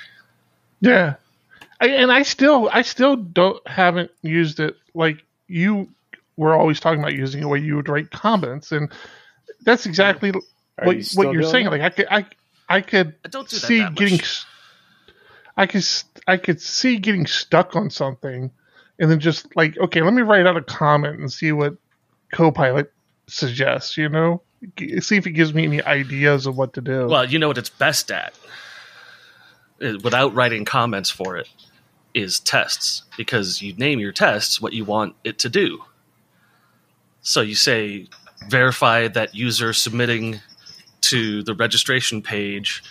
Yeah, 0.81 1.15
I, 1.81 1.89
and 1.89 2.11
I 2.11 2.23
still, 2.23 2.71
I 2.73 2.83
still 2.83 3.17
don't 3.17 3.65
haven't 3.69 4.11
used 4.23 4.59
it 4.61 4.77
like 4.95 5.23
you 5.47 5.91
were 6.37 6.55
always 6.55 6.81
talking 6.81 7.01
about 7.01 7.13
using 7.15 7.43
it 7.43 7.47
where 7.47 7.59
you 7.59 7.77
would 7.77 7.89
write 7.89 8.11
comments, 8.11 8.73
and 8.73 8.91
that's 9.63 9.85
exactly 9.87 10.31
Are 10.79 10.87
what 10.87 10.97
you 10.97 11.05
what 11.15 11.33
you're 11.33 11.43
saying. 11.45 11.67
that? 11.67 11.71
Like 11.73 11.83
I 11.83 11.91
could, 11.91 12.07
I, 12.11 12.27
I 12.69 12.81
could 12.81 13.15
I 13.25 13.29
don't 13.29 13.49
do 13.49 13.57
see 13.57 13.81
that 13.81 13.95
getting, 13.95 14.15
much. 14.15 14.23
s- 14.23 14.47
I 15.57 15.67
could, 15.67 15.79
s- 15.83 16.05
I 16.27 16.39
could 16.39 16.61
see 16.63 16.97
getting 16.97 17.27
stuck 17.27 17.77
on 17.77 17.91
something, 17.91 18.51
and 18.99 19.11
then 19.11 19.21
just 19.21 19.55
like, 19.55 19.79
okay, 19.79 20.01
let 20.03 20.15
me 20.15 20.23
write 20.23 20.47
out 20.47 20.57
a 20.57 20.63
comment 20.63 21.21
and 21.21 21.31
see 21.31 21.53
what 21.53 21.77
Copilot 22.33 22.91
suggests. 23.27 23.97
You 23.99 24.09
know, 24.09 24.41
G- 24.41 24.52
see 25.01 25.17
if 25.17 25.27
it 25.27 25.33
gives 25.33 25.53
me 25.53 25.65
any 25.65 25.83
ideas 25.83 26.47
of 26.47 26.57
what 26.57 26.75
to 26.75 26.81
do. 26.81 27.07
Well, 27.07 27.25
you 27.25 27.39
know 27.39 27.49
what 27.49 27.59
it's 27.59 27.71
best 27.71 28.11
at, 28.11 28.35
uh, 29.83 29.99
without 30.03 30.35
writing 30.35 30.65
comments 30.65 31.11
for 31.11 31.37
it, 31.37 31.49
is 32.15 32.41
tests 32.41 33.03
because 33.17 33.63
you 33.63 33.75
name 33.75 33.99
your 33.99 34.13
tests 34.13 34.61
what 34.61 34.73
you 34.73 34.85
want 34.85 35.17
it 35.25 35.39
to 35.41 35.49
do. 35.49 35.83
So 37.23 37.41
you 37.41 37.55
say 37.55 38.09
verify 38.49 39.09
that 39.09 39.35
user 39.35 39.73
submitting 39.73 40.41
to 41.03 41.43
the 41.43 41.55
registration 41.55 42.23
page 42.23 42.83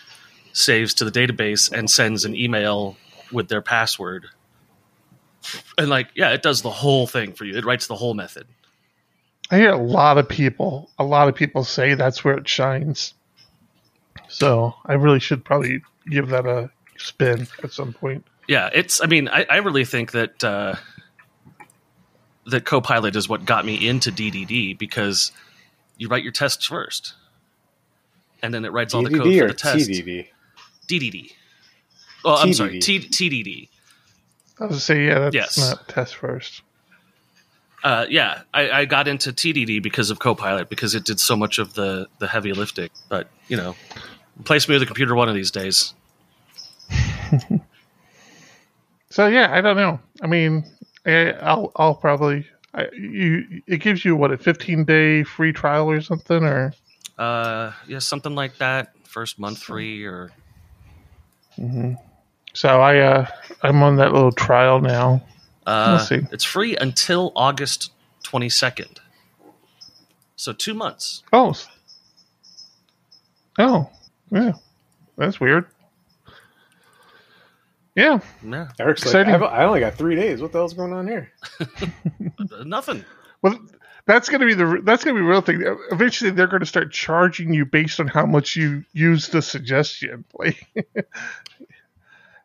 saves 0.54 0.94
to 0.96 1.06
the 1.06 1.12
database 1.12 1.72
and 1.72 1.90
sends 1.90 2.26
an 2.26 2.36
email 2.36 2.98
with 3.32 3.48
their 3.48 3.62
password. 3.62 4.26
And 5.78 5.90
like, 5.90 6.10
yeah, 6.16 6.30
it 6.32 6.42
does 6.42 6.62
the 6.62 6.70
whole 6.70 7.08
thing 7.08 7.34
for 7.34 7.46
you. 7.46 7.58
It 7.58 7.66
writes 7.66 7.88
the 7.88 7.96
whole 7.96 8.14
method. 8.14 8.48
I 9.52 9.58
hear 9.58 9.72
a 9.72 9.78
lot 9.78 10.18
of 10.18 10.30
people, 10.30 10.90
a 10.98 11.04
lot 11.04 11.28
of 11.28 11.36
people 11.36 11.64
say 11.66 11.94
that's 11.94 12.24
where 12.24 12.36
it 12.38 12.48
shines. 12.48 13.14
So 14.30 14.74
I 14.86 14.94
really 14.94 15.20
should 15.20 15.44
probably 15.44 15.82
give 16.10 16.30
that 16.30 16.46
a 16.46 16.72
spin 16.98 17.48
at 17.62 17.74
some 17.74 17.92
point. 17.92 18.26
Yeah, 18.48 18.70
it's. 18.74 19.02
I 19.04 19.08
mean, 19.08 19.28
I, 19.28 19.46
I 19.50 19.58
really 19.58 19.84
think 19.86 20.12
that 20.12 20.42
uh, 20.44 20.76
that 22.48 22.66
Copilot 22.66 23.16
is 23.16 23.28
what 23.30 23.46
got 23.46 23.66
me 23.66 23.88
into 23.88 24.12
DDD 24.12 24.78
because 24.78 25.32
you 25.98 26.08
write 26.08 26.24
your 26.24 26.32
tests 26.32 26.66
first, 26.66 27.14
and 28.42 28.54
then 28.54 28.64
it 28.66 28.72
writes 28.72 28.94
all 28.94 29.04
the 29.04 29.10
code 29.10 29.28
DDD 29.28 29.40
for 29.42 29.48
the 29.50 29.54
test. 29.54 29.90
TDD? 29.90 30.28
DDD. 30.88 31.32
Oh, 32.24 32.36
I'm 32.36 32.54
sorry, 32.54 32.80
TDD. 32.80 33.10
T- 33.12 33.30
TDD. 33.44 33.70
I 34.60 34.66
was 34.68 34.84
say, 34.84 35.06
yeah, 35.08 35.20
that's 35.20 35.36
Yes. 35.36 35.58
not 35.58 35.88
test 35.88 36.16
first. 36.16 36.62
Uh, 37.84 38.06
yeah, 38.10 38.42
I, 38.54 38.70
I 38.72 38.86
got 38.86 39.08
into 39.08 39.32
TDD 39.34 39.82
because 39.82 40.12
of 40.12 40.20
Copilot 40.20 40.70
because 40.70 40.94
it 40.94 41.04
did 41.04 41.20
so 41.20 41.36
much 41.36 41.58
of 41.60 41.74
the 41.74 42.08
the 42.20 42.28
heavy 42.28 42.54
lifting. 42.54 42.90
But 43.10 43.28
you 43.48 43.58
know, 43.58 43.76
replace 44.40 44.68
me 44.70 44.76
with 44.76 44.84
a 44.84 44.86
computer 44.86 45.16
one 45.16 45.30
of 45.30 45.36
these 45.36 45.52
days. 45.52 45.94
So 49.12 49.28
yeah, 49.28 49.54
I 49.54 49.60
don't 49.60 49.76
know. 49.76 50.00
I 50.22 50.28
mean, 50.28 50.64
I, 51.06 51.32
I'll 51.34 51.72
I'll 51.76 51.96
probably 51.96 52.48
I, 52.74 52.88
you. 52.94 53.62
It 53.68 53.80
gives 53.82 54.06
you 54.06 54.16
what 54.16 54.32
a 54.32 54.38
15 54.38 54.86
day 54.86 55.24
free 55.24 55.52
trial 55.52 55.90
or 55.92 56.00
something, 56.00 56.44
or 56.44 56.74
Uh, 57.18 57.74
yeah, 57.88 58.00
something 58.00 58.34
like 58.36 58.58
that. 58.60 58.94
First 59.04 59.38
month 59.38 59.62
free 59.62 60.06
or 60.06 60.32
so. 62.54 62.82
I 62.82 63.00
uh 63.00 63.28
I'm 63.64 63.84
on 63.84 63.98
that 63.98 64.14
little 64.14 64.32
trial 64.32 64.80
now. 64.80 65.22
Uh, 65.66 65.96
We'll 65.98 66.06
see. 66.22 66.28
It's 66.32 66.44
free 66.44 66.76
until 66.78 67.32
August 67.36 67.92
22nd. 68.24 68.98
So 70.36 70.54
two 70.54 70.74
months. 70.74 71.24
Oh, 71.32 71.56
oh, 73.60 73.90
yeah, 74.32 74.54
that's 75.18 75.40
weird. 75.40 75.68
Yeah, 77.96 78.20
Eric's 78.44 78.44
Yeah, 78.44 78.68
like, 78.80 78.98
Exciting. 78.98 79.34
I've, 79.36 79.44
I 79.44 79.66
only 79.66 79.82
got 79.82 79.96
three 79.96 80.16
days. 80.16 80.42
What 80.42 80.52
the 80.52 80.60
hell's 80.60 80.74
going 80.74 80.94
on 80.94 81.08
here? 81.08 81.32
nothing. 82.66 83.04
Well, 83.42 83.60
that's 84.06 84.30
going 84.30 84.42
to 84.42 84.48
be 84.48 84.54
the 84.54 84.82
that's 84.84 85.04
going 85.04 85.16
to 85.16 85.22
be 85.22 85.26
the 85.26 85.30
real 85.30 85.42
thing. 85.42 85.62
Eventually, 85.92 86.32
they're 86.32 86.48
going 86.48 86.62
to 86.62 86.66
start 86.66 86.92
charging 86.92 87.54
you 87.54 87.66
based 87.66 88.00
on 88.00 88.08
how 88.08 88.26
much 88.26 88.56
you 88.56 88.84
use 88.94 89.28
the 89.28 89.42
suggestion. 89.42 90.26
Like, 90.34 90.66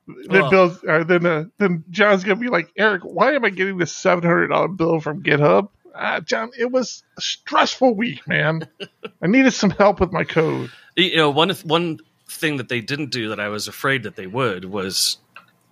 then 0.06 0.42
Well- 0.42 0.50
Bill, 0.50 0.78
uh, 0.88 1.04
then 1.04 1.26
uh, 1.26 1.44
then 1.58 1.84
John's 1.90 2.24
going 2.24 2.38
to 2.38 2.40
be 2.42 2.50
like, 2.50 2.70
Eric, 2.76 3.02
why 3.02 3.32
am 3.32 3.44
I 3.44 3.50
getting 3.50 3.78
this 3.78 3.94
seven 3.94 4.24
hundred 4.24 4.48
dollar 4.48 4.68
bill 4.68 5.00
from 5.00 5.22
GitHub? 5.22 5.68
Ah, 5.94 6.20
John, 6.20 6.50
it 6.58 6.70
was 6.70 7.02
a 7.16 7.20
stressful 7.22 7.94
week, 7.94 8.26
man. 8.28 8.68
I 9.22 9.26
needed 9.26 9.52
some 9.52 9.70
help 9.70 9.98
with 10.00 10.12
my 10.12 10.24
code. 10.24 10.70
You 10.94 11.16
know, 11.16 11.30
one 11.30 11.50
one 11.64 12.00
thing 12.28 12.58
that 12.58 12.68
they 12.68 12.80
didn't 12.80 13.10
do 13.10 13.30
that 13.30 13.40
I 13.40 13.48
was 13.48 13.68
afraid 13.68 14.02
that 14.02 14.16
they 14.16 14.26
would 14.26 14.66
was 14.66 15.18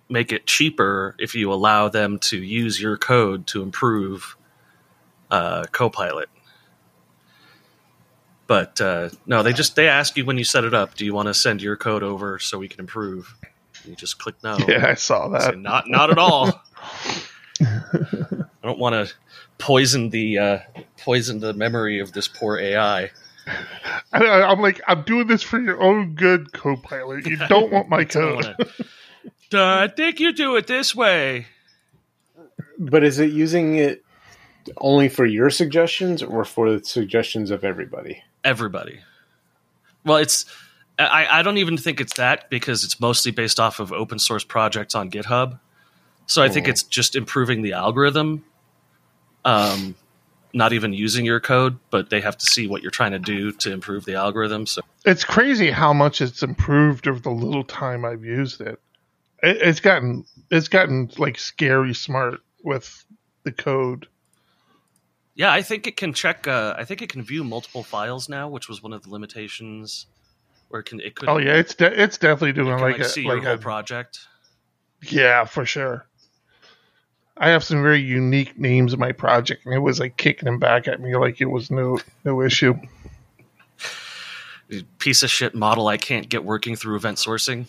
make 0.09 0.31
it 0.31 0.45
cheaper 0.45 1.15
if 1.19 1.35
you 1.35 1.51
allow 1.51 1.89
them 1.89 2.19
to 2.19 2.37
use 2.37 2.79
your 2.79 2.97
code 2.97 3.47
to 3.47 3.61
improve 3.61 4.35
uh, 5.31 5.65
Copilot. 5.71 6.29
But 8.47 8.79
uh, 8.79 9.09
no, 9.25 9.41
they 9.43 9.53
just 9.53 9.75
they 9.75 9.87
ask 9.87 10.15
you 10.17 10.25
when 10.25 10.37
you 10.37 10.43
set 10.43 10.63
it 10.63 10.73
up, 10.73 10.95
do 10.95 11.05
you 11.05 11.13
want 11.13 11.27
to 11.27 11.33
send 11.33 11.61
your 11.61 11.75
code 11.75 12.03
over 12.03 12.37
so 12.37 12.59
we 12.59 12.67
can 12.67 12.79
improve? 12.79 13.35
You 13.87 13.95
just 13.95 14.19
click 14.19 14.35
no. 14.43 14.57
Yeah, 14.67 14.87
I 14.87 14.93
saw 14.95 15.27
Say, 15.39 15.51
that. 15.51 15.59
not 15.59 15.87
not 15.87 16.09
at 16.11 16.17
all. 16.17 16.61
I 17.61 18.45
don't 18.63 18.79
want 18.79 19.07
to 19.07 19.13
poison 19.57 20.09
the 20.09 20.37
uh, 20.37 20.59
poison 20.97 21.39
the 21.39 21.53
memory 21.53 21.99
of 21.99 22.11
this 22.13 22.27
poor 22.27 22.57
AI. 22.57 23.11
I, 23.47 24.25
I- 24.25 24.49
I'm 24.51 24.59
like, 24.59 24.81
I'm 24.87 25.03
doing 25.03 25.27
this 25.27 25.43
for 25.43 25.59
your 25.59 25.81
own 25.81 26.15
good, 26.15 26.51
Copilot. 26.53 27.25
You 27.25 27.37
don't 27.47 27.71
want 27.71 27.89
my 27.89 27.97
I 27.99 28.03
don't 28.05 28.43
code. 28.43 28.55
wanna- 29.53 29.83
I 29.83 29.87
think 29.87 30.19
you 30.19 30.33
do 30.33 30.55
it 30.57 30.67
this 30.67 30.93
way. 30.95 31.45
But 32.77 33.03
is 33.05 33.19
it 33.19 33.31
using 33.31 33.75
it 33.77 34.03
only 34.77 35.07
for 35.07 35.25
your 35.25 35.49
suggestions 35.49 36.21
or 36.21 36.43
for 36.43 36.71
the 36.77 36.83
suggestions 36.83 37.51
of 37.51 37.63
everybody? 37.63 38.21
Everybody. 38.43 38.99
Well, 40.03 40.17
it's 40.17 40.45
I, 40.97 41.39
I 41.39 41.41
don't 41.41 41.57
even 41.57 41.77
think 41.77 41.99
it's 41.99 42.13
that 42.15 42.49
because 42.49 42.83
it's 42.83 42.99
mostly 42.99 43.31
based 43.31 43.59
off 43.59 43.79
of 43.79 43.91
open 43.91 44.17
source 44.19 44.43
projects 44.43 44.95
on 44.95 45.09
GitHub. 45.11 45.59
So 46.27 46.41
I 46.41 46.49
think 46.49 46.67
Oh. 46.67 46.69
it's 46.71 46.83
just 46.83 47.15
improving 47.15 47.61
the 47.61 47.73
algorithm. 47.73 48.43
Um, 49.43 49.95
not 50.53 50.73
even 50.73 50.93
using 50.93 51.25
your 51.25 51.39
code, 51.39 51.77
but 51.91 52.09
they 52.09 52.21
have 52.21 52.37
to 52.37 52.45
see 52.45 52.65
what 52.65 52.81
you're 52.81 52.91
trying 52.91 53.11
to 53.11 53.19
do 53.19 53.51
to 53.51 53.71
improve 53.71 54.05
the 54.05 54.15
algorithm. 54.15 54.65
So 54.65 54.81
it's 55.05 55.23
crazy 55.23 55.69
how 55.69 55.91
much 55.93 56.21
it's 56.21 56.41
improved 56.41 57.07
over 57.07 57.19
the 57.19 57.29
little 57.29 57.63
time 57.65 58.05
I've 58.05 58.23
used 58.23 58.61
it. 58.61 58.79
it 59.43 59.57
it's 59.61 59.79
gotten 59.81 60.25
it's 60.49 60.67
gotten 60.69 61.11
like 61.17 61.37
scary 61.37 61.93
smart 61.93 62.39
with 62.63 63.05
the 63.43 63.51
code. 63.51 64.07
Yeah, 65.35 65.51
I 65.51 65.61
think 65.61 65.85
it 65.85 65.97
can 65.97 66.13
check. 66.13 66.47
Uh, 66.47 66.73
I 66.77 66.85
think 66.85 67.01
it 67.01 67.09
can 67.09 67.21
view 67.21 67.43
multiple 67.43 67.83
files 67.83 68.29
now, 68.29 68.47
which 68.47 68.69
was 68.69 68.81
one 68.81 68.93
of 68.93 69.03
the 69.03 69.09
limitations. 69.09 70.07
It 70.73 70.85
can 70.85 70.99
it 70.99 71.15
could 71.15 71.29
Oh 71.29 71.37
yeah, 71.37 71.55
it's 71.55 71.73
de- 71.75 72.01
it's 72.01 72.17
definitely 72.17 72.53
doing 72.53 72.75
can, 72.75 72.81
like, 72.81 72.97
like, 72.97 73.07
a 73.07 73.09
see 73.09 73.23
like 73.23 73.35
your 73.35 73.43
whole 73.43 73.53
a 73.53 73.57
project. 73.57 74.19
yeah 75.01 75.45
for 75.45 75.65
sure. 75.65 76.05
I 77.37 77.49
have 77.49 77.63
some 77.63 77.81
very 77.81 77.99
unique 77.99 78.57
names 78.57 78.93
in 78.93 78.99
my 78.99 79.11
project, 79.11 79.65
and 79.65 79.73
it 79.73 79.79
was 79.79 79.99
like 79.99 80.15
kicking 80.17 80.45
them 80.45 80.59
back 80.59 80.87
at 80.87 81.01
me 81.01 81.15
like 81.15 81.41
it 81.41 81.45
was 81.45 81.69
no 81.69 81.99
no 82.23 82.41
issue. 82.41 82.75
Piece 84.99 85.21
of 85.21 85.29
shit 85.29 85.53
model 85.53 85.87
I 85.87 85.97
can't 85.97 86.27
get 86.27 86.43
working 86.43 86.75
through 86.75 86.95
event 86.95 87.17
sourcing. 87.17 87.67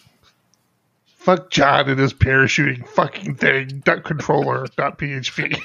Fuck 1.04 1.50
John 1.50 1.88
and 1.90 1.98
his 1.98 2.14
parachuting 2.14 2.86
fucking 2.88 3.34
thing. 3.34 3.82
Dot 3.84 4.04
controller. 4.04 4.66
dot 4.76 4.98
PHP. 4.98 5.58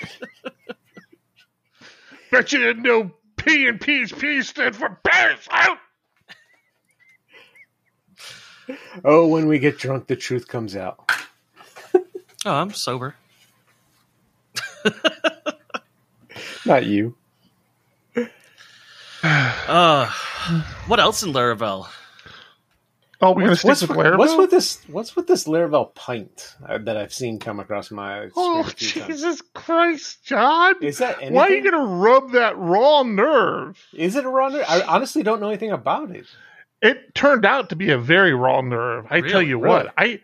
Bet 2.31 2.51
you 2.51 2.59
didn't 2.59 2.83
know 2.83 3.11
P 3.37 3.67
and 3.67 3.79
PHP 3.79 4.43
stand 4.43 4.75
for 4.75 4.99
parachute. 5.03 5.77
Oh, 9.03 9.27
when 9.27 9.47
we 9.47 9.59
get 9.59 9.77
drunk, 9.77 10.07
the 10.07 10.15
truth 10.15 10.47
comes 10.47 10.75
out. 10.75 11.09
Oh, 12.43 12.53
I'm 12.55 12.73
sober. 12.73 13.13
Not 16.65 16.85
you. 16.85 17.15
Uh, 19.23 20.09
what 20.87 20.99
else 20.99 21.21
in 21.21 21.31
Laravel? 21.31 21.87
Oh, 23.21 23.33
we're 23.33 23.43
gonna 23.43 23.55
stick 23.55 23.65
What's, 23.69 23.81
with 23.81 23.91
with- 23.91 23.99
Laravel. 23.99 24.17
what's 24.17 24.35
with 24.35 24.49
this? 24.49 24.81
What's 24.87 25.15
with 25.15 25.27
this 25.27 25.43
Laravel 25.47 25.93
pint 25.93 26.55
uh, 26.67 26.79
that 26.79 26.97
I've 26.97 27.13
seen 27.13 27.37
come 27.37 27.59
across 27.59 27.91
my 27.91 28.29
screen 28.29 28.31
Oh 28.35 28.61
a 28.61 28.63
times? 28.63 28.73
Jesus 28.79 29.41
Christ, 29.53 30.23
John! 30.25 30.73
Is 30.83 30.97
that 30.97 31.17
anything? 31.17 31.35
Why 31.35 31.49
are 31.49 31.51
you 31.51 31.61
gonna 31.69 31.85
rub 31.85 32.31
that 32.31 32.57
raw 32.57 33.03
nerve? 33.03 33.77
Is 33.93 34.15
it 34.15 34.25
a 34.25 34.29
raw 34.29 34.49
nerve? 34.49 34.65
I 34.67 34.81
honestly 34.81 35.21
don't 35.21 35.39
know 35.39 35.49
anything 35.49 35.69
about 35.71 36.09
it. 36.09 36.25
It 36.81 37.13
turned 37.13 37.45
out 37.45 37.69
to 37.69 37.75
be 37.75 37.91
a 37.91 37.97
very 37.97 38.33
raw 38.33 38.61
nerve. 38.61 39.05
I 39.09 39.21
tell 39.21 39.41
you 39.41 39.59
Really? 39.59 39.85
what, 39.85 39.93
I 39.97 40.19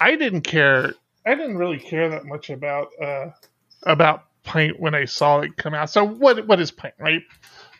I 0.00 0.16
didn't 0.16 0.42
care. 0.42 0.94
I 1.24 1.34
didn't 1.34 1.56
really 1.56 1.78
care 1.78 2.08
that 2.10 2.24
much 2.24 2.50
about 2.50 2.88
uh 3.00 3.26
about 3.84 4.24
Pint 4.42 4.80
when 4.80 4.94
I 4.94 5.04
saw 5.04 5.40
it 5.40 5.56
come 5.56 5.74
out. 5.74 5.90
So 5.90 6.04
what 6.04 6.46
what 6.46 6.60
is 6.60 6.70
Pint, 6.70 6.94
right? 6.98 7.22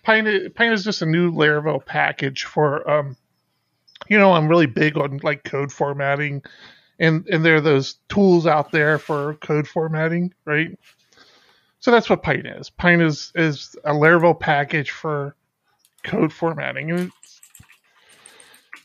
Pint 0.05 0.29
is, 0.29 0.85
just 0.85 1.03
a 1.03 1.07
new 1.07 1.33
Laravel 1.33 1.85
package 1.85 2.45
for 2.45 2.89
um 2.89 3.17
you 4.09 4.19
know, 4.19 4.33
I'm 4.33 4.49
really 4.49 4.67
big 4.67 4.97
on 4.97 5.19
like 5.23 5.43
code 5.43 5.73
formatting 5.73 6.43
and 6.99 7.27
and 7.29 7.45
there 7.45 7.57
are 7.57 7.61
those 7.61 7.95
tools 8.09 8.47
out 8.47 8.71
there 8.71 8.99
for 8.99 9.35
code 9.35 9.67
formatting, 9.67 10.33
right? 10.45 10.79
So 11.81 11.91
that's 11.91 12.09
what 12.09 12.23
Pint 12.23 12.47
is. 12.47 12.71
Pint 12.71 13.03
is 13.03 13.33
is 13.35 13.75
a 13.85 13.93
Laravel 13.93 14.39
package 14.39 14.91
for 14.91 15.35
code 16.05 16.33
formatting. 16.33 16.91
And 16.91 17.11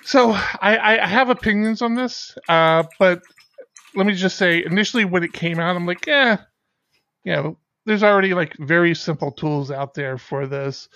so 0.03 0.31
I, 0.31 0.99
I 1.01 1.07
have 1.07 1.29
opinions 1.29 1.81
on 1.81 1.95
this, 1.95 2.35
uh, 2.49 2.83
but 2.99 3.21
let 3.95 4.05
me 4.05 4.13
just 4.13 4.37
say, 4.37 4.63
initially 4.63 5.05
when 5.05 5.23
it 5.23 5.33
came 5.33 5.59
out, 5.59 5.75
I'm 5.75 5.85
like, 5.85 6.05
yeah, 6.05 6.37
you 7.23 7.33
know, 7.33 7.57
there's 7.85 8.03
already 8.03 8.33
like 8.33 8.55
very 8.59 8.95
simple 8.95 9.31
tools 9.31 9.71
out 9.71 9.93
there 9.93 10.17
for 10.17 10.47
this. 10.47 10.89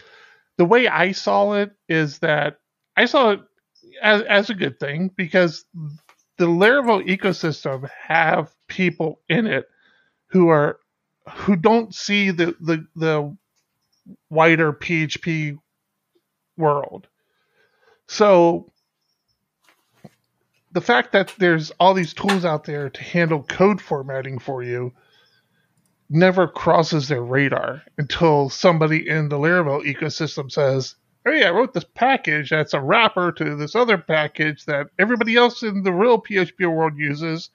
The 0.58 0.66
way 0.66 0.88
I 0.88 1.12
saw 1.12 1.54
it 1.54 1.72
is 1.90 2.20
that 2.20 2.58
I 2.96 3.06
saw 3.06 3.32
it 3.32 3.42
as, 4.02 4.22
as 4.24 4.50
a 4.50 4.56
good 4.56 4.80
thing 4.80 5.12
because 5.16 5.66
the 6.38 6.46
Laravel 6.46 7.08
ecosystem 7.08 7.90
have 8.08 8.54
people 8.68 9.22
in 9.30 9.48
it 9.48 9.66
who 10.28 10.50
are 10.50 10.80
who 11.30 11.56
don't 11.56 11.94
see 11.94 12.32
the 12.32 12.56
the, 12.60 12.86
the 12.96 13.36
wider 14.30 14.72
PHP 14.74 15.58
world. 16.58 17.08
So 18.08 18.72
the 20.76 20.82
fact 20.82 21.14
that 21.14 21.34
there's 21.38 21.72
all 21.80 21.94
these 21.94 22.14
tools 22.14 22.44
out 22.44 22.66
there 22.66 22.90
to 22.90 23.02
handle 23.02 23.42
code 23.44 23.82
formatting 23.82 24.38
for 24.38 24.62
you 24.62 24.92
never 26.10 26.50
crosses 26.50 27.08
their 27.08 27.24
radar 27.24 27.82
until 27.98 28.50
somebody 28.50 29.08
in 29.08 29.30
the 29.30 29.38
Laravel 29.38 29.86
ecosystem 29.86 30.52
says, 30.52 30.96
Oh 31.26 31.32
yeah, 31.32 31.48
I 31.48 31.52
wrote 31.52 31.74
this 31.74 31.86
package 31.96 32.50
that's 32.50 32.74
a 32.74 32.82
wrapper 32.82 33.32
to 33.32 33.56
this 33.56 33.74
other 33.74 33.98
package 33.98 34.66
that 34.66 34.88
everybody 35.00 35.38
else 35.38 35.64
in 35.64 35.82
the 35.84 35.94
real 35.94 36.22
PHP 36.22 36.70
world 36.70 36.98
uses. 36.98 37.52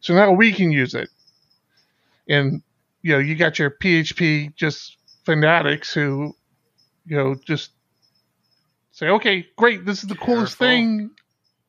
So 0.00 0.14
now 0.14 0.32
we 0.32 0.52
can 0.52 0.70
use 0.70 0.94
it. 0.94 1.08
And 2.28 2.62
you 3.00 3.14
know, 3.14 3.18
you 3.18 3.34
got 3.34 3.58
your 3.58 3.70
PHP 3.70 4.54
just 4.56 4.98
fanatics 5.24 5.94
who, 5.94 6.36
you 7.06 7.16
know, 7.16 7.34
just 7.34 7.70
say, 8.90 9.08
Okay, 9.08 9.46
great, 9.56 9.86
this 9.86 10.02
is 10.02 10.08
the 10.10 10.16
coolest 10.16 10.58
thing. 10.58 11.12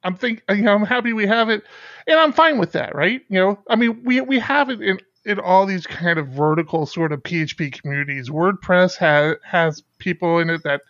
I'm 0.04 0.16
think 0.16 0.44
uh, 0.50 0.54
you 0.54 0.64
know, 0.64 0.74
I'm 0.74 0.86
happy 0.86 1.14
we 1.14 1.28
have 1.28 1.50
it. 1.50 1.64
And 2.08 2.20
I'm 2.20 2.34
fine 2.34 2.58
with 2.58 2.72
that, 2.74 2.96
right? 2.96 3.22
You 3.30 3.40
know, 3.40 3.60
I 3.70 3.76
mean 3.76 4.04
we 4.04 4.22
we 4.22 4.40
have 4.40 4.70
it 4.70 4.82
in 4.82 5.00
in 5.26 5.40
all 5.40 5.66
these 5.66 5.86
kind 5.86 6.18
of 6.18 6.28
vertical 6.30 6.86
sort 6.86 7.12
of 7.12 7.22
PHP 7.24 7.82
communities. 7.82 8.30
WordPress 8.30 8.98
has 8.98 9.36
has 9.44 9.84
people 9.98 10.40
in 10.40 10.50
it 10.50 10.64
that 10.64 10.82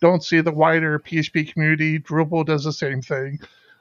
don't 0.00 0.24
see 0.24 0.40
the 0.40 0.52
wider 0.52 0.98
PHP 0.98 1.52
community. 1.52 1.98
Drupal 1.98 2.44
does 2.46 2.64
the 2.64 2.72
same 2.72 3.02
thing. 3.02 3.38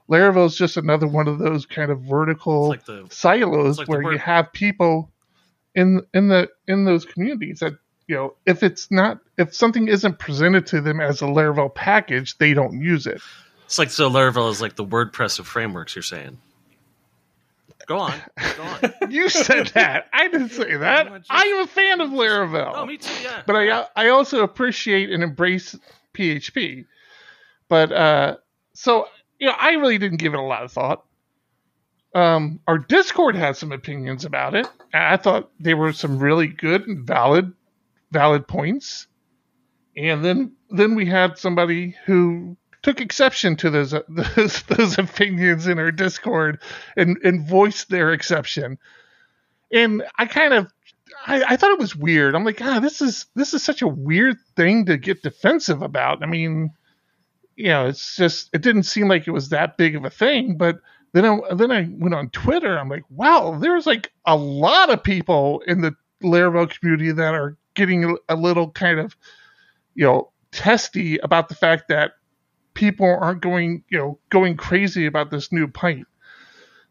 Laravel 0.10 0.48
is 0.48 0.56
just 0.56 0.78
another 0.78 1.08
one 1.08 1.28
of 1.28 1.38
those 1.40 1.66
kind 1.66 1.92
of 1.92 2.02
vertical 2.02 2.70
like 2.70 2.86
the 2.86 3.08
silos 3.12 3.78
like 3.78 3.88
where 3.88 4.12
you 4.12 4.18
have 4.18 4.52
people 4.52 5.12
in 5.76 6.02
in 6.14 6.28
the 6.28 6.50
in 6.68 6.86
those 6.86 7.06
communities 7.06 7.60
that 7.60 7.74
you 8.08 8.16
know 8.16 8.36
if 8.46 8.64
it's 8.64 8.90
not 8.90 9.20
if 9.38 9.54
something 9.54 9.88
isn't 9.88 10.18
presented 10.18 10.66
to 10.68 10.82
them 10.82 11.00
as 11.00 11.22
a 11.22 11.26
Laravel 11.26 11.74
package, 11.74 12.38
they 12.38 12.54
don't 12.54 12.82
use 12.82 13.06
it. 13.06 13.22
It's 13.70 13.78
like 13.78 13.92
so 13.92 14.10
Laravel 14.10 14.50
is 14.50 14.60
like 14.62 14.76
the 14.76 14.84
WordPress 14.84 15.38
of 15.38 15.46
frameworks. 15.48 15.96
You're 15.96 16.02
saying. 16.02 16.40
Go 17.86 18.00
on. 18.00 18.14
Go 18.58 18.64
on. 18.64 18.94
You 19.12 19.30
said 19.30 19.68
that. 19.68 20.08
I 20.12 20.28
didn't 20.28 20.50
say 20.50 20.76
that. 20.78 21.08
I'm 21.08 21.18
just- 21.20 21.28
I'm 21.32 21.60
a 21.62 21.68
fan 21.68 22.02
of 22.02 22.10
Laravel. 22.10 22.72
Oh, 22.74 22.86
me 22.88 22.98
too. 22.98 23.14
Yeah. 23.24 23.44
but 23.46 23.56
I 23.56 23.86
I 23.96 24.10
also 24.10 24.42
appreciate 24.44 25.12
and 25.12 25.22
embrace 25.22 25.76
PHP. 26.16 26.86
But 27.68 27.92
uh, 27.92 28.38
so 28.74 29.06
you 29.40 29.46
know, 29.48 29.54
I 29.56 29.74
really 29.74 30.00
didn't 30.00 30.18
give 30.18 30.34
it 30.34 30.40
a 30.40 30.44
lot 30.44 30.64
of 30.64 30.72
thought. 30.72 31.06
Um, 32.16 32.60
our 32.68 32.80
Discord 32.80 33.36
had 33.36 33.56
some 33.56 33.72
opinions 33.72 34.26
about 34.26 34.56
it. 34.56 34.68
and 34.94 35.04
I 35.04 35.16
thought 35.18 35.52
they 35.60 35.76
were 35.76 35.94
some 35.94 36.18
really 36.18 36.48
good 36.48 36.88
and 36.88 37.06
valid 37.06 37.54
valid 38.12 38.48
points. 38.48 39.06
And 39.96 40.26
then 40.26 40.54
then 40.72 40.96
we 40.96 41.06
had 41.06 41.38
somebody 41.38 41.96
who 42.06 42.58
took 42.82 43.02
exception 43.02 43.56
to 43.58 43.70
those 43.70 43.92
those, 44.10 44.64
those 44.64 44.98
opinions 44.98 45.68
in 45.68 45.80
our 45.80 45.92
Discord 45.92 46.62
and 46.96 47.18
and 47.24 47.48
voiced 47.48 47.90
their 47.90 48.14
exception. 48.14 48.78
And 49.72 50.04
I 50.18 50.26
kind 50.26 50.54
of 50.54 50.72
I, 51.26 51.44
I 51.44 51.56
thought 51.58 51.72
it 51.72 51.80
was 51.80 51.96
weird. 51.96 52.36
I'm 52.36 52.46
like, 52.46 52.58
God, 52.58 52.82
this 52.82 53.02
is 53.02 53.28
this 53.36 53.54
is 53.54 53.64
such 53.64 53.82
a 53.82 53.88
weird 53.88 54.38
thing 54.56 54.86
to 54.86 54.98
get 54.98 55.22
defensive 55.22 55.82
about. 55.82 56.24
I 56.24 56.26
mean, 56.26 56.72
you 57.56 57.68
know, 57.68 57.88
it's 57.88 58.16
just 58.16 58.50
it 58.54 58.62
didn't 58.62 58.84
seem 58.84 59.08
like 59.08 59.28
it 59.28 59.32
was 59.32 59.50
that 59.50 59.78
big 59.78 59.96
of 59.96 60.06
a 60.06 60.10
thing. 60.10 60.58
But 60.58 60.80
then 61.14 61.26
I 61.26 61.54
then 61.54 61.72
I 61.72 61.90
went 61.92 62.16
on 62.16 62.30
Twitter. 62.30 62.78
I'm 62.78 62.90
like, 62.90 63.04
wow, 63.10 63.58
there's 63.60 63.86
like 63.86 64.12
a 64.26 64.36
lot 64.36 64.90
of 64.90 65.04
people 65.04 65.62
in 65.68 65.82
the 65.82 65.96
Laravel 66.24 66.70
community 66.70 67.12
that 67.12 67.34
are 67.34 67.58
getting 67.74 68.18
a 68.28 68.36
little 68.36 68.72
kind 68.72 69.00
of, 69.00 69.16
you 69.96 70.06
know, 70.06 70.32
testy 70.52 71.18
about 71.20 71.50
the 71.50 71.56
fact 71.56 71.88
that 71.90 72.14
people 72.80 73.18
aren't 73.20 73.42
going, 73.42 73.84
you 73.90 73.98
know, 73.98 74.18
going 74.30 74.56
crazy 74.56 75.06
about 75.06 75.30
this 75.30 75.52
new 75.52 75.68
pint. 75.68 76.08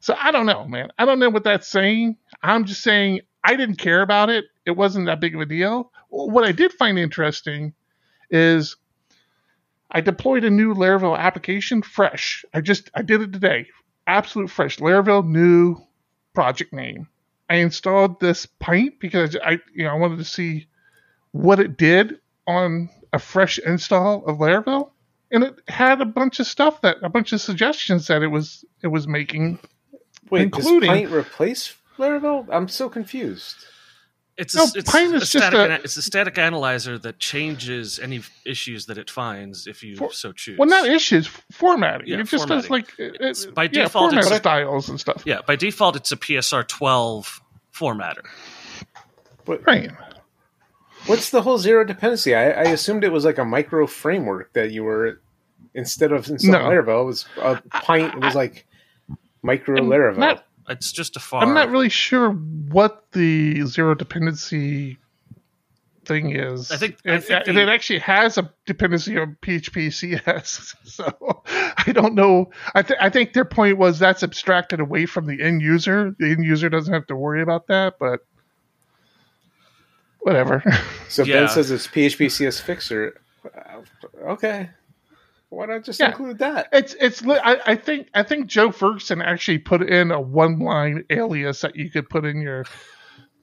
So 0.00 0.14
I 0.20 0.30
don't 0.30 0.44
know, 0.44 0.66
man. 0.66 0.90
I 0.98 1.06
don't 1.06 1.18
know 1.18 1.30
what 1.30 1.44
that's 1.44 1.66
saying. 1.66 2.18
I'm 2.42 2.66
just 2.66 2.82
saying 2.82 3.22
I 3.42 3.56
didn't 3.56 3.76
care 3.76 4.02
about 4.02 4.28
it. 4.28 4.44
It 4.66 4.72
wasn't 4.72 5.06
that 5.06 5.18
big 5.18 5.34
of 5.34 5.40
a 5.40 5.46
deal. 5.46 5.90
What 6.10 6.44
I 6.44 6.52
did 6.52 6.74
find 6.74 6.98
interesting 6.98 7.72
is 8.28 8.76
I 9.90 10.02
deployed 10.02 10.44
a 10.44 10.50
new 10.50 10.74
Laravel 10.74 11.18
application 11.18 11.80
fresh. 11.80 12.44
I 12.52 12.60
just 12.60 12.90
I 12.94 13.00
did 13.00 13.22
it 13.22 13.32
today. 13.32 13.68
Absolute 14.06 14.50
fresh 14.50 14.76
Laravel 14.76 15.26
new 15.26 15.76
project 16.34 16.70
name. 16.70 17.08
I 17.48 17.56
installed 17.56 18.20
this 18.20 18.44
pint 18.44 19.00
because 19.00 19.38
I 19.42 19.52
you 19.74 19.84
know 19.84 19.90
I 19.90 19.94
wanted 19.94 20.18
to 20.18 20.24
see 20.24 20.66
what 21.32 21.60
it 21.60 21.78
did 21.78 22.20
on 22.46 22.90
a 23.10 23.18
fresh 23.18 23.58
install 23.58 24.26
of 24.26 24.36
Laravel 24.36 24.90
and 25.30 25.44
it 25.44 25.54
had 25.68 26.00
a 26.00 26.04
bunch 26.06 26.40
of 26.40 26.46
stuff 26.46 26.80
that 26.82 26.96
a 27.02 27.08
bunch 27.08 27.32
of 27.32 27.40
suggestions 27.40 28.06
that 28.08 28.22
it 28.22 28.28
was 28.28 28.64
it 28.82 28.88
was 28.88 29.06
making 29.06 29.58
Wait, 30.30 30.42
Including- 30.42 30.80
does 30.80 30.88
Pint 30.88 31.10
replace 31.10 31.74
Laravel? 31.98 32.46
I'm 32.52 32.68
so 32.68 32.88
confused. 32.88 33.56
It's 34.36 34.54
No, 34.54 34.62
a, 34.62 34.66
it's, 34.76 34.90
Pint 34.92 35.12
a 35.14 35.16
is 35.16 35.30
just 35.30 35.32
static, 35.32 35.58
a- 35.80 35.82
it's 35.82 35.96
a 35.96 36.02
static 36.02 36.38
analyzer 36.38 36.96
that 36.98 37.18
changes 37.18 37.98
any 37.98 38.20
issues 38.44 38.86
that 38.86 38.96
it 38.98 39.10
finds 39.10 39.66
if 39.66 39.82
you 39.82 39.96
For- 39.96 40.12
so 40.12 40.30
choose. 40.32 40.58
Well, 40.58 40.68
not 40.68 40.86
issues, 40.86 41.26
formatting. 41.50 42.06
Yeah, 42.06 42.20
it 42.20 42.28
just 42.28 42.46
does 42.46 42.70
like 42.70 42.92
it, 42.98 43.14
It's- 43.16 43.46
by 43.46 43.64
yeah, 43.64 43.84
default, 43.84 44.10
format 44.12 44.26
it's- 44.26 44.38
styles 44.40 44.88
and 44.88 45.00
stuff. 45.00 45.22
Yeah, 45.26 45.40
by 45.46 45.56
default, 45.56 45.96
it's 45.96 46.12
a 46.12 46.16
PSR 46.16 46.62
12 46.68 47.40
formatter. 47.74 48.24
Right. 49.46 49.90
What's 51.08 51.30
the 51.30 51.42
whole 51.42 51.58
zero 51.58 51.84
dependency? 51.84 52.34
I, 52.34 52.50
I 52.50 52.62
assumed 52.64 53.02
it 53.04 53.12
was 53.12 53.24
like 53.24 53.38
a 53.38 53.44
micro 53.44 53.86
framework 53.86 54.52
that 54.52 54.70
you 54.70 54.84
were 54.84 55.20
instead 55.74 56.12
of 56.12 56.28
installing 56.28 56.62
No. 56.62 56.70
Laravel, 56.70 57.02
it 57.02 57.06
was 57.06 57.26
a 57.40 57.62
Pint. 57.70 58.14
It 58.14 58.20
was 58.20 58.34
like 58.34 58.66
micro 59.42 59.76
And 59.78 59.86
Laravel. 59.88 60.18
Not, 60.18 60.44
It's 60.68 60.92
just 60.92 61.16
a 61.16 61.20
phar. 61.20 61.42
I'm 61.42 61.54
not 61.54 61.70
really 61.70 61.88
sure 61.88 62.30
what 62.30 63.10
the 63.12 63.64
zero 63.66 63.94
dependency 63.94 64.98
thing 66.04 66.30
is. 66.34 66.70
I 66.72 66.76
think- 66.78 66.96
I 67.06 67.14
it, 67.16 67.24
think 67.24 67.48
and 67.48 67.56
the- 67.56 67.62
it 67.62 67.68
actually 67.68 67.98
has 68.00 68.38
a 68.38 68.50
dependency 68.66 69.18
on 69.18 69.36
PHP 69.42 69.92
CS. 69.92 70.74
So 70.84 71.42
I 71.46 71.92
don't 71.92 72.14
know. 72.14 72.50
I, 72.74 72.82
th- 72.82 72.98
I 73.00 73.08
think 73.08 73.32
their 73.34 73.44
point 73.44 73.78
was 73.78 73.98
that's 74.00 74.22
abstracted 74.24 74.80
away 74.80 75.06
from 75.06 75.26
the 75.26 75.40
end 75.42 75.62
user. 75.62 76.14
The 76.18 76.30
end 76.32 76.44
user 76.44 76.68
doesn't 76.68 76.92
have 76.92 77.06
to 77.06 77.14
worry 77.16 77.40
about 77.40 77.68
that, 77.68 77.94
but 78.00 78.20
whatever. 80.20 80.62
So 81.08 81.22
Yeah. 81.24 81.40
Ben 81.40 81.48
says 81.48 81.70
it's 81.70 81.86
PHP 81.86 82.30
CS 82.30 82.60
fixer. 82.60 83.18
Uh, 83.44 83.80
Okay, 84.26 84.68
why 85.48 85.64
not 85.66 85.84
just 85.84 85.98
Yeah. 86.00 86.08
include 86.10 86.38
that? 86.38 86.68
It's 86.70 86.94
it's. 87.00 87.26
I, 87.26 87.58
I 87.64 87.74
think 87.76 88.08
I 88.14 88.22
think 88.22 88.46
Joe 88.46 88.70
Ferguson 88.70 89.22
actually 89.22 89.58
put 89.58 89.82
in 89.82 90.10
a 90.10 90.20
one 90.20 90.58
line 90.58 91.04
alias 91.08 91.62
that 91.62 91.76
you 91.76 91.90
could 91.90 92.10
put 92.10 92.26
in 92.26 92.42
your 92.42 92.66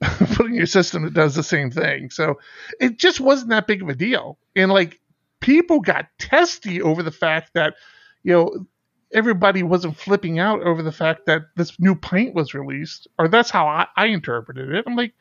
put 0.34 0.46
in 0.46 0.54
your 0.54 0.66
system 0.66 1.02
that 1.02 1.14
does 1.14 1.34
the 1.34 1.42
same 1.42 1.72
thing. 1.72 2.10
So 2.10 2.38
it 2.78 2.98
just 2.98 3.18
wasn't 3.20 3.50
that 3.50 3.66
big 3.66 3.82
of 3.82 3.88
a 3.88 3.94
deal. 3.96 4.38
And 4.54 4.70
like 4.70 5.00
people 5.40 5.80
got 5.80 6.06
testy 6.20 6.80
over 6.80 7.02
the 7.02 7.10
fact 7.10 7.50
that 7.54 7.74
you 8.22 8.32
know 8.32 8.66
everybody 9.12 9.64
wasn't 9.64 9.96
flipping 9.96 10.38
out 10.38 10.62
over 10.62 10.82
the 10.84 10.92
fact 10.92 11.26
that 11.26 11.42
this 11.56 11.80
new 11.80 11.96
Pint 11.96 12.32
was 12.34 12.54
released, 12.54 13.08
or 13.18 13.26
that's 13.26 13.50
how 13.50 13.66
I, 13.66 13.88
I 13.96 14.06
interpreted 14.06 14.70
it. 14.72 14.84
I'm 14.86 14.94
like. 14.94 15.14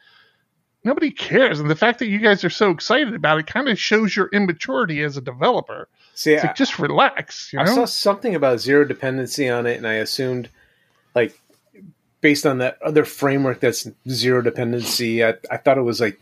Nobody 0.86 1.10
cares, 1.10 1.60
and 1.60 1.70
the 1.70 1.76
fact 1.76 1.98
that 2.00 2.08
you 2.08 2.20
guys 2.20 2.44
are 2.44 2.50
so 2.50 2.70
excited 2.70 3.16
about 3.16 3.40
it 3.40 3.48
kind 3.48 3.68
of 3.68 3.80
shows 3.80 4.16
your 4.16 4.28
immaturity 4.28 5.02
as 5.02 5.18
a 5.18 5.22
developer. 5.22 5.90
See, 6.14 6.34
It's 6.34 6.46
I, 6.46 6.54
just 6.54 6.78
relax, 6.78 7.52
you 7.52 7.58
know. 7.58 7.64
I 7.64 7.76
saw 7.76 7.86
something 7.86 8.36
about 8.36 8.60
zero 8.60 8.86
dependency 8.86 9.50
on 9.50 9.66
it, 9.66 9.78
and 9.78 9.88
I 9.88 9.96
assumed, 9.96 10.48
like, 11.16 11.38
based 12.22 12.46
on 12.46 12.60
that 12.60 12.80
other 12.84 13.04
framework 13.04 13.60
that's 13.60 13.88
zero 14.08 14.44
dependency, 14.44 15.26
I, 15.26 15.34
I 15.52 15.58
thought 15.58 15.80
it 15.80 15.82
was 15.82 16.00
like 16.00 16.20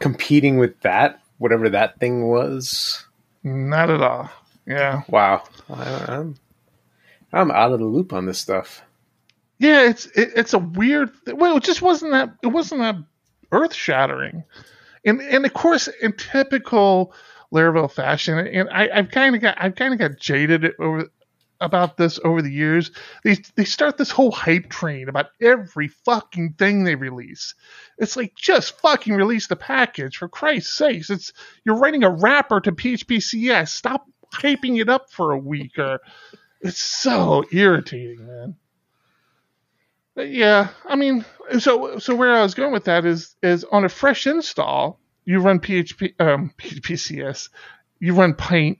competing 0.00 0.58
with 0.58 0.80
that, 0.80 1.22
whatever 1.38 1.68
that 1.70 2.00
thing 2.00 2.28
was. 2.28 3.04
Not 3.44 3.90
at 3.90 4.02
all. 4.02 4.28
Yeah. 4.66 5.02
Wow, 5.08 5.44
I, 5.70 6.04
I'm 6.08 6.36
I'm 7.32 7.50
out 7.50 7.72
of 7.72 7.78
the 7.78 7.86
loop 7.86 8.12
on 8.12 8.26
this 8.26 8.38
stuff. 8.38 8.82
Yeah, 9.58 9.88
it's 9.88 10.06
it, 10.06 10.32
it's 10.34 10.52
a 10.52 10.58
weird. 10.58 11.10
Well, 11.26 11.56
it 11.56 11.62
just 11.62 11.80
wasn't 11.80 12.12
that. 12.12 12.34
It 12.42 12.48
wasn't 12.48 12.80
that 12.80 12.96
earth 13.52 13.74
shattering, 13.74 14.44
and 15.04 15.20
and 15.20 15.44
of 15.44 15.52
course 15.52 15.88
in 16.00 16.12
typical 16.12 17.12
Laravel 17.52 17.90
fashion, 17.90 18.38
and 18.38 18.68
I, 18.70 18.88
I've 18.92 19.10
kind 19.10 19.34
of 19.34 19.40
got 19.40 19.56
I've 19.58 19.74
kind 19.74 19.92
of 19.92 19.98
got 19.98 20.18
jaded 20.18 20.72
over 20.78 21.08
about 21.60 21.96
this 21.96 22.20
over 22.24 22.40
the 22.42 22.52
years. 22.52 22.90
They 23.24 23.36
they 23.56 23.64
start 23.64 23.96
this 23.96 24.10
whole 24.10 24.30
hype 24.30 24.68
train 24.68 25.08
about 25.08 25.26
every 25.40 25.88
fucking 25.88 26.54
thing 26.58 26.84
they 26.84 26.94
release. 26.94 27.54
It's 27.98 28.16
like 28.16 28.34
just 28.36 28.80
fucking 28.80 29.14
release 29.14 29.48
the 29.48 29.56
package 29.56 30.16
for 30.16 30.28
Christ's 30.28 30.76
sakes. 30.76 31.10
It's 31.10 31.32
you're 31.64 31.78
writing 31.78 32.04
a 32.04 32.10
wrapper 32.10 32.60
to 32.60 32.72
PHPCS. 32.72 33.68
Stop 33.68 34.06
hyping 34.32 34.80
it 34.80 34.88
up 34.88 35.10
for 35.10 35.32
a 35.32 35.38
week 35.38 35.78
or. 35.78 36.00
It's 36.60 36.80
so 36.82 37.44
irritating, 37.52 38.26
man. 38.26 38.56
Yeah, 40.18 40.68
I 40.84 40.96
mean, 40.96 41.24
so 41.58 41.98
so 41.98 42.14
where 42.14 42.34
I 42.34 42.42
was 42.42 42.54
going 42.54 42.72
with 42.72 42.84
that 42.84 43.04
is 43.04 43.36
is 43.42 43.64
on 43.64 43.84
a 43.84 43.88
fresh 43.88 44.26
install, 44.26 45.00
you 45.24 45.40
run 45.40 45.60
PHP 45.60 46.20
um, 46.20 46.52
PCS, 46.58 47.50
you 48.00 48.14
run 48.14 48.34
Pint, 48.34 48.78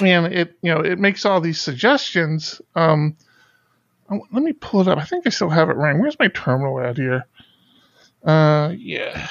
and 0.00 0.26
it 0.26 0.56
you 0.62 0.74
know 0.74 0.80
it 0.80 0.98
makes 0.98 1.24
all 1.24 1.40
these 1.40 1.60
suggestions. 1.60 2.60
Um, 2.74 3.16
oh, 4.10 4.20
let 4.32 4.42
me 4.42 4.52
pull 4.52 4.82
it 4.82 4.88
up. 4.88 4.98
I 4.98 5.04
think 5.04 5.26
I 5.26 5.30
still 5.30 5.48
have 5.48 5.70
it 5.70 5.76
running. 5.76 6.00
Where's 6.02 6.18
my 6.18 6.28
terminal 6.28 6.80
at 6.80 6.98
here? 6.98 7.24
Uh, 8.24 8.74
yeah, 8.76 9.28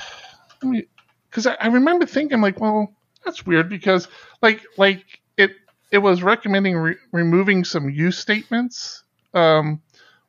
because 1.29 1.45
I, 1.45 1.55
I 1.59 1.67
remember 1.67 2.05
thinking 2.05 2.41
like, 2.41 2.59
well, 2.59 2.93
that's 3.23 3.45
weird 3.45 3.69
because 3.69 4.07
like 4.41 4.63
like 4.77 5.03
it 5.37 5.51
it 5.91 5.99
was 5.99 6.23
recommending 6.23 6.77
re- 6.77 6.95
removing 7.11 7.63
some 7.63 7.89
use 7.89 8.17
statements, 8.17 9.03
um, 9.33 9.81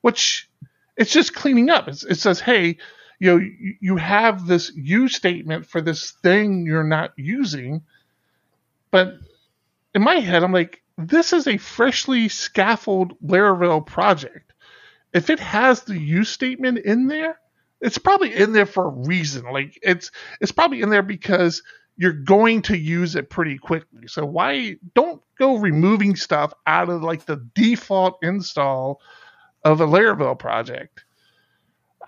which 0.06 0.48
it's 0.96 1.10
just 1.12 1.34
cleaning 1.34 1.68
up. 1.68 1.88
It's, 1.88 2.04
it 2.04 2.20
says, 2.20 2.38
hey, 2.38 2.76
you 3.18 3.26
know, 3.28 3.38
you, 3.38 3.74
you 3.80 3.96
have 3.96 4.46
this 4.46 4.70
use 4.72 5.16
statement 5.16 5.66
for 5.66 5.80
this 5.80 6.12
thing 6.22 6.64
you're 6.64 6.84
not 6.84 7.10
using, 7.16 7.82
but 8.92 9.14
in 9.96 10.02
my 10.02 10.20
head, 10.20 10.44
I'm 10.44 10.52
like, 10.52 10.80
this 10.96 11.32
is 11.32 11.48
a 11.48 11.56
freshly 11.56 12.28
scaffold 12.28 13.18
Laravel 13.20 13.84
project. 13.84 14.52
If 15.12 15.28
it 15.28 15.40
has 15.40 15.82
the 15.82 15.98
use 15.98 16.28
statement 16.28 16.78
in 16.78 17.08
there, 17.08 17.40
it's 17.80 17.98
probably 17.98 18.32
in 18.32 18.52
there 18.52 18.64
for 18.64 18.84
a 18.84 19.08
reason. 19.08 19.42
Like 19.50 19.76
it's 19.82 20.12
it's 20.40 20.52
probably 20.52 20.82
in 20.82 20.90
there 20.90 21.02
because 21.02 21.64
you're 21.96 22.12
going 22.12 22.62
to 22.62 22.78
use 22.78 23.16
it 23.16 23.28
pretty 23.28 23.58
quickly. 23.58 24.06
So 24.06 24.24
why 24.24 24.76
don't 24.94 25.20
go 25.36 25.56
removing 25.56 26.14
stuff 26.14 26.52
out 26.64 26.90
of 26.90 27.02
like 27.02 27.26
the 27.26 27.44
default 27.56 28.18
install 28.22 29.00
of 29.72 29.80
a 29.80 29.86
Laravel 29.86 30.38
project? 30.38 31.04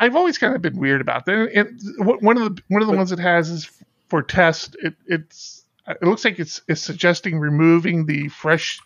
I've 0.01 0.15
always 0.17 0.39
kind 0.39 0.55
of 0.55 0.63
been 0.63 0.79
weird 0.79 1.01
about 1.01 1.27
that. 1.27 1.51
And 1.55 1.81
one 2.23 2.37
of 2.39 2.55
the 2.57 2.63
one 2.69 2.83
of 2.83 2.89
the 2.89 2.97
ones 2.97 3.11
it 3.13 3.19
has 3.19 3.51
is 3.51 3.71
for 4.09 4.23
test. 4.23 4.77
It 4.81 4.95
it's 5.07 5.65
it 5.89 6.03
looks 6.03 6.25
like 6.25 6.39
it's 6.39 6.63
it's 6.69 6.81
suggesting 6.81 7.39
removing 7.39 8.07
the 8.07 8.29
fresh 8.29 8.81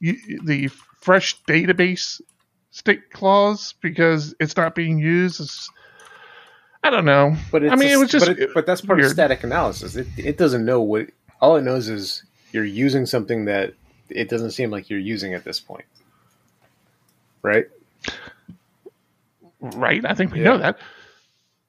the 0.00 0.68
fresh 1.00 1.40
database 1.44 2.20
state 2.70 3.10
clause 3.12 3.74
because 3.80 4.34
it's 4.40 4.56
not 4.56 4.74
being 4.74 4.98
used. 4.98 5.40
It's, 5.40 5.70
I 6.82 6.90
don't 6.90 7.04
know. 7.04 7.36
But 7.52 7.62
it's 7.64 7.72
I 7.72 7.76
mean, 7.76 7.90
a- 7.90 7.92
it 7.92 7.96
was 7.98 8.10
just 8.10 8.26
but, 8.26 8.38
it- 8.38 8.50
but 8.54 8.66
that's 8.66 8.80
part 8.80 8.96
weird. 8.98 9.06
of 9.06 9.12
static 9.12 9.44
analysis. 9.44 9.94
It 9.96 10.08
it 10.16 10.38
doesn't 10.38 10.64
know 10.64 10.80
what. 10.82 11.08
All 11.40 11.54
it 11.56 11.62
knows 11.62 11.88
is 11.88 12.24
you're 12.50 12.64
using 12.64 13.06
something 13.06 13.44
that 13.44 13.74
it 14.08 14.28
doesn't 14.28 14.50
seem 14.50 14.70
like 14.72 14.90
you're 14.90 14.98
using 14.98 15.34
at 15.34 15.44
this 15.44 15.60
point, 15.60 15.84
right? 17.42 17.66
Right? 19.60 20.04
I 20.04 20.14
think 20.14 20.32
we 20.32 20.38
Yeah. 20.38 20.44
know 20.44 20.58
that. 20.58 20.78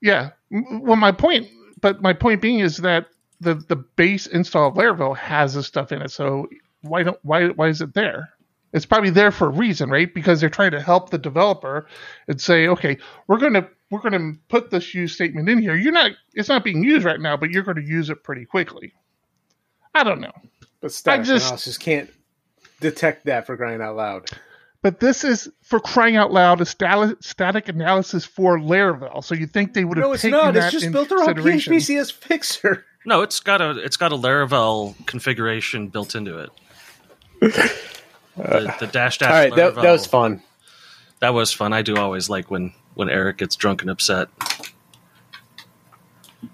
Yeah. 0.01 0.29
Well, 0.51 0.95
my 0.95 1.11
point, 1.11 1.47
but 1.81 2.01
my 2.01 2.13
point 2.13 2.41
being 2.41 2.59
is 2.59 2.77
that 2.77 3.07
the 3.41 3.55
the 3.55 3.75
base 3.75 4.27
install 4.27 4.69
of 4.69 4.75
Laravel 4.75 5.15
has 5.15 5.53
this 5.53 5.67
stuff 5.67 5.91
in 5.91 6.01
it. 6.01 6.11
So 6.11 6.47
why 6.81 7.03
don't 7.03 7.17
why 7.23 7.47
why 7.49 7.67
is 7.69 7.81
it 7.81 7.93
there? 7.93 8.29
It's 8.71 8.85
probably 8.85 9.09
there 9.09 9.31
for 9.31 9.47
a 9.47 9.51
reason, 9.51 9.89
right? 9.89 10.13
Because 10.13 10.39
they're 10.39 10.49
trying 10.49 10.71
to 10.71 10.81
help 10.81 11.09
the 11.09 11.17
developer 11.17 11.87
and 12.27 12.39
say, 12.39 12.67
okay, 12.67 12.97
we're 13.27 13.39
gonna 13.39 13.67
we're 13.89 14.01
gonna 14.01 14.33
put 14.47 14.69
this 14.69 14.93
use 14.93 15.13
statement 15.13 15.49
in 15.49 15.59
here. 15.59 15.75
You're 15.75 15.91
not 15.93 16.11
it's 16.35 16.49
not 16.49 16.63
being 16.63 16.83
used 16.83 17.05
right 17.05 17.19
now, 17.19 17.35
but 17.37 17.49
you're 17.49 17.63
going 17.63 17.77
to 17.77 17.83
use 17.83 18.09
it 18.09 18.23
pretty 18.23 18.45
quickly. 18.45 18.93
I 19.95 20.03
don't 20.03 20.21
know. 20.21 20.31
But 20.81 20.91
static 20.91 21.25
just- 21.25 21.45
analysis 21.47 21.77
can't 21.77 22.09
detect 22.79 23.25
that 23.25 23.45
for 23.47 23.57
crying 23.57 23.81
out 23.81 23.95
loud. 23.95 24.29
But 24.81 25.01
this 25.01 25.23
is 25.25 25.49
for 25.61 25.79
crying 25.79 26.15
out 26.15 26.31
loud 26.31 26.61
a 26.61 26.63
stali- 26.63 27.21
static 27.21 27.67
analysis 27.67 28.23
for 28.25 28.57
Laravel. 28.57 29.21
So 29.23 29.35
you 29.35 29.45
think 29.45 29.73
they 29.73 29.83
would 29.83 29.97
have 29.97 30.05
No, 30.07 30.13
it's 30.13 30.21
taken 30.21 30.37
not. 30.37 30.53
that 30.53 30.63
It's 30.65 30.71
just 30.71 30.85
in 30.85 30.91
built 30.93 31.11
around 31.11 31.25
consideration. 31.35 31.73
PHPCS 31.73 32.11
Fixer. 32.13 32.85
No, 33.05 33.21
it's 33.21 33.39
got 33.41 33.61
a 33.61 33.71
it's 33.77 33.97
got 33.97 34.11
a 34.13 34.15
Laravel 34.15 34.95
configuration 35.05 35.87
built 35.89 36.15
into 36.15 36.37
it. 36.39 36.49
the, 37.41 38.75
the 38.79 38.87
dash 38.87 39.17
dash. 39.17 39.29
All 39.29 39.35
right, 39.35 39.55
that, 39.55 39.73
Laravel. 39.75 39.81
that 39.81 39.91
was 39.91 40.05
fun. 40.05 40.41
That 41.19 41.33
was 41.33 41.51
fun. 41.51 41.73
I 41.73 41.81
do 41.81 41.97
always 41.97 42.29
like 42.29 42.49
when 42.49 42.73
when 42.95 43.09
Eric 43.09 43.37
gets 43.37 43.55
drunk 43.57 43.81
and 43.81 43.89
upset. 43.91 44.29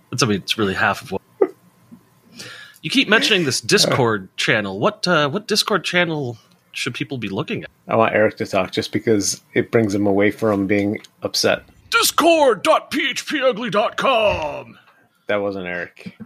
That's 0.09 0.23
I 0.23 0.26
mean, 0.28 0.38
it's 0.38 0.57
really 0.57 0.73
half 0.73 1.01
of 1.03 1.11
what. 1.11 1.21
You 2.82 2.91
keep 2.91 3.09
mentioning 3.09 3.45
this 3.45 3.61
Discord 3.61 4.30
channel. 4.38 4.80
What 4.80 5.07
uh, 5.07 5.28
what 5.30 5.47
Discord 5.47 5.84
channel 5.84 6.38
should 6.76 6.93
people 6.93 7.17
be 7.17 7.30
looking 7.30 7.63
at? 7.63 7.69
I 7.88 7.95
want 7.95 8.13
Eric 8.15 8.38
to 8.38 8.45
talk 8.45 8.71
just 8.71 8.91
because 8.91 9.41
it 9.53 9.71
brings 9.71 9.93
him 9.95 10.05
away 10.07 10.32
from 10.32 10.67
being 10.67 10.99
upset. 11.23 11.63
Discord.phpugly.com. 11.91 14.78
That 15.28 15.38
wasn't 15.38 15.65
Eric. 15.65 16.17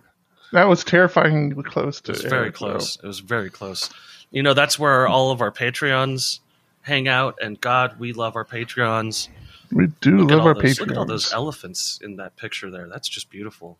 That 0.51 0.67
was 0.67 0.83
terrifyingly 0.83 1.63
close 1.63 2.01
to 2.01 2.11
It 2.11 2.17
was 2.17 2.25
very 2.25 2.41
Eric, 2.43 2.57
though. 2.57 2.71
close. 2.71 2.97
It 3.01 3.07
was 3.07 3.19
very 3.19 3.49
close. 3.49 3.89
You 4.31 4.43
know, 4.43 4.53
that's 4.53 4.77
where 4.79 5.07
all 5.07 5.31
of 5.31 5.41
our 5.41 5.51
Patreons 5.51 6.39
hang 6.81 7.07
out, 7.07 7.37
and 7.41 7.59
God, 7.61 7.99
we 7.99 8.13
love 8.13 8.35
our 8.35 8.45
Patreons. 8.45 9.27
We 9.71 9.87
do 10.01 10.17
Look, 10.19 10.31
at 10.31 10.35
love 10.37 10.41
all, 10.41 10.47
our 10.49 10.53
those, 10.61 10.79
look 10.79 10.91
at 10.91 10.97
all 10.97 11.05
those 11.05 11.31
elephants 11.33 11.99
in 12.03 12.15
that 12.17 12.35
picture 12.35 12.69
there. 12.71 12.87
That's 12.87 13.07
just 13.07 13.29
beautiful. 13.29 13.77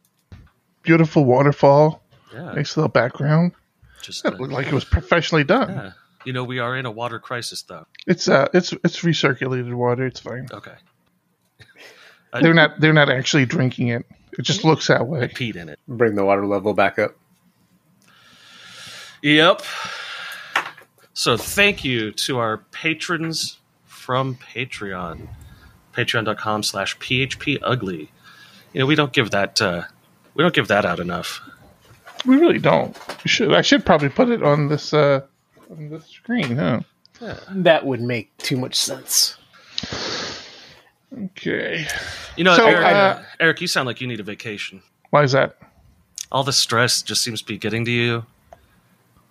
Beautiful 0.83 1.25
waterfall, 1.25 2.01
Yeah, 2.33 2.51
nice 2.53 2.77
little 2.77 2.89
background. 2.89 3.51
just 4.01 4.23
That 4.23 4.39
looked 4.39 4.53
like 4.53 4.67
it 4.67 4.73
was 4.73 4.85
professionally 4.85 5.43
done. 5.43 5.69
yeah. 5.69 5.91
You 6.25 6.33
know, 6.33 6.43
we 6.43 6.59
are 6.59 6.75
in 6.75 6.85
a 6.85 6.91
water 6.91 7.19
crisis, 7.19 7.61
though. 7.61 7.85
It's 8.07 8.27
uh, 8.27 8.47
it's 8.53 8.73
it's 8.83 8.99
recirculated 9.01 9.73
water. 9.73 10.05
It's 10.05 10.19
fine. 10.19 10.47
Okay, 10.51 10.73
They're 12.41 12.53
not 12.53 12.79
they're 12.79 12.93
not 12.93 13.09
actually 13.09 13.45
drinking 13.45 13.87
it. 13.89 14.05
It 14.37 14.43
just 14.43 14.63
looks 14.63 14.87
that 14.87 15.01
I 15.01 15.03
way. 15.03 15.27
peed 15.27 15.55
in 15.55 15.69
it. 15.69 15.79
Bring 15.87 16.15
the 16.15 16.23
water 16.25 16.45
level 16.45 16.73
back 16.73 16.99
up. 16.99 17.15
Yep. 19.21 19.61
So 21.13 21.35
thank 21.35 21.83
you 21.83 22.11
to 22.11 22.37
our 22.37 22.57
patrons 22.71 23.57
from 23.85 24.35
Patreon. 24.35 25.27
patreon.com 25.93 26.63
slash 26.63 26.97
php 26.99 27.57
ugly. 27.61 28.11
You 28.71 28.79
know, 28.81 28.85
we 28.85 28.95
don't 28.95 29.11
give 29.11 29.31
that 29.31 29.61
uh, 29.61 29.83
we 30.35 30.43
don't 30.43 30.53
give 30.53 30.67
that 30.69 30.85
out 30.85 30.99
enough. 30.99 31.41
We 32.25 32.37
really 32.37 32.59
don't. 32.59 32.97
We 33.23 33.29
should. 33.29 33.53
I 33.53 33.61
should 33.61 33.85
probably 33.85 34.09
put 34.09 34.29
it 34.29 34.43
on 34.43 34.67
this 34.69 34.93
uh, 34.93 35.21
on 35.69 35.89
the 35.89 36.01
screen, 36.01 36.55
huh? 36.57 36.81
That 37.49 37.85
would 37.85 38.01
make 38.01 38.35
too 38.37 38.57
much 38.57 38.75
sense. 38.75 39.35
Okay. 41.13 41.85
You 42.37 42.43
know, 42.43 42.55
So, 42.55 42.65
Eric, 42.65 42.85
uh, 42.85 43.21
Eric, 43.39 43.61
you 43.61 43.67
sound 43.67 43.87
like 43.87 43.99
you 43.99 44.07
need 44.07 44.19
a 44.19 44.23
vacation. 44.23 44.81
Why 45.09 45.23
is 45.23 45.31
that? 45.33 45.57
All 46.31 46.43
the 46.43 46.53
stress 46.53 47.01
just 47.01 47.23
seems 47.23 47.41
to 47.41 47.45
be 47.47 47.57
getting 47.57 47.83
to 47.85 47.91
you. 47.91 48.25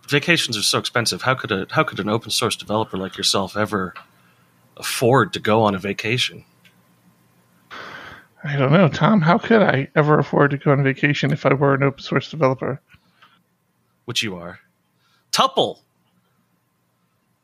Vacations 0.09 0.57
are 0.57 0.63
so 0.63 0.79
expensive. 0.79 1.23
How 1.23 1.35
could 1.35 1.53
a 1.53 1.67
how 1.71 1.85
could 1.85 2.01
an 2.01 2.09
open 2.09 2.31
source 2.31 2.57
developer 2.57 2.97
like 2.97 3.17
yourself 3.17 3.57
ever 3.57 3.95
afford 4.77 5.33
to 5.35 5.41
go 5.41 5.63
on 5.63 5.75
a 5.75 5.79
vacation? 5.79 6.45
I 8.43 8.57
don't 8.57 8.73
know, 8.73 8.89
Tom. 8.89 9.21
How 9.21 9.39
could 9.39 9.63
I 9.63 9.89
ever 9.95 10.19
afford 10.19 10.53
to 10.53 10.59
go 10.59 10.73
on 10.73 10.83
vacation 10.83 11.33
if 11.33 11.45
I 11.45 11.53
were 11.55 11.75
an 11.75 11.83
open 11.83 12.03
source 12.03 12.31
developer? 12.31 12.81
Which 14.07 14.23
you 14.23 14.37
are. 14.37 14.61
Tuple. 15.33 15.81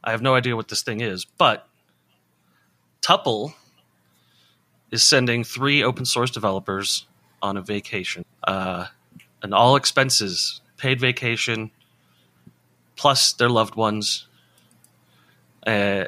I 0.04 0.10
have 0.10 0.20
no 0.20 0.34
idea 0.34 0.54
what 0.54 0.68
this 0.68 0.82
thing 0.82 1.00
is, 1.00 1.24
but 1.24 1.66
Tuple 3.00 3.54
is 4.90 5.02
sending 5.02 5.44
three 5.44 5.82
open 5.82 6.04
source 6.04 6.30
developers 6.30 7.06
on 7.40 7.56
a 7.56 7.62
vacation. 7.62 8.24
Uh, 8.46 8.86
an 9.42 9.54
all 9.54 9.76
expenses 9.76 10.60
paid 10.76 11.00
vacation, 11.00 11.70
plus 12.96 13.32
their 13.32 13.48
loved 13.48 13.76
ones. 13.76 14.28
Uh, 15.66 16.04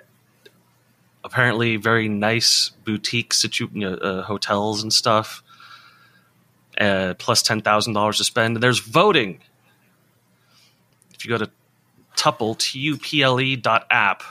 apparently, 1.24 1.76
very 1.76 2.07
nice 2.09 2.72
boutique 2.84 3.32
situ- 3.32 3.84
uh, 3.84 4.22
hotels 4.22 4.82
and 4.82 4.92
stuff. 4.92 5.42
Uh, 6.78 7.14
plus 7.18 7.42
ten 7.42 7.62
thousand 7.62 7.94
dollars 7.94 8.18
to 8.18 8.24
spend. 8.24 8.57
And 8.57 8.62
there's 8.62 8.80
voting. 8.80 9.40
If 11.14 11.24
you 11.24 11.30
go 11.30 11.38
to 11.38 11.51
tuple 12.17 12.59
t 12.59 12.79
u 12.81 12.97
p 12.97 13.23
l 13.23 13.41
e 13.41 13.57
dot 13.57 13.87
app 13.91 14.23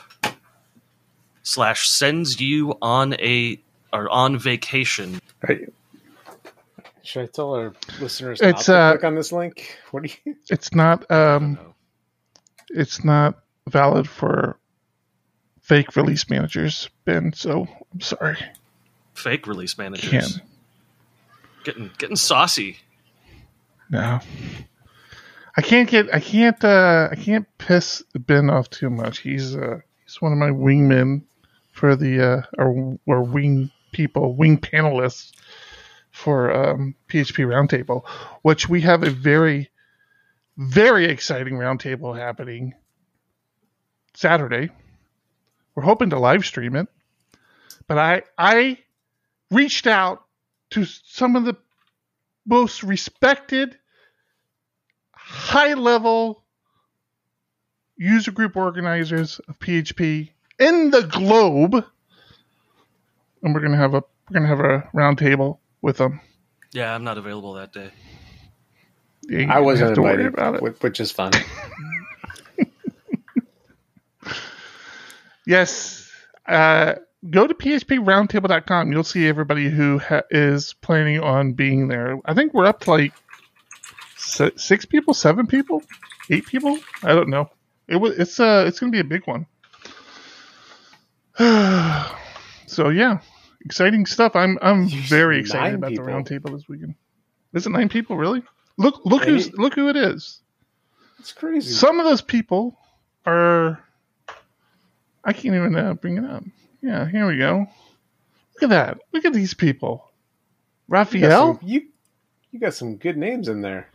slash 1.42 1.88
sends 1.88 2.40
you 2.40 2.76
on 2.82 3.14
a 3.14 3.60
or 3.92 4.10
on 4.10 4.38
vacation. 4.38 5.20
Right. 5.48 5.72
Should 7.02 7.22
I 7.22 7.26
tell 7.26 7.54
our 7.54 7.72
listeners 8.00 8.40
It's, 8.40 8.68
not 8.68 8.74
to 8.74 8.76
uh, 8.76 8.90
click 8.92 9.04
on 9.04 9.14
this 9.14 9.30
link? 9.30 9.78
What 9.92 10.02
do 10.02 10.10
you? 10.24 10.36
It's 10.50 10.74
not. 10.74 11.08
Um, 11.10 11.58
it's 12.68 13.04
not 13.04 13.38
valid 13.68 14.08
for 14.08 14.58
fake 15.60 15.94
release 15.94 16.28
managers, 16.28 16.90
Ben. 17.04 17.32
So 17.32 17.68
I'm 17.94 18.00
sorry. 18.00 18.38
Fake 19.14 19.46
release 19.46 19.78
managers 19.78 20.10
Can't. 20.10 20.40
getting 21.64 21.90
getting 21.98 22.16
saucy. 22.16 22.78
No. 23.88 24.18
I 25.56 25.62
can't 25.62 25.88
get. 25.88 26.14
I 26.14 26.20
can't. 26.20 26.62
Uh, 26.62 27.08
I 27.10 27.16
can't 27.16 27.46
piss 27.58 28.02
Ben 28.14 28.50
off 28.50 28.68
too 28.70 28.90
much. 28.90 29.18
He's. 29.18 29.56
Uh, 29.56 29.80
he's 30.04 30.20
one 30.20 30.32
of 30.32 30.38
my 30.38 30.50
wingmen 30.50 31.22
for 31.72 31.96
the 31.96 32.22
uh, 32.22 32.42
or 32.58 32.98
or 33.06 33.22
wing 33.22 33.70
people, 33.92 34.34
wing 34.34 34.58
panelists 34.58 35.32
for 36.10 36.50
um, 36.50 36.94
PHP 37.08 37.46
Roundtable, 37.46 38.06
which 38.42 38.68
we 38.68 38.80
have 38.80 39.02
a 39.02 39.10
very, 39.10 39.70
very 40.56 41.06
exciting 41.06 41.54
roundtable 41.54 42.16
happening 42.16 42.74
Saturday. 44.14 44.70
We're 45.74 45.82
hoping 45.82 46.10
to 46.10 46.18
live 46.18 46.46
stream 46.46 46.76
it, 46.76 46.88
but 47.86 47.98
I 47.98 48.22
I 48.38 48.78
reached 49.50 49.86
out 49.86 50.24
to 50.70 50.84
some 50.84 51.36
of 51.36 51.44
the 51.44 51.56
most 52.46 52.82
respected, 52.82 53.76
high 55.36 55.74
level 55.74 56.42
user 57.96 58.30
group 58.32 58.56
organizers 58.56 59.38
of 59.48 59.58
PHP 59.58 60.30
in 60.58 60.90
the 60.90 61.02
globe, 61.02 61.84
and 63.42 63.54
we're 63.54 63.60
gonna 63.60 63.76
have 63.76 63.94
a 63.94 64.02
we're 64.28 64.34
gonna 64.40 64.48
have 64.48 64.60
a 64.60 64.88
roundtable 64.94 65.58
with 65.82 65.98
them. 65.98 66.20
Yeah, 66.72 66.94
I'm 66.94 67.04
not 67.04 67.16
available 67.18 67.54
that 67.54 67.72
day. 67.72 67.90
You 69.28 69.38
ain't 69.40 69.50
I 69.50 69.60
wasn't 69.60 69.88
have 69.90 69.96
to 69.96 70.02
invited, 70.02 70.26
about 70.26 70.54
it. 70.56 70.82
which 70.82 71.00
is 71.00 71.10
fun. 71.12 71.32
Yes. 75.46 76.10
Uh, 76.46 76.94
go 77.30 77.46
to 77.46 77.54
phproundtable.com. 77.54 78.90
You'll 78.92 79.04
see 79.04 79.28
everybody 79.28 79.68
who 79.70 79.98
ha- 79.98 80.22
is 80.30 80.74
planning 80.80 81.20
on 81.20 81.52
being 81.52 81.88
there. 81.88 82.18
I 82.24 82.34
think 82.34 82.52
we're 82.52 82.66
up 82.66 82.80
to 82.80 82.90
like 82.90 83.12
si- 83.12 83.12
six 84.56 84.84
people, 84.84 85.14
seven 85.14 85.46
people, 85.46 85.82
eight 86.30 86.46
people. 86.46 86.78
I 87.02 87.14
don't 87.14 87.28
know. 87.28 87.50
It 87.88 87.96
was. 87.96 88.18
It's 88.18 88.40
uh. 88.40 88.64
It's 88.66 88.78
gonna 88.78 88.92
be 88.92 89.00
a 89.00 89.04
big 89.04 89.26
one. 89.26 89.46
so 92.66 92.88
yeah, 92.88 93.18
exciting 93.64 94.06
stuff. 94.06 94.34
I'm 94.34 94.58
I'm 94.62 94.88
very 94.88 95.38
excited 95.38 95.74
about 95.74 95.90
people. 95.90 96.06
the 96.06 96.10
roundtable 96.10 96.52
this 96.52 96.68
weekend. 96.68 96.94
Is 97.52 97.66
it 97.66 97.70
nine 97.70 97.88
people 97.88 98.16
really? 98.16 98.42
Look 98.78 99.04
look 99.04 99.24
who's 99.24 99.52
look 99.52 99.74
who 99.74 99.88
it 99.88 99.96
is. 99.96 100.40
It's 101.18 101.32
crazy. 101.32 101.72
Some 101.72 101.98
of 101.98 102.04
those 102.04 102.22
people 102.22 102.78
are. 103.24 103.82
I 105.24 105.32
can't 105.32 105.54
even 105.54 105.74
uh, 105.74 105.94
bring 105.94 106.18
it 106.18 106.24
up. 106.24 106.44
Yeah, 106.82 107.08
here 107.08 107.26
we 107.26 107.38
go. 107.38 107.66
Look 108.54 108.62
at 108.62 108.68
that. 108.70 108.98
Look 109.12 109.24
at 109.24 109.32
these 109.32 109.54
people. 109.54 110.04
you, 110.88 110.92
got 110.92 110.98
Raphael? 110.98 111.58
some, 111.58 111.68
you, 111.68 111.88
you 112.52 112.60
got 112.60 112.74
some 112.74 112.96
good 112.96 113.16
names 113.16 113.48
in 113.48 113.60
there. 113.60 113.90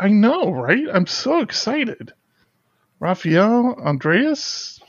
I 0.00 0.08
know, 0.08 0.50
right? 0.52 0.84
I'm 0.92 1.06
so 1.06 1.40
excited. 1.40 2.12
Raphael, 3.00 3.74
Andreas. 3.84 4.80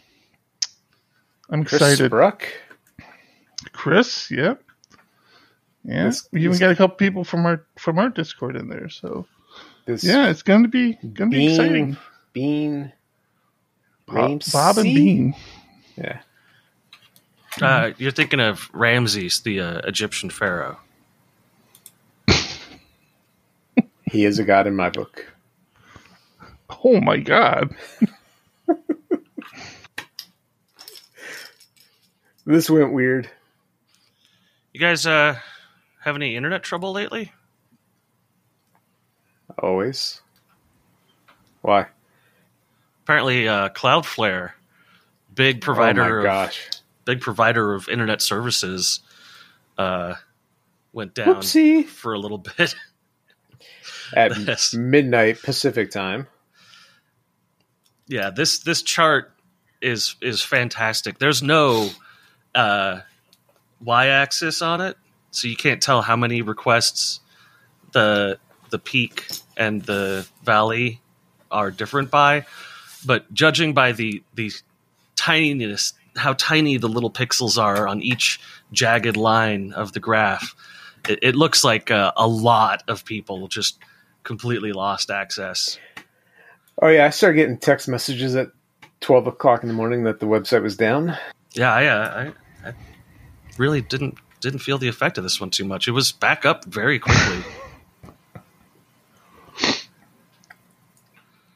I'm 1.50 1.64
Chris 1.64 1.82
excited. 1.82 2.10
Bruck. 2.12 2.48
Chris, 3.72 4.30
yep. 4.32 4.62
Yeah, 5.84 6.06
This- 6.06 6.28
we 6.32 6.42
even 6.42 6.52
this- 6.52 6.60
got 6.60 6.72
a 6.72 6.76
couple 6.76 6.96
people 6.98 7.24
from 7.24 7.46
our 7.46 7.66
from 7.78 7.98
our 8.00 8.10
Discord 8.10 8.56
in 8.56 8.68
there. 8.70 8.90
So 8.90 9.26
This 9.86 10.04
yeah, 10.04 10.30
it's 10.30 10.44
going 10.44 10.64
to 10.64 10.70
be 10.70 10.94
going 11.14 11.32
to 11.32 11.38
be 11.38 11.48
Bean, 11.48 11.50
exciting. 11.50 11.98
Bean. 12.34 12.92
Bob, 14.08 14.42
Bob 14.52 14.78
and 14.78 14.84
Bean. 14.96 15.36
Yeah. 15.96 16.20
Uh, 17.62 17.92
you're 17.98 18.12
thinking 18.12 18.40
of 18.40 18.70
Ramses, 18.74 19.42
the 19.42 19.60
uh, 19.60 19.82
Egyptian 19.88 20.30
pharaoh. 20.30 20.80
He 24.10 24.26
is 24.26 24.40
a 24.40 24.44
god 24.44 24.68
in 24.68 24.76
my 24.76 24.90
book. 24.90 25.26
Oh 26.84 27.00
my 27.00 27.18
God! 27.18 27.76
This 32.50 32.68
went 32.68 32.94
weird. 32.94 33.30
You 34.74 34.80
guys 34.80 35.06
uh, 35.06 35.38
have 36.02 36.16
any 36.16 36.36
internet 36.36 36.64
trouble 36.64 36.92
lately? 36.94 37.32
Always. 39.62 40.22
Why? 41.62 41.86
Apparently, 43.04 43.48
uh, 43.48 43.70
Cloudflare, 43.70 44.54
big 45.32 45.62
provider 45.62 46.02
oh 46.02 46.10
my 46.10 46.18
of 46.18 46.24
gosh. 46.24 46.70
big 47.06 47.22
provider 47.22 47.76
of 47.76 47.88
internet 47.88 48.20
services, 48.20 49.02
uh, 49.78 50.16
went 50.92 51.14
down 51.14 51.36
Whoopsie. 51.36 51.86
for 51.86 52.14
a 52.14 52.20
little 52.20 52.38
bit. 52.58 52.74
At 54.16 54.38
Yes. 54.48 54.74
midnight 54.74 55.42
Pacific 55.42 55.92
time. 55.92 56.28
yeah, 58.08 58.30
this 58.30 58.60
this 58.60 58.82
chart 58.82 59.32
is 59.82 60.16
is 60.22 60.42
fantastic. 60.42 61.20
There's 61.20 61.42
no 61.44 61.90
uh, 62.56 63.02
y-axis 63.84 64.62
on 64.62 64.82
it, 64.82 64.98
so 65.32 65.48
you 65.48 65.56
can't 65.56 65.82
tell 65.82 66.02
how 66.02 66.16
many 66.16 66.42
requests 66.42 67.20
the 67.92 68.40
the 68.72 68.80
peak 68.80 69.28
and 69.58 69.82
the 69.84 70.28
valley 70.44 71.02
are 71.52 71.72
different 71.72 72.12
by. 72.12 72.46
But 73.06 73.32
judging 73.34 73.74
by 73.74 73.92
the 73.92 74.24
the 74.34 74.52
tininess, 75.16 75.94
how 76.16 76.34
tiny 76.34 76.78
the 76.78 76.90
little 76.90 77.12
pixels 77.12 77.62
are 77.62 77.88
on 77.88 78.02
each 78.02 78.40
jagged 78.72 79.18
line 79.18 79.72
of 79.74 79.94
the 79.94 80.00
graph, 80.00 80.56
it, 81.08 81.20
it 81.22 81.36
looks 81.36 81.64
like 81.64 81.92
uh, 81.92 82.12
a 82.18 82.28
lot 82.28 82.84
of 82.88 83.06
people 83.06 83.48
just 83.48 83.78
completely 84.30 84.72
lost 84.74 85.10
access. 85.10 85.80
Oh 86.80 86.88
yeah, 86.88 87.08
I 87.08 87.10
started 87.10 87.38
getting 87.38 87.58
text 87.58 87.88
messages 87.88 88.36
at 88.36 88.52
twelve 89.02 89.26
o'clock 89.26 89.64
in 89.64 89.68
the 89.68 89.74
morning 89.74 90.04
that 90.04 90.20
the 90.20 90.28
website 90.28 90.62
was 90.62 90.78
down. 90.78 91.18
Yeah, 91.54 91.74
I, 91.74 91.86
uh, 91.88 92.32
I, 92.64 92.70
I 92.70 92.74
really 93.58 93.82
didn't 93.82 94.20
didn't 94.40 94.60
feel 94.60 94.78
the 94.78 94.88
effect 94.88 95.18
of 95.18 95.24
this 95.24 95.42
one 95.42 95.50
too 95.50 95.66
much. 95.66 95.88
It 95.88 95.94
was 95.94 96.12
back 96.12 96.46
up 96.46 96.64
very 96.66 97.00
quickly. 97.00 97.44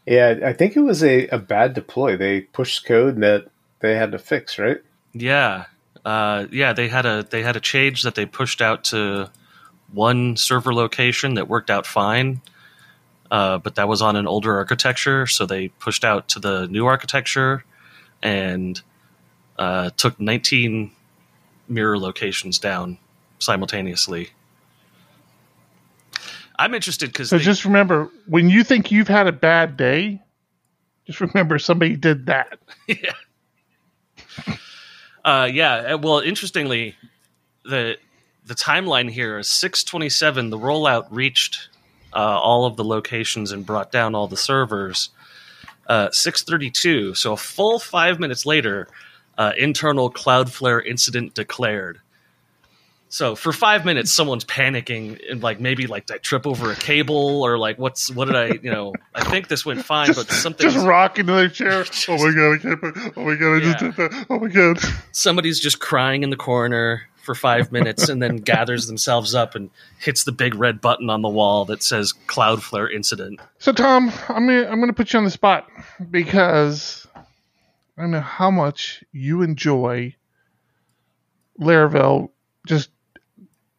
Yeah, 0.05 0.39
I 0.43 0.51
think 0.51 0.76
it 0.76 0.82
was 0.82 1.01
a, 1.01 1.28
a 1.28 1.38
bad 1.38 1.74
deploy. 1.74 2.17
They 2.17 2.41
pushed 2.41 2.86
code 2.86 3.21
that 3.21 3.45
they 3.80 3.95
had 3.95 4.11
to 4.11 4.19
fix, 4.19 4.59
right? 4.59 4.82
yeah, 5.13 5.65
Uh, 6.03 6.45
yeah, 6.51 6.74
they 6.74 6.89
had 6.89 7.05
a 7.05 7.24
they 7.30 7.41
had 7.41 7.55
a 7.55 7.61
change 7.61 8.03
that 8.03 8.13
they 8.15 8.26
pushed 8.26 8.61
out 8.61 8.84
to 8.86 9.30
one 9.93 10.36
server 10.36 10.74
location 10.74 11.36
that 11.36 11.47
worked 11.47 11.69
out 11.69 11.86
fine, 11.86 12.41
uh, 13.32 13.57
but 13.57 13.76
that 13.76 13.88
was 13.88 14.01
on 14.01 14.15
an 14.15 14.28
older 14.28 14.55
architecture, 14.57 15.28
so 15.28 15.45
they 15.45 15.69
pushed 15.69 16.03
out 16.03 16.30
to 16.30 16.39
the 16.39 16.67
new 16.67 16.86
architecture 16.86 17.63
and 18.21 18.82
uh, 19.57 19.89
took 19.97 20.19
19 20.19 20.91
mirror 21.67 21.97
locations 21.97 22.59
down 22.59 22.97
simultaneously. 23.39 24.30
I'm 26.57 26.74
interested 26.74 27.09
because 27.09 27.30
So 27.30 27.39
just 27.39 27.65
remember, 27.65 28.09
when 28.28 28.49
you 28.49 28.63
think 28.63 28.91
you've 28.91 29.07
had 29.07 29.28
a 29.28 29.32
bad 29.32 29.76
day, 29.76 30.21
just 31.05 31.19
remember 31.19 31.59
somebody 31.59 31.95
did 31.95 32.28
that. 32.28 32.59
yeah. 32.88 34.55
Uh, 35.26 35.49
yeah. 35.51 35.95
Well, 35.95 36.19
interestingly, 36.19 36.95
the 37.65 37.97
the 38.45 38.55
timeline 38.55 39.09
here 39.09 39.39
is 39.39 39.49
six 39.49 39.84
twenty 39.84 40.09
seven. 40.09 40.49
The 40.49 40.57
rollout 40.57 41.07
reached 41.09 41.69
uh, 42.14 42.39
all 42.39 42.66
of 42.66 42.78
the 42.78 42.84
locations 42.84 43.51
and 43.51 43.66
brought 43.66 43.91
down 43.91 44.16
all 44.16 44.28
the 44.28 44.38
servers. 44.38 45.09
Uh, 45.88 46.09
six 46.11 46.43
thirty 46.43 46.70
two. 46.70 47.14
So 47.14 47.34
a 47.34 47.38
full 47.38 47.80
five 47.80 48.20
minutes 48.20 48.45
later, 48.45 48.88
uh, 49.38 49.51
internal 49.57 50.11
Cloudflare 50.11 50.86
incident 50.86 51.34
declared. 51.34 51.99
So 53.14 53.36
for 53.36 53.53
five 53.53 53.86
minutes, 53.86 54.11
someone's 54.11 54.43
panicking 54.43 55.20
and 55.30 55.43
like 55.43 55.59
maybe 55.59 55.86
like 55.86 56.09
I 56.09 56.18
trip 56.18 56.47
over 56.47 56.72
a 56.72 56.76
cable 56.76 57.43
or 57.43 57.59
like 57.59 57.78
what's 57.78 58.09
what 58.09 58.26
did 58.26 58.36
I 58.36 58.59
you 58.64 58.72
know 58.72 58.93
I 59.14 59.24
think 59.24 59.49
this 59.49 59.64
went 59.64 59.86
fine, 59.86 60.14
but 60.14 60.32
something 60.32 60.68
Just 60.68 60.84
rocking 60.84 61.30
in 61.30 61.36
their 61.36 61.47
chair. 61.47 61.86
Oh 62.07 62.18
my 62.18 62.34
god, 62.34 62.53
I 62.53 62.57
can't. 62.57 63.14
Oh 63.16 63.24
my 63.24 63.36
god, 63.36 63.55
I 63.55 63.59
just 63.59 63.78
did 63.78 63.95
that. 63.97 64.26
Oh 64.32 64.39
my 64.39 64.47
god. 64.47 64.80
somebody's 65.11 65.59
just 65.59 65.80
crying 65.80 66.24
in 66.24 66.32
the 66.32 66.36
corner 66.36 67.03
for 67.24 67.34
five 67.34 67.71
minutes 67.71 68.09
and 68.09 68.21
then 68.21 68.38
gathers 68.38 68.88
themselves 68.88 69.34
up 69.34 69.55
and 69.55 69.69
hits 69.97 70.26
the 70.26 70.32
big 70.32 70.55
red 70.55 70.82
button 70.82 71.09
on 71.09 71.21
the 71.21 71.30
wall 71.30 71.65
that 71.65 71.82
says 71.82 72.13
Cloudflare 72.28 72.93
incident. 72.93 73.39
So 73.59 73.71
Tom, 73.71 74.11
I'm 74.30 74.45
gonna 74.47 74.67
I'm 74.67 74.80
gonna 74.80 74.93
put 74.93 75.13
you 75.13 75.19
on 75.19 75.26
the 75.26 75.32
spot 75.32 75.67
because 76.11 77.07
I 77.97 78.05
know 78.07 78.19
how 78.19 78.51
much 78.51 79.03
you 79.11 79.41
enjoy 79.41 80.15
Laravel 81.59 82.30
just 82.67 82.89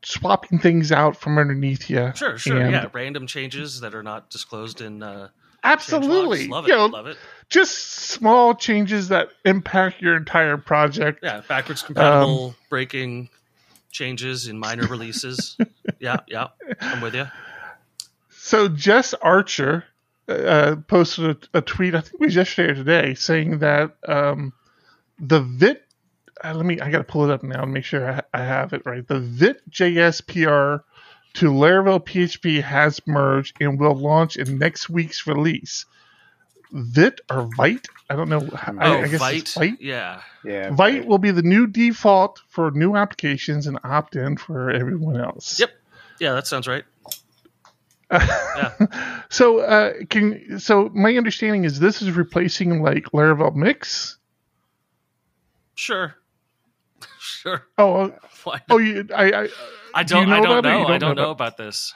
swapping 0.05 0.59
things 0.59 0.92
out 0.92 1.16
from 1.16 1.38
underneath 1.38 1.90
you. 1.90 2.12
Sure, 2.14 2.38
sure, 2.38 2.70
yeah. 2.70 2.86
Random 2.92 3.26
changes 3.26 3.80
that 3.80 3.95
are 3.95 4.03
not 4.03 4.30
disclosed 4.30 4.80
in 4.80 5.03
uh, 5.03 5.28
Absolutely. 5.64 6.47
Love 6.47 6.68
You 6.68 6.76
know, 6.76 6.86
love 6.86 7.07
it. 7.07 7.16
Just 7.49 7.76
small 7.76 8.55
changes 8.55 9.09
that 9.09 9.28
impact 9.45 10.01
your 10.01 10.16
entire 10.16 10.57
project. 10.57 11.20
Yeah, 11.22 11.42
backwards 11.47 11.82
compatible 11.82 12.55
breaking 12.68 13.28
changes 13.90 14.49
in 14.49 14.59
minor 14.59 14.86
releases. 14.86 15.57
yeah, 16.01 16.18
yeah, 16.26 16.49
I'm 16.80 17.01
with 17.01 17.14
you. 17.14 17.26
So 18.30 18.68
Jess 18.68 19.14
Archer 19.14 19.84
uh, 20.28 20.76
posted 20.88 21.47
a, 21.55 21.59
a 21.59 21.62
tweet, 21.62 21.95
I 21.95 22.01
think 22.01 22.14
it 22.14 22.20
was 22.20 22.34
yesterday 22.34 22.72
or 22.72 22.74
today, 22.74 23.14
saying 23.14 23.59
that 23.61 23.97
um, 24.07 24.53
the 25.18 25.40
Vit. 25.40 25.82
Uh, 26.42 26.53
let 26.55 26.66
me. 26.66 26.80
I 26.80 26.90
got 26.90 26.99
to 26.99 27.05
pull 27.05 27.24
it 27.24 27.32
up 27.32 27.42
now 27.42 27.62
and 27.62 27.72
make 27.72 27.84
sure 27.84 28.11
I, 28.11 28.22
I 28.32 28.45
have 28.45 28.72
it 28.72 28.82
right. 28.84 29.07
The 29.07 29.20
Vit.js 29.20 30.26
PR 30.26 30.84
to 31.34 31.51
Laravel 31.51 32.05
PHP 32.05 32.62
has 32.62 33.01
merged 33.07 33.57
and 33.61 33.78
will 33.78 33.95
launch 33.95 34.36
in 34.36 34.59
next 34.59 34.88
week's 34.88 35.26
release. 35.26 35.84
Vit 36.74 37.20
or 37.30 37.48
Vite? 37.56 37.86
I 38.10 38.16
don't 38.16 38.28
know. 38.28 38.40
I, 38.52 38.72
Oh, 38.80 38.98
I 39.02 39.08
guess 39.08 39.20
Vite. 39.20 39.36
it's 39.36 39.54
Vite. 39.54 39.80
Yeah, 39.80 40.20
Yeah. 40.44 40.70
Vite 40.72 41.06
will 41.06 41.18
be 41.18 41.30
the 41.30 41.42
new 41.42 41.66
default 41.68 42.40
for 42.48 42.70
new 42.72 42.96
applications 42.96 43.66
and 43.68 43.78
opt-in 43.84 44.36
for 44.36 44.70
everyone 44.70 45.16
else. 45.18 45.58
Yep. 45.60 45.70
yeah, 46.20 46.32
that 46.32 46.46
sounds 46.48 46.66
right. 46.68 46.84
yeah, 48.12 48.72
So, 49.30 49.60
uh, 49.60 49.92
can 50.10 50.58
so 50.60 50.90
my 50.94 51.16
understanding 51.16 51.64
is 51.64 51.80
this 51.80 52.02
is 52.02 52.10
replacing 52.12 52.82
like 52.82 53.04
Laravel 53.12 53.54
Mix. 53.54 54.18
sure, 55.74 56.14
sure. 57.18 57.66
Oh, 57.78 58.12
uh, 58.46 58.58
oh, 58.70 58.78
you, 58.78 59.08
I, 59.14 59.44
I, 59.44 59.48
I 59.94 60.02
do 60.02 60.16
you 60.18 60.24
don't. 60.26 60.32
I 60.32 60.38
know 60.40 60.44
don't 60.46 60.58
about 60.58 60.64
it 60.64 60.68
or 60.68 60.78
know. 60.80 60.84
I 60.86 60.98
don't 60.98 61.00
don't 61.00 61.16
know 61.16 61.22
know 61.24 61.30
about- 61.30 61.54
about 61.54 61.56
this. 61.56 61.94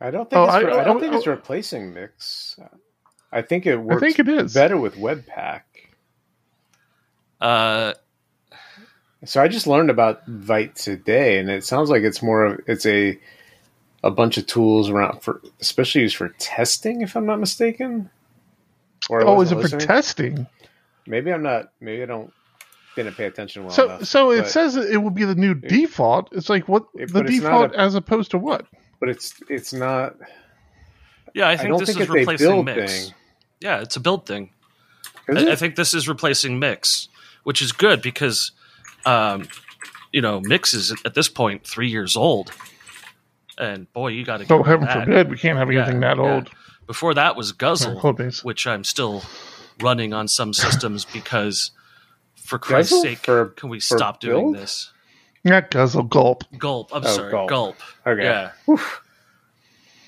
I 0.00 0.10
don't 0.10 0.28
think 0.28 0.40
Oh, 0.40 0.44
it's 0.44 0.52
I- 0.54 0.60
re- 0.62 0.72
I, 0.72 0.80
I- 0.80 0.84
don't 0.84 0.98
think 1.00 1.12
oh, 1.14 1.18
it's 1.18 1.26
oh. 1.28 1.30
replacing 1.32 1.92
Mix. 1.94 2.58
I 3.32 3.42
think 3.42 3.66
it 3.66 3.76
works 3.76 4.02
I 4.02 4.06
think 4.06 4.18
it 4.18 4.28
is. 4.28 4.52
better 4.54 4.76
with 4.76 4.96
Webpack. 4.96 5.62
Uh, 7.40 7.94
So 9.24 9.42
I 9.42 9.48
just 9.48 9.66
learned 9.66 9.90
about 9.90 10.26
Vite 10.26 10.74
today, 10.76 11.38
and 11.38 11.50
it 11.50 11.64
sounds 11.64 11.90
like 11.90 12.02
it's 12.02 12.22
more 12.22 12.44
of 12.46 12.60
it's 12.66 12.86
a 12.86 13.18
a 14.02 14.10
bunch 14.10 14.38
of 14.38 14.46
tools 14.46 14.88
around 14.88 15.20
for 15.22 15.42
especially 15.60 16.00
used 16.02 16.16
for 16.16 16.30
testing, 16.38 17.02
if 17.02 17.14
I'm 17.16 17.26
not 17.26 17.38
mistaken. 17.38 18.08
Or 19.10 19.20
I 19.20 19.24
oh, 19.26 19.40
is 19.42 19.52
it 19.52 19.56
wasn't 19.56 19.82
for 19.82 19.86
testing? 19.88 20.46
Maybe 21.06 21.32
I'm 21.32 21.42
not. 21.42 21.70
Maybe 21.80 22.02
I 22.02 22.06
don't 22.06 22.32
didn't 22.96 23.14
pay 23.14 23.26
attention 23.26 23.62
well 23.64 23.72
So, 23.72 23.84
enough. 23.84 24.04
so 24.04 24.30
it 24.32 24.46
says 24.48 24.76
it 24.76 24.96
will 25.02 25.10
be 25.10 25.24
the 25.24 25.34
new 25.34 25.54
default. 25.54 26.28
It's 26.32 26.48
like 26.48 26.66
what 26.68 26.86
It- 26.94 27.08
the 27.08 27.12
but 27.22 27.26
it's 27.30 27.40
not 27.42 27.50
default 27.68 27.72
a- 27.74 27.78
as 27.80 27.94
opposed 27.94 28.30
to 28.32 28.38
what? 28.38 28.66
but 29.00 29.08
it's 29.10 29.34
it's 29.50 29.72
not. 29.74 30.16
yeah, 31.34 31.46
I 31.48 31.52
I, 31.52 31.56
think 31.56 31.68
don't 31.70 31.78
this 31.80 31.90
think 31.90 32.00
is 32.00 32.08
a 32.08 32.12
replacing 32.12 32.46
build 32.46 32.64
Mix. 32.66 33.04
thing. 33.06 33.14
Yeah, 33.60 33.80
it's 33.80 33.96
a 33.96 34.00
build 34.00 34.26
thing. 34.26 34.50
I, 35.28 35.52
I 35.52 35.56
think 35.56 35.76
this 35.76 35.94
is 35.94 36.08
replacing 36.08 36.58
Mix, 36.58 37.08
which 37.44 37.62
is 37.62 37.72
good 37.72 38.02
because, 38.02 38.52
um, 39.06 39.46
you 40.12 40.20
know, 40.20 40.40
Mix 40.40 40.74
is 40.74 40.94
at 41.04 41.14
this 41.14 41.28
point 41.28 41.66
three 41.66 41.88
years 41.88 42.16
old, 42.16 42.50
and 43.58 43.92
boy, 43.92 44.08
you 44.08 44.24
got 44.24 44.38
to. 44.38 44.44
Get. 44.46 44.54
Oh, 44.54 44.62
heaven 44.62 44.88
forbid, 44.88 45.30
we 45.30 45.36
can't 45.36 45.58
have 45.58 45.70
Yeah, 45.70 45.82
anything 45.82 46.00
that 46.00 46.16
yeah. 46.16 46.22
old. 46.34 46.50
Before 46.86 47.14
that 47.14 47.36
was 47.36 47.52
Guzzle, 47.52 47.98
Hold 48.00 48.20
which 48.42 48.66
I'm 48.66 48.82
still 48.82 49.22
running 49.80 50.12
on 50.12 50.26
some 50.26 50.52
systems 50.64 51.04
because, 51.04 51.70
for 52.34 52.58
Christ's 52.58 52.92
Guzzle? 52.94 53.02
sake, 53.02 53.18
For- 53.18 53.46
can 53.50 53.68
we 53.68 53.78
for 53.78 53.96
stop 53.98 54.20
doing 54.20 54.52
this? 54.52 54.90
Not 55.44 55.70
guzzle 55.70 56.02
gulp. 56.02 56.44
Gulp. 56.58 56.90
I'm 56.94 57.02
Oh, 57.04 57.08
sorry, 57.08 57.30
gulp. 57.30 57.48
gulp. 57.48 57.76
Okay. 58.06 58.24
Yeah. 58.24 58.50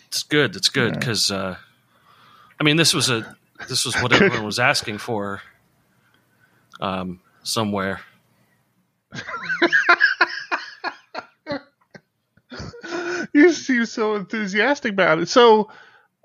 It's 0.09 0.22
good. 0.24 0.57
It's 0.57 0.68
good 0.68 0.92
because 0.94 1.30
uh, 1.30 1.57
I 2.61 2.64
mean 2.64 2.76
this 2.76 2.92
was 2.92 3.09
a 3.09 3.34
this 3.68 3.84
was 3.84 3.94
what 3.96 4.12
everyone 4.12 4.44
was 4.44 4.58
asking 4.58 4.98
for 4.98 5.42
um, 6.80 7.20
somewhere. 7.42 8.00
You 13.32 13.52
seem 13.52 13.86
so 13.86 14.14
enthusiastic 14.16 14.92
about 14.92 15.18
it. 15.18 15.28
So, 15.28 15.70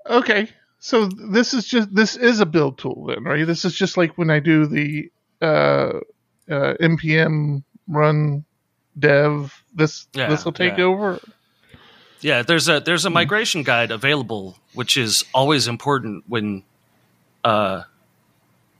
okay. 0.08 0.48
So 0.78 1.06
this 1.06 1.54
is 1.54 1.66
just 1.66 1.92
this 1.92 2.16
is 2.16 2.40
a 2.40 2.46
build 2.46 2.78
tool 2.78 3.06
then, 3.06 3.24
right? 3.24 3.46
This 3.46 3.64
is 3.64 3.74
just 3.74 3.96
like 3.96 4.16
when 4.16 4.30
I 4.30 4.38
do 4.38 4.66
the 4.66 5.10
uh, 5.40 6.00
uh, 6.48 6.74
npm 6.80 7.64
run 7.88 8.44
dev. 8.96 9.64
This 9.74 10.06
Yeah, 10.12 10.28
this 10.28 10.44
will 10.44 10.52
take 10.52 10.78
yeah. 10.78 10.84
over. 10.84 11.20
Yeah, 12.20 12.42
there's 12.42 12.68
a 12.68 12.78
there's 12.80 13.06
a 13.06 13.10
migration 13.10 13.64
guide 13.64 13.90
available, 13.90 14.56
which 14.74 14.96
is 14.96 15.24
always 15.34 15.66
important 15.66 16.24
when 16.28 16.62
uh, 17.44 17.82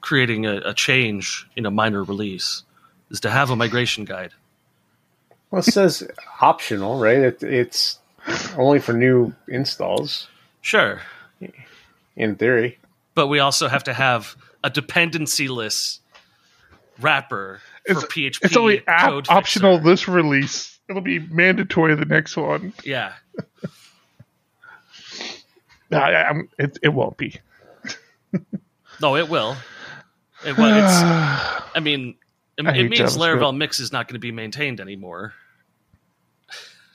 creating 0.00 0.46
a, 0.46 0.56
a 0.64 0.74
change 0.74 1.46
in 1.56 1.66
a 1.66 1.70
minor 1.70 2.02
release, 2.04 2.62
is 3.11 3.20
to 3.20 3.30
have 3.30 3.50
a 3.50 3.56
migration 3.56 4.04
guide. 4.04 4.32
Well, 5.50 5.61
it 5.61 5.64
says 5.64 6.06
optional, 6.40 6.98
right? 6.98 7.18
It, 7.18 7.42
it's 7.42 7.98
only 8.56 8.78
for 8.80 8.92
new 8.92 9.32
installs, 9.48 10.28
Sure, 10.61 11.00
in 12.16 12.34
theory. 12.36 12.78
but 13.14 13.28
we 13.28 13.38
also 13.38 13.68
have 13.68 13.84
to 13.84 13.94
have 13.94 14.36
a 14.62 14.68
dependency 14.68 15.48
list 15.48 16.00
wrapper 17.00 17.61
for 17.86 17.92
It's, 17.92 18.04
PHP. 18.04 18.38
it's 18.44 18.56
only 18.56 18.86
app 18.86 19.09
code 19.09 19.26
optional 19.30 19.76
fixer. 19.78 19.90
this 19.90 20.09
release. 20.09 20.78
It'll 20.90 21.00
be 21.00 21.18
mandatory 21.20 21.94
the 21.94 22.04
next 22.04 22.36
one. 22.36 22.72
Yeah, 22.84 23.12
I, 25.90 25.96
I'm- 26.14 26.48
it, 26.59 26.78
it 26.82 26.88
won't 26.90 27.16
be. 27.16 27.36
no, 29.01 29.16
it 29.16 29.29
will. 29.29 29.57
It, 30.47 30.57
well, 30.57 30.74
it's, 30.74 31.03
I 31.74 31.81
mean, 31.81 32.16
it, 32.59 32.66
I 32.66 32.72
it 32.74 32.85
means 32.85 33.16
JavaScript. 33.16 33.18
Laravel 33.18 33.57
Mix 33.57 33.81
is 33.81 33.93
not 33.93 34.09
going 34.09 34.14
to 34.14 34.20
be 34.20 34.33
maintained 34.33 34.81
anymore. 34.81 35.35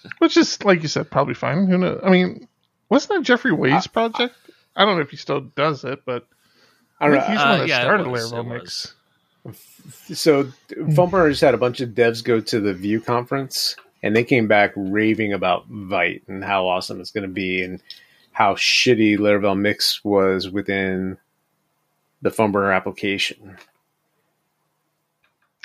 Which 0.20 0.38
is, 0.38 0.64
like 0.64 0.82
you 0.84 0.88
said, 0.90 1.12
probably 1.12 1.34
fine. 1.36 1.68
Who 1.68 1.78
knows? 1.78 2.02
I 2.04 2.10
mean, 2.10 2.48
wasn't 2.90 3.20
that 3.20 3.24
Jeffrey 3.26 3.52
Way's 3.54 3.88
project? 3.88 4.36
I 4.76 4.86
don't 4.86 4.96
know 4.96 5.02
if 5.02 5.12
he 5.12 5.18
still 5.18 5.42
does 5.42 5.84
it, 5.86 6.02
but 6.06 6.28
I 7.00 7.08
I 7.08 7.10
don't 7.10 7.20
think 7.20 7.28
know. 7.28 7.32
he's 7.32 7.44
the 7.44 7.48
Uh, 7.48 7.50
one 7.50 7.60
that 7.60 7.68
yeah, 7.68 7.82
started 7.82 8.08
was, 8.08 8.32
Laravel 8.32 8.46
it 8.46 8.46
Mix. 8.46 8.94
So 10.14 10.46
Foamburner 10.72 11.30
just 11.30 11.42
had 11.42 11.54
a 11.54 11.58
bunch 11.60 11.82
of 11.82 11.90
devs 11.90 12.24
go 12.24 12.40
to 12.40 12.60
the 12.62 12.74
Vue 12.74 13.02
conference, 13.02 13.76
and 14.02 14.16
they 14.16 14.24
came 14.24 14.48
back 14.48 14.74
raving 14.76 15.34
about 15.34 15.68
Vite 15.68 16.24
and 16.28 16.44
how 16.44 16.68
awesome 16.68 17.02
it's 17.02 17.12
going 17.12 17.28
to 17.28 17.34
be, 17.34 17.64
and 17.64 17.82
how 18.34 18.56
shitty 18.56 19.18
Laravel 19.18 19.58
Mix 19.58 20.04
was 20.04 20.50
within 20.50 21.18
the 22.22 22.30
Foamburner 22.30 22.76
application. 22.76 23.58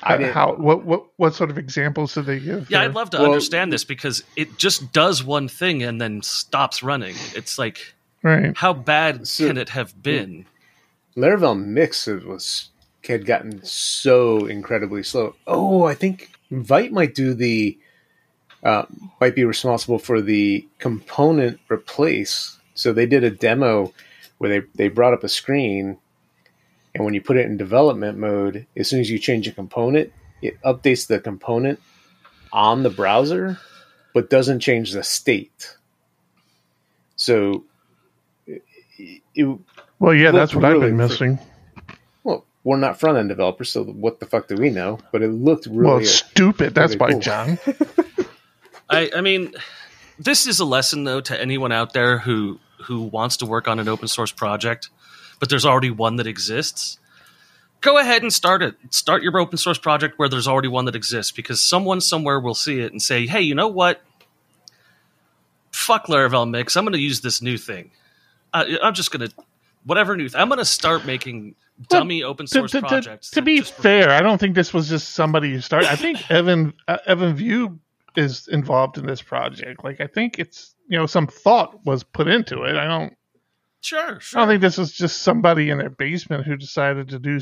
I 0.02 0.16
didn't- 0.16 0.32
how 0.34 0.54
what 0.54 0.84
what 0.84 1.06
what 1.16 1.34
sort 1.34 1.50
of 1.50 1.58
examples 1.58 2.14
do 2.14 2.22
they 2.22 2.38
give? 2.38 2.70
Yeah, 2.70 2.78
there? 2.80 2.88
I'd 2.88 2.94
love 2.94 3.10
to 3.10 3.16
Well- 3.18 3.26
understand 3.26 3.72
this 3.72 3.82
because 3.84 4.22
it 4.36 4.56
just 4.56 4.92
does 4.92 5.24
one 5.24 5.48
thing 5.48 5.82
and 5.82 6.00
then 6.00 6.22
stops 6.22 6.82
running. 6.84 7.16
It's 7.34 7.58
like, 7.58 7.94
right. 8.22 8.56
how 8.56 8.72
bad 8.74 9.26
So- 9.26 9.48
can 9.48 9.56
it 9.58 9.70
have 9.70 10.00
been? 10.00 10.46
Laravel 11.16 11.58
Mix 11.60 12.06
it 12.06 12.24
was 12.24 12.68
had 13.08 13.24
gotten 13.24 13.64
so 13.64 14.44
incredibly 14.46 15.02
slow. 15.02 15.34
Oh, 15.46 15.84
I 15.84 15.94
think 15.94 16.30
Vite 16.50 16.92
might 16.92 17.14
do 17.14 17.32
the 17.34 17.76
uh, 18.62 18.84
might 19.20 19.34
be 19.34 19.44
responsible 19.44 19.98
for 19.98 20.20
the 20.20 20.66
component 20.78 21.58
replace. 21.70 22.57
So 22.78 22.92
they 22.92 23.06
did 23.06 23.24
a 23.24 23.30
demo 23.30 23.92
where 24.38 24.60
they 24.60 24.66
they 24.74 24.88
brought 24.88 25.12
up 25.12 25.24
a 25.24 25.28
screen, 25.28 25.98
and 26.94 27.04
when 27.04 27.12
you 27.14 27.20
put 27.20 27.36
it 27.36 27.46
in 27.46 27.56
development 27.56 28.18
mode, 28.18 28.66
as 28.76 28.88
soon 28.88 29.00
as 29.00 29.10
you 29.10 29.18
change 29.18 29.48
a 29.48 29.52
component, 29.52 30.12
it 30.40 30.60
updates 30.62 31.06
the 31.08 31.18
component 31.18 31.80
on 32.52 32.84
the 32.84 32.90
browser, 32.90 33.58
but 34.14 34.30
doesn't 34.30 34.60
change 34.60 34.92
the 34.92 35.02
state. 35.02 35.76
So. 37.16 37.64
It, 38.46 39.22
it, 39.34 39.58
Well, 39.98 40.14
yeah, 40.14 40.30
that's 40.30 40.54
looked 40.54 40.62
what 40.62 40.72
I've 40.72 40.80
been 40.80 40.90
fr- 40.90 41.02
missing. 41.02 41.38
well, 42.22 42.44
we're 42.64 42.76
not 42.76 42.98
front 43.00 43.18
end 43.18 43.28
developers, 43.28 43.70
so 43.70 43.84
what 43.84 44.20
the 44.20 44.26
fuck 44.26 44.46
do 44.48 44.56
we 44.56 44.70
know? 44.70 44.98
But 45.12 45.22
it 45.22 45.28
looked 45.28 45.66
really. 45.66 45.82
well, 45.86 45.98
it's 45.98 46.10
stupid. 46.10 46.74
That's 46.74 46.94
really 46.94 47.00
why, 47.00 47.10
cool. 47.12 47.20
John. 47.20 47.58
I, 48.90 49.10
I 49.16 49.20
mean, 49.20 49.52
this 50.18 50.46
is 50.46 50.60
a 50.60 50.64
lesson 50.64 51.04
though 51.04 51.20
to 51.20 51.40
anyone 51.40 51.72
out 51.72 51.92
there 51.92 52.18
who 52.18 52.58
who 52.84 53.02
wants 53.02 53.36
to 53.38 53.46
work 53.46 53.68
on 53.68 53.78
an 53.78 53.88
open 53.88 54.08
source 54.08 54.32
project, 54.32 54.88
but 55.40 55.48
there's 55.48 55.64
already 55.66 55.90
one 55.90 56.16
that 56.16 56.26
exists. 56.26 56.98
Go 57.80 57.98
ahead 57.98 58.22
and 58.22 58.32
start 58.32 58.62
it. 58.62 58.74
Start 58.90 59.22
your 59.22 59.38
open 59.38 59.56
source 59.56 59.78
project 59.78 60.18
where 60.18 60.28
there's 60.28 60.48
already 60.48 60.68
one 60.68 60.84
that 60.86 60.96
exists, 60.96 61.30
because 61.32 61.60
someone 61.62 62.00
somewhere 62.00 62.40
will 62.40 62.54
see 62.54 62.80
it 62.80 62.90
and 62.92 63.00
say, 63.00 63.26
"Hey, 63.26 63.40
you 63.42 63.54
know 63.54 63.68
what? 63.68 64.00
Fuck 65.72 66.06
Laravel 66.06 66.48
Mix. 66.50 66.76
I'm 66.76 66.84
going 66.84 66.92
to 66.94 66.98
use 67.00 67.20
this 67.20 67.40
new 67.40 67.56
thing. 67.56 67.90
I, 68.52 68.78
I'm 68.82 68.94
just 68.94 69.10
going 69.12 69.28
to 69.28 69.34
whatever 69.84 70.16
new. 70.16 70.28
thing, 70.28 70.40
I'm 70.40 70.48
going 70.48 70.58
to 70.58 70.64
start 70.64 71.06
making 71.06 71.54
dummy 71.88 72.24
open 72.24 72.46
source 72.48 72.72
to- 72.72 72.80
to- 72.80 72.86
projects." 72.86 73.30
to 73.30 73.36
that 73.36 73.44
be 73.44 73.60
fair, 73.60 74.10
I 74.10 74.22
don't 74.22 74.38
think 74.38 74.54
this 74.56 74.74
was 74.74 74.88
just 74.88 75.10
somebody 75.10 75.52
who 75.52 75.60
started. 75.60 75.88
I 75.90 75.96
think 75.96 76.28
Evan 76.30 76.74
uh, 76.88 76.98
Evan 77.06 77.36
You 77.38 77.78
is 78.16 78.48
involved 78.48 78.98
in 78.98 79.06
this 79.06 79.22
project. 79.22 79.84
Like, 79.84 80.00
I 80.00 80.06
think 80.06 80.38
it's 80.38 80.74
you 80.88 80.98
know 80.98 81.06
some 81.06 81.26
thought 81.26 81.84
was 81.84 82.02
put 82.04 82.28
into 82.28 82.62
it. 82.62 82.76
I 82.76 82.84
don't. 82.84 83.14
sure, 83.80 84.20
sure. 84.20 84.38
I 84.38 84.42
don't 84.42 84.48
think 84.52 84.62
this 84.62 84.78
was 84.78 84.92
just 84.92 85.22
somebody 85.22 85.70
in 85.70 85.78
their 85.78 85.90
basement 85.90 86.46
who 86.46 86.56
decided 86.56 87.08
to 87.10 87.18
do 87.18 87.38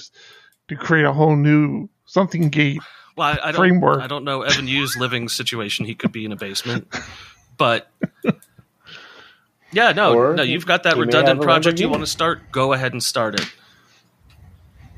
to 0.69 0.77
create 0.77 1.05
a 1.05 1.13
whole 1.13 1.37
new 1.37 1.89
something 2.07 2.49
gate. 2.49 2.81
Well, 3.17 3.29
I, 3.29 3.49
I 3.49 3.53
don't, 3.53 3.57
framework. 3.57 4.03
I 4.03 4.07
don't 4.09 4.25
know 4.25 4.43
Evan 4.43 4.69
You's 4.69 4.97
living 4.97 5.29
situation. 5.29 5.87
He 5.87 5.95
could 5.95 6.13
be 6.13 6.25
in 6.25 6.33
a 6.33 6.37
basement, 6.37 6.95
but 7.57 7.91
yeah, 9.73 9.93
no, 9.93 10.15
Or 10.15 10.35
no. 10.35 10.43
You've 10.43 10.67
got 10.67 10.83
that 10.83 10.95
he 10.95 11.01
redundant 11.01 11.41
project 11.41 11.81
you 11.81 11.89
want 11.89 12.03
to 12.03 12.07
start. 12.07 12.53
Go 12.53 12.73
ahead 12.73 12.93
and 12.93 13.03
start 13.03 13.41
it. 13.41 13.47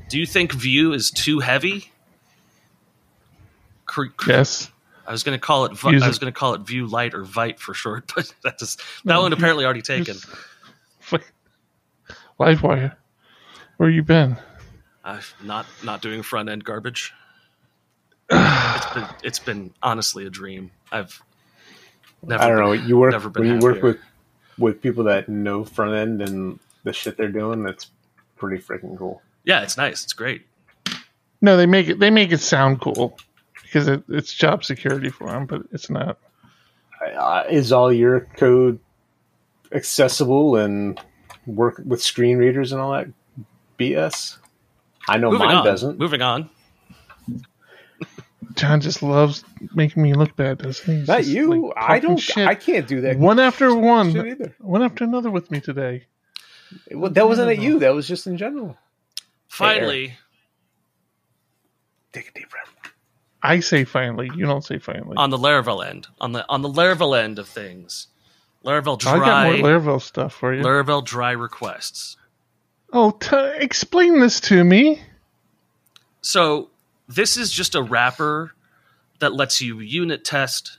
Do 0.09 0.19
you 0.19 0.25
think 0.25 0.51
Vue 0.53 0.91
is 0.91 1.11
too 1.11 1.39
heavy? 1.39 1.91
Cre- 3.85 4.07
cre- 4.15 4.31
Yes. 4.31 4.71
I 5.09 5.11
was 5.11 5.23
going 5.23 5.35
to 5.35 5.41
call 5.41 5.65
it. 5.65 5.73
Vi- 5.73 5.99
I 6.03 6.07
was 6.07 6.19
going 6.19 6.31
to 6.31 6.39
call 6.39 6.53
it 6.53 6.61
Vue 6.61 6.85
Light 6.85 7.15
or 7.15 7.23
Vite 7.23 7.59
for 7.59 7.73
short, 7.73 8.11
but 8.15 8.31
that 8.43 8.59
just 8.59 8.79
that 9.05 9.17
one 9.17 9.33
apparently 9.33 9.65
already 9.65 9.81
taken. 9.81 10.15
Livewire. 12.39 12.95
Where 13.77 13.89
you 13.89 14.03
been? 14.03 14.37
I've 15.03 15.33
not 15.43 15.65
not 15.83 16.03
doing 16.03 16.21
front 16.21 16.47
end 16.47 16.63
garbage. 16.63 17.11
it's 18.29 18.93
been 18.93 19.05
it's 19.23 19.39
been 19.39 19.73
honestly 19.81 20.27
a 20.27 20.29
dream. 20.29 20.69
I've 20.91 21.19
never. 22.21 22.43
I 22.43 22.47
don't 22.49 22.59
know. 22.59 22.73
You 22.73 22.99
work 22.99 23.13
never 23.13 23.29
been 23.29 23.47
when 23.47 23.55
you 23.55 23.59
work 23.65 23.77
happier. 23.77 23.91
with 23.93 23.99
with 24.59 24.81
people 24.81 25.05
that 25.05 25.27
know 25.27 25.65
front 25.65 25.95
end 25.95 26.21
and 26.21 26.59
the 26.83 26.93
shit 26.93 27.17
they're 27.17 27.29
doing. 27.29 27.63
That's 27.63 27.87
pretty 28.37 28.61
freaking 28.61 28.95
cool. 28.95 29.23
Yeah, 29.43 29.63
it's 29.63 29.75
nice. 29.75 30.03
It's 30.03 30.13
great. 30.13 30.45
No, 31.41 31.57
they 31.57 31.65
make 31.65 31.87
it. 31.87 31.97
They 31.97 32.11
make 32.11 32.31
it 32.31 32.41
sound 32.41 32.79
cool 32.79 33.17
because 33.71 33.87
it, 33.87 34.03
it's 34.09 34.33
job 34.33 34.63
security 34.63 35.09
for 35.09 35.27
them, 35.27 35.45
but 35.45 35.61
it's 35.71 35.89
not. 35.89 36.17
Uh, 37.17 37.43
is 37.49 37.71
all 37.71 37.93
your 37.93 38.21
code 38.37 38.79
accessible 39.71 40.55
and 40.57 40.99
work 41.45 41.81
with 41.85 42.01
screen 42.01 42.37
readers 42.37 42.71
and 42.71 42.81
all 42.81 42.91
that 42.93 43.07
BS? 43.77 44.37
I 45.07 45.17
know 45.17 45.31
Moving 45.31 45.47
mine 45.47 45.57
on. 45.57 45.65
doesn't. 45.65 45.99
Moving 45.99 46.21
on. 46.21 46.49
John 48.55 48.81
just 48.81 49.01
loves 49.03 49.43
making 49.75 50.01
me 50.03 50.13
look 50.13 50.35
bad, 50.35 50.57
doesn't 50.57 50.85
he? 50.85 50.99
He's 50.99 51.07
Not 51.07 51.19
just, 51.19 51.29
you. 51.29 51.67
like, 51.67 51.73
I 51.77 51.87
talking 51.99 52.09
don't. 52.09 52.17
shit. 52.19 52.47
I 52.47 52.55
can't 52.55 52.87
do 52.87 53.01
that. 53.01 53.17
one 53.17 53.39
after 53.39 53.69
shit 53.69 53.77
one, 53.79 54.09
either. 54.27 54.55
one 54.59 54.81
after 54.83 55.03
another 55.03 55.29
with 55.31 55.49
me 55.51 55.61
today. 55.61 56.05
Well, 56.91 57.11
that 57.11 57.27
wasn't 57.27 57.49
at 57.51 57.59
you. 57.59 57.79
That 57.79 57.93
was 57.93 58.07
just 58.07 58.27
in 58.27 58.37
general. 58.37 58.75
Finally, 59.47 60.13
Take 62.11 62.29
a 62.29 62.31
deep 62.33 62.49
breath. 62.49 62.75
I 63.41 63.59
say 63.61 63.83
finally. 63.85 64.29
You 64.35 64.45
don't 64.45 64.63
say 64.65 64.79
finally. 64.79 65.15
on 65.17 65.29
the 65.29 65.37
Laravel 65.37 65.85
end, 65.85 66.07
on 66.19 66.33
the 66.33 66.45
on 66.49 66.61
the 66.61 66.69
Laravel 66.69 67.17
end 67.21 67.39
of 67.39 67.47
things, 67.47 68.07
Laravel 68.65 68.99
dry. 68.99 69.13
I 69.13 69.19
got 69.19 69.45
more 69.61 69.69
Laravel 69.71 70.01
stuff 70.01 70.33
for 70.33 70.53
you. 70.53 70.63
Laravel 70.63 71.03
dry 71.05 71.31
requests. 71.31 72.17
oh, 72.91 73.11
t- 73.11 73.35
explain 73.63 74.19
this 74.19 74.39
to 74.41 74.63
me. 74.63 75.01
So 76.21 76.69
this 77.07 77.37
is 77.37 77.51
just 77.51 77.75
a 77.75 77.81
wrapper 77.81 78.53
that 79.19 79.33
lets 79.33 79.61
you 79.61 79.79
unit 79.79 80.23
test 80.25 80.77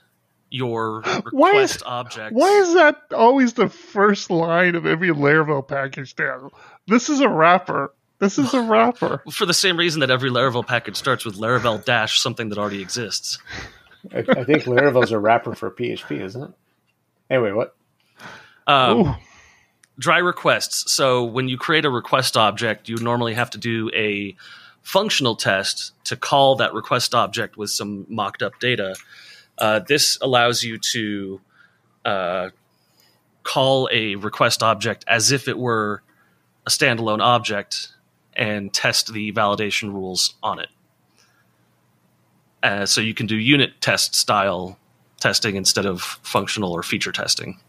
your 0.49 0.97
request 1.01 1.25
Why 1.31 1.53
is- 1.61 1.83
objects. 1.85 2.33
Why 2.35 2.49
is 2.59 2.73
that 2.75 3.01
always 3.15 3.53
the 3.53 3.69
first 3.69 4.29
line 4.29 4.75
of 4.75 4.85
every 4.85 5.09
Laravel 5.09 5.67
package? 5.67 6.13
Now, 6.19 6.51
this 6.87 7.09
is 7.09 7.21
a 7.21 7.29
wrapper. 7.29 7.93
This 8.21 8.37
is 8.37 8.53
a 8.53 8.61
wrapper. 8.61 9.23
for 9.31 9.47
the 9.47 9.53
same 9.53 9.77
reason 9.77 10.01
that 10.01 10.11
every 10.11 10.29
Laravel 10.29 10.65
package 10.65 10.95
starts 10.95 11.25
with 11.25 11.37
Laravel 11.37 11.83
dash 11.83 12.21
something 12.21 12.49
that 12.49 12.59
already 12.59 12.79
exists. 12.79 13.39
I, 14.13 14.19
I 14.19 14.43
think 14.43 14.65
Laravel's 14.65 15.11
a 15.11 15.17
wrapper 15.17 15.55
for 15.55 15.71
PHP, 15.71 16.21
isn't 16.21 16.43
it? 16.43 16.51
Anyway, 17.31 17.51
what? 17.51 17.75
Um, 18.67 19.17
dry 19.97 20.19
requests. 20.19 20.93
So 20.93 21.23
when 21.23 21.49
you 21.49 21.57
create 21.57 21.83
a 21.83 21.89
request 21.89 22.37
object, 22.37 22.87
you 22.89 22.97
normally 22.97 23.33
have 23.33 23.49
to 23.51 23.57
do 23.57 23.89
a 23.95 24.35
functional 24.83 25.35
test 25.35 25.93
to 26.03 26.15
call 26.15 26.57
that 26.57 26.75
request 26.75 27.15
object 27.15 27.57
with 27.57 27.71
some 27.71 28.05
mocked 28.07 28.43
up 28.43 28.59
data. 28.59 28.95
Uh, 29.57 29.79
this 29.79 30.19
allows 30.21 30.61
you 30.61 30.77
to 30.77 31.41
uh, 32.05 32.49
call 33.41 33.89
a 33.91 34.13
request 34.13 34.61
object 34.61 35.05
as 35.07 35.31
if 35.31 35.47
it 35.47 35.57
were 35.57 36.03
a 36.67 36.69
standalone 36.69 37.19
object 37.19 37.95
and 38.33 38.73
test 38.73 39.11
the 39.13 39.31
validation 39.31 39.93
rules 39.93 40.35
on 40.41 40.59
it. 40.59 40.69
Uh, 42.63 42.85
so 42.85 43.01
you 43.01 43.13
can 43.13 43.25
do 43.25 43.35
unit 43.35 43.81
test 43.81 44.15
style 44.15 44.77
testing 45.19 45.55
instead 45.55 45.85
of 45.85 46.01
functional 46.01 46.71
or 46.71 46.83
feature 46.83 47.11
testing 47.11 47.59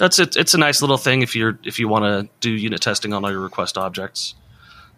that's 0.00 0.18
it. 0.18 0.34
It's 0.34 0.54
a 0.54 0.58
nice 0.58 0.80
little 0.80 0.96
thing 0.96 1.20
if 1.20 1.36
you're 1.36 1.58
if 1.62 1.78
you 1.78 1.86
want 1.86 2.04
to 2.04 2.28
do 2.40 2.50
unit 2.50 2.80
testing 2.80 3.12
on 3.12 3.22
all 3.22 3.30
your 3.30 3.40
request 3.40 3.76
objects. 3.76 4.34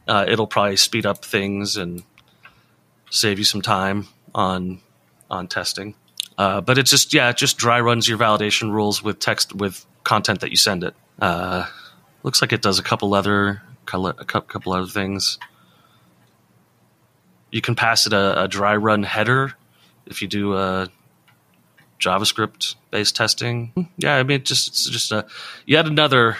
Uh, 0.06 0.24
it'll 0.28 0.46
probably 0.46 0.76
speed 0.76 1.06
up 1.06 1.24
things 1.24 1.76
and 1.76 2.04
save 3.10 3.38
you 3.38 3.44
some 3.44 3.60
time 3.60 4.06
on 4.32 4.80
on 5.28 5.48
testing. 5.48 5.96
Uh, 6.38 6.60
but 6.60 6.78
it's 6.78 6.90
just 6.90 7.12
yeah, 7.12 7.30
it 7.30 7.36
just 7.36 7.58
dry 7.58 7.80
runs 7.80 8.08
your 8.08 8.16
validation 8.16 8.70
rules 8.70 9.02
with 9.02 9.18
text 9.18 9.52
with 9.52 9.84
content 10.04 10.40
that 10.40 10.50
you 10.50 10.56
send 10.56 10.84
it. 10.84 10.94
Uh, 11.20 11.66
looks 12.22 12.40
like 12.40 12.52
it 12.52 12.62
does 12.62 12.78
a 12.78 12.82
couple 12.82 13.14
other 13.14 13.62
a 13.92 14.24
cou- 14.24 14.40
couple 14.40 14.72
other 14.72 14.86
things. 14.86 15.38
You 17.50 17.60
can 17.60 17.74
pass 17.74 18.06
it 18.06 18.12
a, 18.12 18.44
a 18.44 18.48
dry 18.48 18.76
run 18.76 19.02
header 19.02 19.54
if 20.06 20.22
you 20.22 20.28
do 20.28 20.54
uh, 20.54 20.86
a 20.86 22.02
JavaScript 22.02 22.76
based 22.90 23.16
testing. 23.16 23.88
Yeah, 23.96 24.16
I 24.16 24.22
mean, 24.22 24.36
it 24.36 24.44
just 24.44 24.68
it's 24.68 24.88
just 24.88 25.12
a 25.12 25.26
yet 25.66 25.86
another 25.86 26.36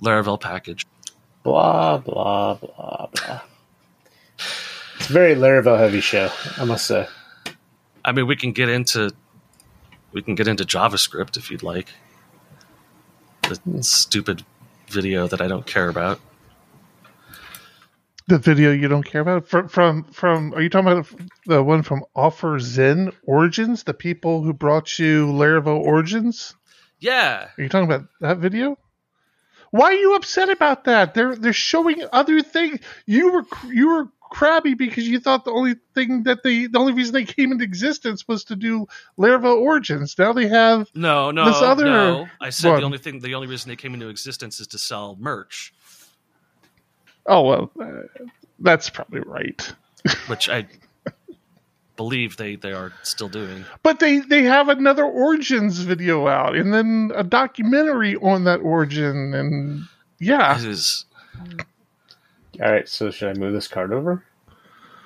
Laravel 0.00 0.40
package. 0.40 0.86
Blah 1.42 1.98
blah 1.98 2.54
blah 2.54 3.06
blah. 3.06 3.40
It's 4.96 5.10
a 5.10 5.12
very 5.12 5.34
Laravel 5.34 5.78
heavy 5.78 6.00
show, 6.00 6.30
I 6.58 6.64
must 6.64 6.86
say. 6.86 7.08
I 8.04 8.12
mean, 8.12 8.26
we 8.26 8.36
can 8.36 8.52
get 8.52 8.68
into 8.68 9.10
we 10.12 10.22
can 10.22 10.34
get 10.34 10.46
into 10.46 10.64
JavaScript 10.64 11.36
if 11.36 11.50
you'd 11.50 11.62
like. 11.62 11.88
The 13.42 13.82
stupid 13.82 14.44
video 14.88 15.26
that 15.26 15.40
I 15.40 15.48
don't 15.48 15.66
care 15.66 15.88
about. 15.88 16.20
the 18.28 18.38
video 18.38 18.72
you 18.72 18.88
don't 18.88 19.04
care 19.04 19.20
about 19.20 19.48
from 19.48 19.68
from 19.68 20.04
from. 20.04 20.54
Are 20.54 20.62
you 20.62 20.68
talking 20.70 20.88
about 20.88 21.08
the 21.46 21.62
one 21.62 21.82
from 21.82 22.04
OfferZen 22.16 23.12
Origins? 23.24 23.82
The 23.82 23.94
people 23.94 24.42
who 24.42 24.52
brought 24.52 24.98
you 24.98 25.26
Laravel 25.26 25.78
Origins? 25.80 26.54
Yeah, 27.00 27.48
Are 27.58 27.62
you 27.62 27.68
talking 27.68 27.90
about 27.90 28.08
that 28.20 28.38
video? 28.38 28.78
Why 29.72 29.86
are 29.86 29.94
you 29.94 30.14
upset 30.14 30.48
about 30.50 30.84
that? 30.84 31.14
They're 31.14 31.34
they're 31.34 31.52
showing 31.52 32.04
other 32.12 32.40
things. 32.42 32.78
You 33.06 33.32
were 33.32 33.44
you 33.68 33.88
were 33.88 34.08
crabby 34.32 34.74
because 34.74 35.06
you 35.08 35.20
thought 35.20 35.44
the 35.44 35.52
only 35.52 35.74
thing 35.94 36.22
that 36.24 36.42
they, 36.42 36.66
the 36.66 36.78
only 36.78 36.92
reason 36.92 37.12
they 37.12 37.24
came 37.24 37.52
into 37.52 37.64
existence 37.64 38.26
was 38.26 38.44
to 38.44 38.56
do 38.56 38.86
Laravel 39.18 39.58
Origins. 39.58 40.16
Now 40.18 40.32
they 40.32 40.48
have 40.48 40.88
No, 40.94 41.30
no, 41.30 41.44
This 41.44 41.60
other 41.62 41.84
no. 41.84 42.28
I 42.40 42.50
said 42.50 42.70
one. 42.70 42.80
the 42.80 42.86
only 42.86 42.98
thing, 42.98 43.20
the 43.20 43.34
only 43.34 43.46
reason 43.46 43.68
they 43.68 43.76
came 43.76 43.94
into 43.94 44.08
existence 44.08 44.58
is 44.58 44.66
to 44.68 44.78
sell 44.78 45.16
merch, 45.20 45.72
oh 47.26 47.42
well, 47.42 47.70
uh, 47.80 48.02
that's 48.58 48.88
probably 48.90 49.20
right. 49.20 49.72
which 50.26 50.48
I 50.48 50.66
believe 51.96 52.36
they 52.36 52.56
they 52.56 52.72
are 52.72 52.92
still 53.02 53.28
doing. 53.28 53.64
But 53.82 54.00
they 54.00 54.18
they 54.20 54.42
have 54.44 54.68
another 54.68 55.04
Origins 55.04 55.78
video 55.80 56.26
out, 56.26 56.56
and 56.56 56.72
then 56.72 57.12
a 57.14 57.22
documentary 57.22 58.16
on 58.16 58.44
that 58.44 58.60
origin, 58.60 59.34
and 59.34 59.82
yeah, 60.18 60.56
It 60.58 60.64
is. 60.64 61.04
All 62.60 62.70
right, 62.70 62.88
so 62.88 63.10
should 63.10 63.30
I 63.30 63.38
move 63.38 63.52
this 63.52 63.68
card 63.68 63.92
over? 63.92 64.24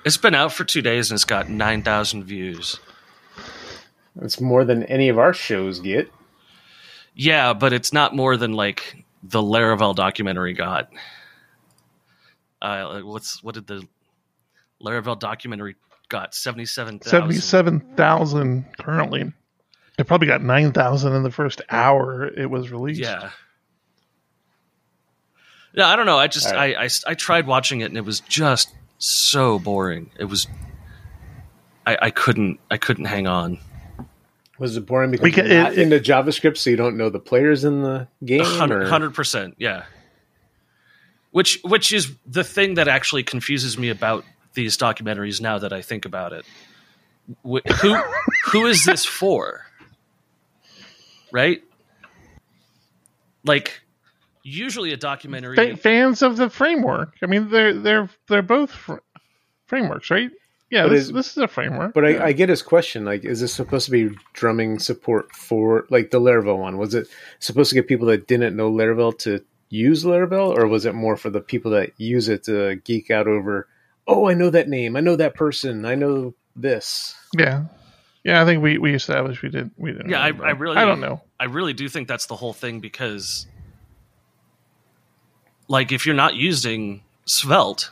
It's 0.05 0.17
been 0.17 0.35
out 0.35 0.53
for 0.53 0.63
two 0.63 0.81
days 0.81 1.11
and 1.11 1.17
it's 1.17 1.25
got 1.25 1.49
nine 1.49 1.81
thousand 1.81 2.23
views. 2.23 2.79
It's 4.21 4.41
more 4.41 4.65
than 4.65 4.83
any 4.83 5.09
of 5.09 5.19
our 5.19 5.33
shows 5.33 5.79
get. 5.79 6.11
Yeah, 7.13 7.53
but 7.53 7.73
it's 7.73 7.93
not 7.93 8.15
more 8.15 8.37
than 8.37 8.53
like 8.53 9.03
the 9.23 9.41
Laravel 9.41 9.95
documentary 9.95 10.53
got. 10.53 10.89
Uh, 12.61 13.01
what's 13.01 13.43
what 13.43 13.55
did 13.55 13.67
the 13.67 13.87
Laravel 14.81 15.19
documentary 15.19 15.75
got? 16.09 16.33
Seventy 16.35 16.65
seven 16.65 16.99
thousand. 16.99 17.19
seventy-seven 17.19 17.79
thousand 17.95 18.65
currently. 18.79 19.31
It 19.97 20.07
probably 20.07 20.27
got 20.27 20.43
nine 20.43 20.71
thousand 20.73 21.13
in 21.13 21.23
the 21.23 21.31
first 21.31 21.61
hour 21.69 22.25
it 22.25 22.49
was 22.49 22.71
released. 22.71 23.01
Yeah. 23.01 23.31
Yeah, 25.77 25.87
I 25.87 25.95
don't 25.95 26.05
know. 26.07 26.17
I 26.17 26.27
just 26.27 26.47
All 26.51 26.59
I, 26.59 26.65
I 26.73 26.89
I 27.05 27.13
tried 27.13 27.45
watching 27.47 27.81
it 27.81 27.85
and 27.85 27.97
it 27.97 28.03
was 28.03 28.19
just 28.21 28.73
so 28.97 29.59
boring. 29.59 30.09
It 30.19 30.25
was. 30.25 30.47
I, 31.85 31.97
I 32.01 32.09
couldn't 32.09 32.59
I 32.71 32.77
couldn't 32.77 33.05
hang 33.05 33.27
on. 33.27 33.59
Was 34.59 34.75
it 34.75 34.87
boring 34.87 35.11
because 35.11 35.23
We 35.23 35.31
can- 35.31 35.45
you're 35.45 35.61
not 35.63 35.73
it- 35.73 35.77
into 35.79 35.99
JavaScript, 35.99 36.57
so 36.57 36.71
you 36.71 36.75
don't 36.77 36.97
know 36.97 37.09
the 37.09 37.19
players 37.19 37.63
in 37.63 37.83
the 37.83 38.07
game? 38.25 38.41
or- 38.41 38.85
Hundred 38.87 39.13
percent, 39.13 39.53
yeah. 39.59 39.83
Which 41.31 41.59
which 41.63 41.93
is 41.93 42.11
the 42.25 42.43
thing 42.43 42.73
that 42.73 42.87
actually 42.87 43.21
confuses 43.23 43.77
me 43.77 43.89
about 43.89 44.25
these 44.55 44.75
documentaries 44.77 45.39
now 45.39 45.59
that 45.59 45.71
I 45.71 45.83
think 45.83 46.05
about 46.05 46.33
it. 46.33 46.45
Who 47.43 47.95
who 48.45 48.65
is 48.65 48.83
this 48.83 49.05
for? 49.05 49.63
Right? 51.31 51.61
Like 53.43 53.81
usually 54.47 54.93
a 54.93 54.97
documentary 54.97 55.55
Fa- 55.55 55.77
fans 55.77 56.21
of 56.21 56.37
the 56.37 56.49
framework. 56.49 57.15
I 57.21 57.25
mean, 57.25 57.49
they're 57.49 57.73
they're 57.73 58.09
they're 58.27 58.41
both 58.41 58.71
fr- 58.71 58.95
frameworks, 59.67 60.09
right? 60.09 60.31
Yeah, 60.69 60.83
But 60.83 60.89
this, 60.89 61.03
is- 61.05 61.11
this 61.13 61.31
is 61.31 61.37
a 61.37 61.47
framework. 61.47 61.93
But 61.93 62.03
Yeah. 62.03 62.23
I, 62.23 62.25
I 62.27 62.31
get 62.33 62.49
his 62.49 62.61
question. 62.61 63.05
Like, 63.05 63.23
is 63.23 63.39
this 63.39 63.53
supposed 63.53 63.85
to 63.85 63.91
be 63.91 64.15
drumming 64.33 64.79
support 64.79 65.33
for 65.33 65.85
like 65.89 66.11
the 66.11 66.19
Laravel 66.19 66.57
one? 66.59 66.77
Was 66.77 66.93
it 66.93 67.07
supposed 67.39 67.69
to 67.69 67.75
get 67.75 67.87
people 67.87 68.07
that 68.07 68.27
didn't 68.27 68.55
know 68.55 68.69
Laravel 68.71 69.17
to 69.19 69.41
use 69.69 70.03
Laravel, 70.03 70.57
or 70.57 70.67
was 70.67 70.85
it 70.85 70.93
more 70.93 71.15
for 71.17 71.29
the 71.29 71.39
people 71.41 71.71
that 71.71 71.91
use 71.97 72.27
it 72.29 72.43
to 72.45 72.75
geek 72.83 73.09
out 73.11 73.27
over? 73.27 73.67
Oh, 74.07 74.27
I 74.29 74.33
know 74.33 74.49
that 74.49 74.67
name. 74.69 74.95
I 74.95 74.99
know 75.01 75.15
that 75.17 75.35
person. 75.35 75.85
I 75.85 75.95
know 75.95 76.33
this. 76.55 77.15
yeah, 77.37 77.65
yeah. 78.23 78.41
I 78.41 78.45
think 78.45 78.61
we, 78.63 78.77
we 78.77 78.93
established 78.93 79.41
we 79.43 79.49
did 79.49 79.69
we 79.77 79.91
didn't. 79.91 80.09
Yeah, 80.09 80.21
I- 80.21 80.27
I 80.27 80.51
really- 80.51 80.77
I 80.77 80.85
don't 80.85 80.99
know. 81.01 81.21
I 81.39 81.45
really 81.45 81.73
do 81.73 81.87
think 81.87 82.07
that's 82.07 82.25
the 82.25 82.35
whole 82.35 82.53
thing 82.53 82.79
because, 82.81 83.45
like, 85.67 85.91
if 85.91 86.05
you're 86.05 86.15
not 86.15 86.35
using 86.35 87.01
Svelte, 87.25 87.91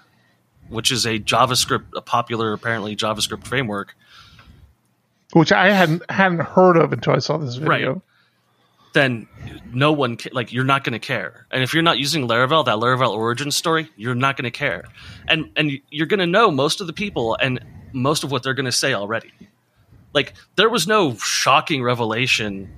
which 0.69 0.91
is 0.91 1.05
a 1.05 1.19
JavaScript, 1.19 1.85
a 1.95 2.01
popular 2.01 2.53
apparently 2.53 2.95
JavaScript 2.95 3.45
framework, 3.45 3.95
Which 5.33 5.51
I 5.51 5.71
hadn't 5.71 6.09
hadn't 6.09 6.39
heard 6.41 6.77
of 6.77 6.93
until 6.93 7.13
I 7.13 7.19
saw 7.19 7.37
this 7.37 7.55
video. 7.55 7.93
Right. 7.93 8.01
then 8.93 9.27
no 9.73 9.91
one 9.91 10.15
ca- 10.17 10.29
like 10.31 10.53
you're 10.53 10.63
not 10.63 10.83
going 10.83 10.93
to 10.93 10.99
care. 10.99 11.45
And 11.51 11.61
if 11.63 11.73
you're 11.73 11.83
not 11.83 11.99
using 11.99 12.27
Laravel, 12.27 12.65
that 12.65 12.77
Laravel 12.77 13.09
origin 13.11 13.51
story, 13.51 13.89
you're 13.97 14.15
not 14.15 14.37
going 14.37 14.45
to 14.45 14.57
care. 14.57 14.85
And 15.27 15.51
and 15.55 15.71
you're 15.91 16.07
going 16.07 16.21
to 16.21 16.25
know 16.25 16.49
most 16.49 16.79
of 16.81 16.87
the 16.87 16.93
people 16.93 17.35
and 17.41 17.59
most 17.93 18.23
of 18.23 18.31
what 18.31 18.43
they're 18.43 18.53
going 18.53 18.65
to 18.65 18.71
say 18.71 18.93
already. 18.93 19.31
Like 20.13 20.33
there 20.55 20.69
was 20.69 20.87
no 20.87 21.15
shocking 21.15 21.83
revelation 21.83 22.69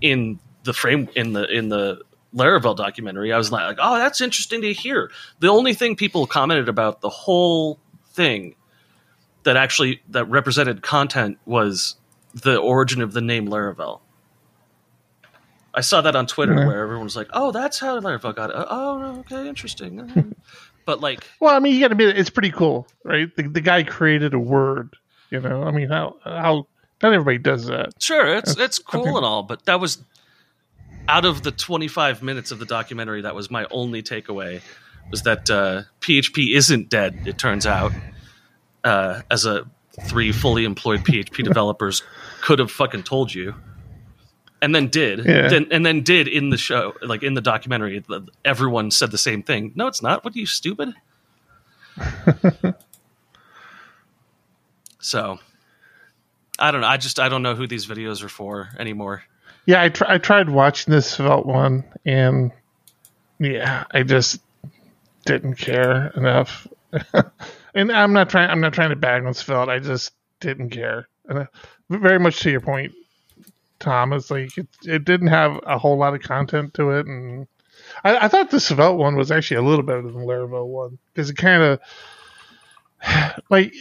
in 0.00 0.40
the 0.64 0.72
frame 0.72 1.08
in 1.14 1.32
the 1.34 1.44
in 1.48 1.68
the 1.68 2.02
Laravel 2.34 2.76
documentary. 2.76 3.32
I 3.32 3.38
was 3.38 3.50
like, 3.50 3.78
"Oh, 3.80 3.96
that's 3.98 4.20
interesting 4.20 4.62
to 4.62 4.72
hear." 4.72 5.10
The 5.40 5.48
only 5.48 5.74
thing 5.74 5.96
people 5.96 6.26
commented 6.26 6.68
about 6.68 7.00
the 7.00 7.08
whole 7.08 7.80
thing 8.12 8.54
that 9.42 9.56
actually 9.56 10.02
that 10.10 10.26
represented 10.26 10.82
content 10.82 11.38
was 11.44 11.96
the 12.34 12.56
origin 12.56 13.00
of 13.02 13.12
the 13.12 13.20
name 13.20 13.48
Laravel. 13.48 14.00
I 15.72 15.82
saw 15.82 16.00
that 16.00 16.16
on 16.16 16.26
Twitter 16.26 16.54
Yeah. 16.54 16.66
where 16.66 16.82
everyone 16.82 17.04
was 17.04 17.16
like, 17.16 17.28
"Oh, 17.32 17.52
that's 17.52 17.78
how 17.78 17.98
Laravel 18.00 18.34
got 18.34 18.50
it." 18.50 18.56
Oh, 18.56 18.66
oh 18.68 19.18
okay, 19.20 19.48
interesting. 19.48 20.34
but 20.84 21.00
like, 21.00 21.26
Well, 21.40 21.54
I 21.54 21.58
mean, 21.60 21.74
you 21.74 21.80
got 21.80 21.88
to 21.88 21.92
admit 21.92 22.18
it's 22.18 22.30
pretty 22.30 22.50
cool, 22.50 22.86
right? 23.04 23.34
The, 23.36 23.44
the 23.48 23.60
guy 23.60 23.82
created 23.84 24.34
a 24.34 24.38
word. 24.38 24.96
You 25.30 25.40
know, 25.40 25.62
I 25.62 25.70
mean, 25.70 25.88
how 25.88 26.16
how 26.24 26.66
not 27.02 27.12
everybody 27.12 27.38
does 27.38 27.66
that. 27.66 27.94
sure, 28.02 28.34
it's 28.36 28.54
That's- 28.54 28.78
it's 28.78 28.78
cool 28.78 29.16
and 29.16 29.24
all, 29.24 29.42
but 29.44 29.64
that 29.66 29.80
was 29.80 29.98
out 31.08 31.24
of 31.24 31.42
the 31.42 31.50
25 31.50 32.22
minutes 32.22 32.50
of 32.50 32.58
the 32.58 32.66
documentary. 32.66 33.22
That 33.22 33.34
was 33.34 33.50
my 33.50 33.66
only 33.70 34.02
takeaway 34.02 34.60
was 35.10 35.22
that 35.22 35.50
uh, 35.50 35.82
PHP 36.00 36.54
isn't 36.54 36.88
dead. 36.88 37.22
It 37.26 37.36
turns 37.38 37.66
out, 37.66 37.92
uh, 38.84 39.22
as 39.30 39.44
a 39.44 39.66
three 40.04 40.30
fully 40.32 40.64
employed 40.64 41.00
PHP 41.00 41.42
developers 41.44 42.02
could 42.42 42.58
have 42.60 42.70
fucking 42.70 43.02
told 43.02 43.34
you. 43.34 43.54
And 44.62 44.74
then 44.74 44.88
did, 44.88 45.24
Yeah. 45.24 45.48
then, 45.48 45.66
and 45.70 45.84
then 45.84 46.02
did 46.02 46.28
in 46.28 46.50
the 46.50 46.58
show, 46.58 46.94
like 47.02 47.22
in 47.22 47.34
the 47.34 47.40
documentary. 47.40 48.04
Everyone 48.44 48.90
said 48.90 49.10
the 49.10 49.18
same 49.18 49.42
thing. 49.42 49.72
No, 49.74 49.86
it's 49.86 50.02
not. 50.02 50.22
What 50.22 50.34
are 50.36 50.38
you 50.38 50.46
stupid? 50.46 50.92
so, 55.00 55.38
I 56.58 56.70
don't 56.70 56.82
know. 56.82 56.86
I 56.86 56.98
just 56.98 57.18
I 57.18 57.28
don't 57.28 57.42
know 57.42 57.54
who 57.54 57.66
these 57.66 57.86
videos 57.86 58.22
are 58.22 58.28
for 58.28 58.68
anymore. 58.78 59.24
Yeah, 59.66 59.82
I 59.82 59.88
tr- 59.88 60.06
I 60.08 60.18
tried 60.18 60.48
watching 60.50 60.92
this 60.92 61.06
Svelte 61.10 61.46
one, 61.46 61.84
and 62.04 62.52
yeah, 63.38 63.84
I 63.90 64.02
just 64.02 64.40
didn't 65.24 65.54
care 65.56 66.08
enough. 66.16 66.66
and 67.74 67.92
I'm 67.92 68.12
not 68.12 68.30
trying. 68.30 68.50
I'm 68.50 68.60
not 68.60 68.72
trying 68.72 68.90
to 68.90 68.96
bag 68.96 69.24
on 69.24 69.34
Svelte. 69.34 69.68
I 69.68 69.78
just 69.78 70.12
didn't 70.40 70.70
care. 70.70 71.08
And 71.28 71.46
very 71.88 72.18
much 72.18 72.40
to 72.40 72.50
your 72.50 72.60
point, 72.60 72.92
Tom. 73.78 74.12
It's 74.12 74.30
like 74.30 74.56
it, 74.58 74.68
it 74.84 75.04
didn't 75.04 75.28
have 75.28 75.60
a 75.66 75.78
whole 75.78 75.98
lot 75.98 76.14
of 76.14 76.22
content 76.22 76.74
to 76.74 76.90
it, 76.92 77.06
and 77.06 77.46
I, 78.04 78.26
I 78.26 78.28
thought 78.28 78.50
the 78.50 78.60
Svelte 78.60 78.98
one 78.98 79.16
was 79.16 79.30
actually 79.30 79.58
a 79.58 79.62
little 79.62 79.84
better 79.84 80.02
than 80.02 80.14
the 80.14 80.20
Laravel 80.26 80.66
one 80.66 80.98
because 81.12 81.30
it 81.30 81.36
kind 81.36 81.62
of 81.62 81.80
like 83.50 83.74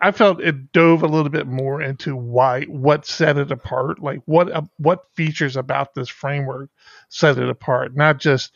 I 0.00 0.10
felt 0.10 0.40
it 0.40 0.72
dove 0.72 1.02
a 1.02 1.08
little 1.08 1.30
bit 1.30 1.46
more 1.46 1.80
into 1.80 2.16
why 2.16 2.64
what 2.64 3.06
set 3.06 3.36
it 3.38 3.52
apart, 3.52 4.00
like 4.00 4.20
what 4.26 4.50
uh, 4.50 4.62
what 4.78 5.06
features 5.14 5.56
about 5.56 5.94
this 5.94 6.08
framework 6.08 6.70
set 7.08 7.38
it 7.38 7.48
apart, 7.48 7.96
not 7.96 8.18
just 8.18 8.52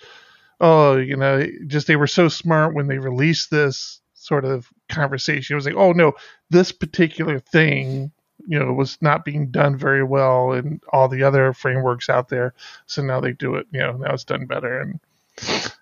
oh 0.60 0.97
you 0.97 1.16
know 1.16 1.47
just 1.66 1.86
they 1.86 1.97
were 1.97 2.06
so 2.06 2.28
smart 2.28 2.74
when 2.74 2.89
they 2.89 2.98
released 2.98 3.51
this 3.51 4.01
sort 4.15 4.44
of 4.44 4.69
conversation. 4.89 5.55
It 5.55 5.56
was 5.56 5.66
like 5.66 5.77
oh 5.77 5.93
no, 5.93 6.15
this 6.51 6.73
particular 6.73 7.39
thing 7.39 8.10
you 8.47 8.59
know 8.59 8.73
was 8.73 8.98
not 9.01 9.24
being 9.24 9.51
done 9.51 9.77
very 9.77 10.02
well 10.05 10.52
in 10.52 10.81
all 10.93 11.09
the 11.09 11.23
other 11.23 11.52
frameworks 11.52 12.09
out 12.09 12.28
there, 12.28 12.55
so 12.86 13.02
now 13.02 13.20
they 13.20 13.32
do 13.32 13.55
it. 13.55 13.66
You 13.70 13.81
know 13.81 13.93
now 13.93 14.12
it's 14.12 14.24
done 14.24 14.47
better, 14.47 14.81
and 14.81 15.01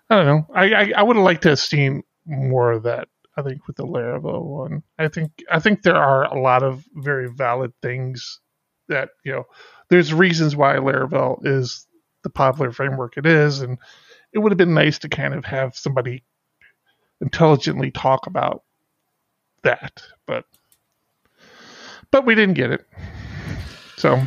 I 0.09 0.15
don't 0.15 0.25
know. 0.25 0.47
I 0.53 0.73
I, 0.73 0.91
I 0.97 1.03
would 1.03 1.15
have 1.15 1.25
liked 1.25 1.43
to 1.43 1.49
have 1.49 1.59
seen 1.59 2.03
more 2.25 2.71
of 2.71 2.83
that 2.83 3.07
I 3.37 3.43
think 3.43 3.67
with 3.67 3.75
the 3.75 3.85
Laravel 3.85 4.43
one. 4.43 4.83
I 4.97 5.07
think 5.07 5.43
I 5.49 5.59
think 5.59 5.83
there 5.83 5.95
are 5.95 6.23
a 6.23 6.41
lot 6.41 6.63
of 6.63 6.83
very 6.95 7.29
valid 7.29 7.71
things 7.81 8.39
that 8.89 9.09
you 9.23 9.31
know. 9.31 9.43
There's 9.89 10.13
reasons 10.13 10.55
why 10.55 10.75
Laravel 10.75 11.45
is 11.45 11.87
the 12.23 12.29
popular 12.29 12.71
framework 12.71 13.17
it 13.17 13.25
is, 13.25 13.61
and 13.61 13.77
it 14.33 14.39
would 14.39 14.51
have 14.51 14.57
been 14.57 14.73
nice 14.73 14.99
to 14.99 15.09
kind 15.09 15.33
of 15.33 15.45
have 15.45 15.77
somebody 15.77 16.23
intelligently 17.21 17.91
talk 17.91 18.27
about 18.27 18.63
that, 19.63 20.03
but 20.25 20.45
but 22.11 22.25
we 22.25 22.35
didn't 22.35 22.55
get 22.55 22.71
it. 22.71 22.85
So 23.97 24.21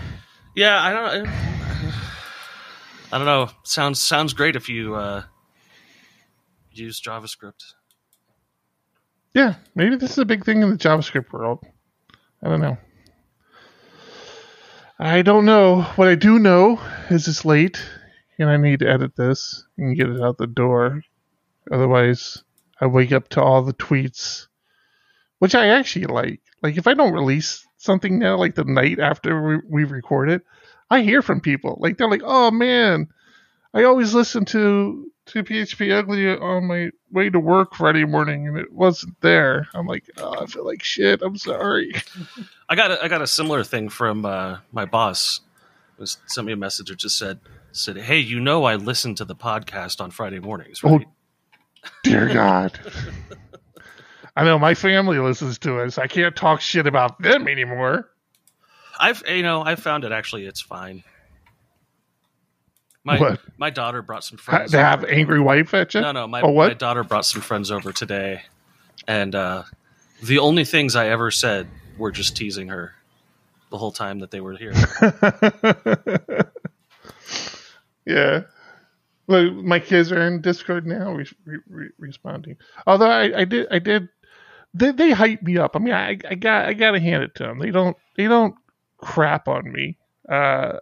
Yeah, 0.55 0.81
I 0.81 0.93
don't. 0.93 1.28
I 3.12 3.19
don't 3.19 3.27
know. 3.27 3.51
Sounds 3.65 4.01
sounds 4.01 4.35
great 4.35 4.57
if 4.57 4.69
you 4.69 4.95
uh, 4.95 5.24
use 6.70 7.01
JavaScript. 7.01 7.74
Yeah, 9.35 9.55
maybe 9.74 9.97
this 9.97 10.12
is 10.12 10.19
a 10.19 10.24
big 10.24 10.44
thing 10.44 10.62
in 10.62 10.70
the 10.70 10.77
JavaScript 10.77 11.32
world. 11.32 11.65
I 12.43 12.48
don't 12.48 12.61
know. 12.61 12.78
I 14.98 15.23
don't 15.23 15.44
know. 15.44 15.82
What 15.97 16.09
I 16.09 16.15
do 16.15 16.39
know 16.39 16.81
is 17.11 17.28
it's 17.28 17.44
late, 17.44 17.82
and 18.39 18.51
I 18.51 18.57
need 18.57 18.81
to 18.81 18.90
edit 18.90 19.16
this 19.16 19.65
and 19.78 19.97
get 19.97 20.09
it 20.09 20.20
out 20.20 20.39
the 20.39 20.47
door. 20.47 21.02
Otherwise, 21.70 22.43
I 22.81 22.86
wake 22.86 23.12
up 23.12 23.28
to 23.31 23.43
all 23.43 23.62
the 23.62 23.73
tweets, 23.73 24.48
which 25.39 25.55
I 25.55 25.69
actually 25.69 26.07
like. 26.07 26.40
Like 26.62 26.77
if 26.77 26.86
I 26.86 26.94
don't 26.94 27.12
release 27.12 27.66
something 27.78 28.19
now, 28.19 28.36
like 28.36 28.55
the 28.55 28.65
night 28.65 28.98
after 28.98 29.43
we, 29.43 29.59
we 29.69 29.85
record 29.85 30.28
it, 30.28 30.43
I 30.90 31.02
hear 31.02 31.23
from 31.23 31.40
people. 31.40 31.78
Like 31.81 31.97
they're 31.97 32.11
like, 32.11 32.23
"Oh 32.24 32.51
man, 32.51 33.09
I 33.73 33.85
always 33.85 34.12
listen 34.12 34.44
to 34.47 35.11
to 35.31 35.43
PHP 35.43 35.93
Ugly 35.93 36.36
on 36.36 36.66
my 36.66 36.90
way 37.11 37.31
to 37.31 37.40
work 37.40 37.74
Friday 37.74 38.05
morning, 38.05 38.48
and 38.48 38.59
it 38.59 38.73
wasn't 38.73 39.20
there." 39.20 39.69
I'm 39.74 39.86
like, 39.86 40.05
"Oh, 40.19 40.43
I 40.43 40.47
feel 40.47 40.65
like 40.65 40.82
shit. 40.82 41.23
I'm 41.23 41.36
sorry." 41.36 41.94
I 42.69 42.74
got 42.74 42.90
a, 42.90 43.02
I 43.02 43.09
got 43.09 43.23
a 43.23 43.27
similar 43.27 43.65
thing 43.65 43.89
from 43.89 44.24
uh, 44.24 44.59
my 44.73 44.85
boss. 44.85 45.40
Who 45.98 46.07
sent 46.07 46.47
me 46.47 46.52
a 46.52 46.57
message 46.57 46.89
that 46.89 46.98
just 46.98 47.19
said 47.19 47.40
said, 47.73 47.97
"Hey, 47.97 48.19
you 48.19 48.40
know 48.40 48.65
I 48.65 48.77
listen 48.77 49.15
to 49.16 49.24
the 49.24 49.36
podcast 49.36 50.01
on 50.01 50.11
Friday 50.11 50.40
mornings, 50.40 50.82
right?" 50.82 51.07
Oh, 51.07 51.90
dear 52.02 52.28
God. 52.32 52.78
I 54.36 54.44
know 54.44 54.59
my 54.59 54.74
family 54.74 55.19
listens 55.19 55.59
to 55.61 55.81
us. 55.81 55.98
I 55.98 56.07
can't 56.07 56.35
talk 56.35 56.61
shit 56.61 56.86
about 56.86 57.20
them 57.20 57.48
anymore. 57.48 58.09
I've 58.98 59.23
you 59.28 59.43
know 59.43 59.62
I 59.62 59.74
found 59.77 60.05
it 60.05 60.12
actually 60.12 60.47
it's 60.47 60.61
fine. 60.61 61.02
My 63.05 63.19
What? 63.19 63.41
my 63.57 63.71
daughter 63.71 64.03
brought 64.03 64.25
some 64.25 64.39
Ha- 64.39 64.43
friends. 64.59 64.71
To 64.73 64.79
have 64.79 65.05
over. 65.05 65.13
angry 65.13 65.41
wife 65.41 65.73
at 65.75 65.95
you? 65.95 66.01
No, 66.03 66.13
no, 66.13 66.27
my 66.27 66.43
Oh, 66.43 66.55
my 66.55 66.75
daughter 66.75 67.03
brought 67.03 67.25
some 67.25 67.41
friends 67.41 67.71
over 67.71 67.93
today, 67.93 68.43
and 69.09 69.35
uh, 69.35 69.63
the 70.23 70.39
only 70.39 70.65
things 70.65 70.95
I 70.97 71.09
ever 71.09 71.31
said 71.31 71.67
were 71.97 72.11
just 72.11 72.37
teasing 72.37 72.69
her 72.69 72.95
the 73.71 73.79
whole 73.79 73.93
time 73.93 74.19
that 74.19 74.31
they 74.31 74.41
were 74.41 74.57
here. 74.57 74.73
yeah. 78.07 78.43
Look, 79.29 79.55
my 79.55 79.79
kids 79.79 80.11
are 80.11 80.21
in 80.27 80.41
Discord 80.41 80.87
now, 80.87 81.13
re- 81.13 81.27
re- 81.45 81.59
re- 81.69 81.91
responding. 81.99 82.57
Although 82.87 83.11
I, 83.11 83.41
I 83.41 83.45
did, 83.45 83.69
I 83.71 83.79
did, 83.79 84.09
they, 84.75 84.91
they 84.91 85.11
hype 85.13 85.43
me 85.43 85.57
up. 85.57 85.77
I 85.77 85.79
mean, 85.79 85.95
I, 85.95 86.19
I 86.29 86.35
got, 86.35 86.67
I 86.67 86.73
got 86.75 86.93
to 86.93 87.01
hand 87.01 87.23
it 87.23 87.35
to 87.37 87.45
them. 87.45 87.59
They 87.61 87.71
don't, 87.71 87.97
they 88.17 88.25
don't 88.27 88.55
crap 88.99 89.47
on 89.47 89.71
me. 89.73 89.99
Uh, 90.29 90.79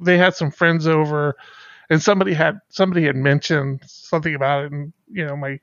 they 0.00 0.18
had 0.18 0.34
some 0.34 0.50
friends 0.50 0.86
over, 0.86 1.36
and 1.88 2.02
somebody 2.02 2.34
had, 2.34 2.60
somebody 2.68 3.04
had 3.04 3.16
mentioned 3.16 3.80
something 3.86 4.34
about 4.34 4.64
it, 4.64 4.72
and 4.72 4.92
you 5.10 5.24
know, 5.26 5.36
my, 5.36 5.60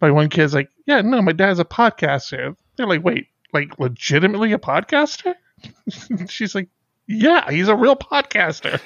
my 0.00 0.10
one 0.10 0.28
kid's 0.28 0.54
like, 0.54 0.70
yeah, 0.86 1.00
no, 1.00 1.22
my 1.22 1.32
dad's 1.32 1.58
a 1.58 1.64
podcaster. 1.64 2.56
They're 2.76 2.86
like, 2.86 3.04
wait, 3.04 3.28
like 3.52 3.78
legitimately 3.78 4.52
a 4.52 4.58
podcaster? 4.58 5.34
She's 6.28 6.54
like, 6.54 6.68
yeah, 7.08 7.50
he's 7.50 7.68
a 7.68 7.74
real 7.74 7.96
podcaster. 7.96 8.80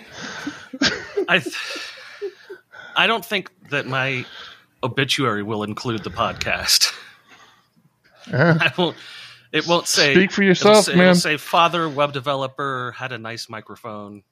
I 1.28 1.40
th- 1.40 1.92
I 2.94 3.06
don't 3.06 3.24
think 3.24 3.50
that 3.70 3.86
my 3.86 4.24
obituary 4.82 5.42
will 5.42 5.64
include 5.64 6.04
the 6.04 6.10
podcast. 6.10 6.94
Uh, 8.32 8.58
I 8.60 8.72
won't. 8.78 8.96
It 9.50 9.66
won't 9.66 9.88
say. 9.88 10.14
Speak 10.14 10.30
for 10.30 10.42
it'll 10.42 10.48
yourself, 10.48 10.84
say, 10.84 10.94
man. 10.94 11.08
It'll 11.08 11.14
say 11.16 11.36
father 11.36 11.88
web 11.88 12.12
developer 12.12 12.94
had 12.96 13.12
a 13.12 13.18
nice 13.18 13.48
microphone. 13.48 14.22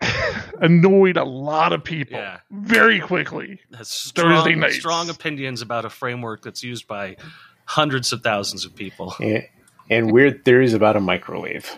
annoyed 0.60 1.16
a 1.16 1.24
lot 1.24 1.72
of 1.72 1.82
people 1.84 2.18
Yeah. 2.18 2.38
very 2.50 3.00
quickly. 3.00 3.60
Has 3.76 4.12
Thursday 4.14 4.50
strong, 4.52 4.60
nights. 4.60 4.76
strong 4.76 5.10
opinions 5.10 5.62
about 5.62 5.84
a 5.84 5.90
framework 5.90 6.42
that's 6.42 6.62
used 6.62 6.86
by 6.86 7.16
hundreds 7.64 8.12
of 8.12 8.22
thousands 8.22 8.64
of 8.64 8.74
people. 8.74 9.14
And, 9.20 9.46
and 9.90 10.12
weird 10.12 10.44
theories 10.44 10.74
about 10.74 10.96
a 10.96 11.00
microwave. 11.00 11.76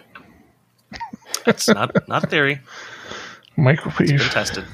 That's 1.45 1.69
not 1.69 2.09
not 2.09 2.29
theory. 2.29 2.61
Been 3.57 3.65
Microwave. 3.65 4.21
tested. 4.31 4.65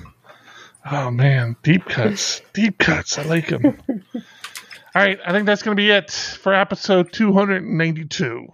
Oh 0.90 1.10
man, 1.10 1.56
deep 1.62 1.84
cuts, 1.84 2.40
deep 2.52 2.78
cuts. 2.78 3.18
I 3.18 3.22
like 3.24 3.48
them. 3.48 3.78
All 3.94 5.02
right, 5.02 5.18
I 5.26 5.32
think 5.32 5.46
that's 5.46 5.62
going 5.62 5.76
to 5.76 5.80
be 5.80 5.90
it 5.90 6.10
for 6.10 6.54
episode 6.54 7.12
292. 7.12 8.46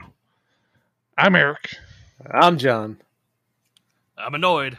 I'm 1.17 1.37
Eric. 1.37 1.75
I'm 2.31 2.59
John. 2.59 2.97
I'm 4.25 4.35
annoyed. 4.35 4.79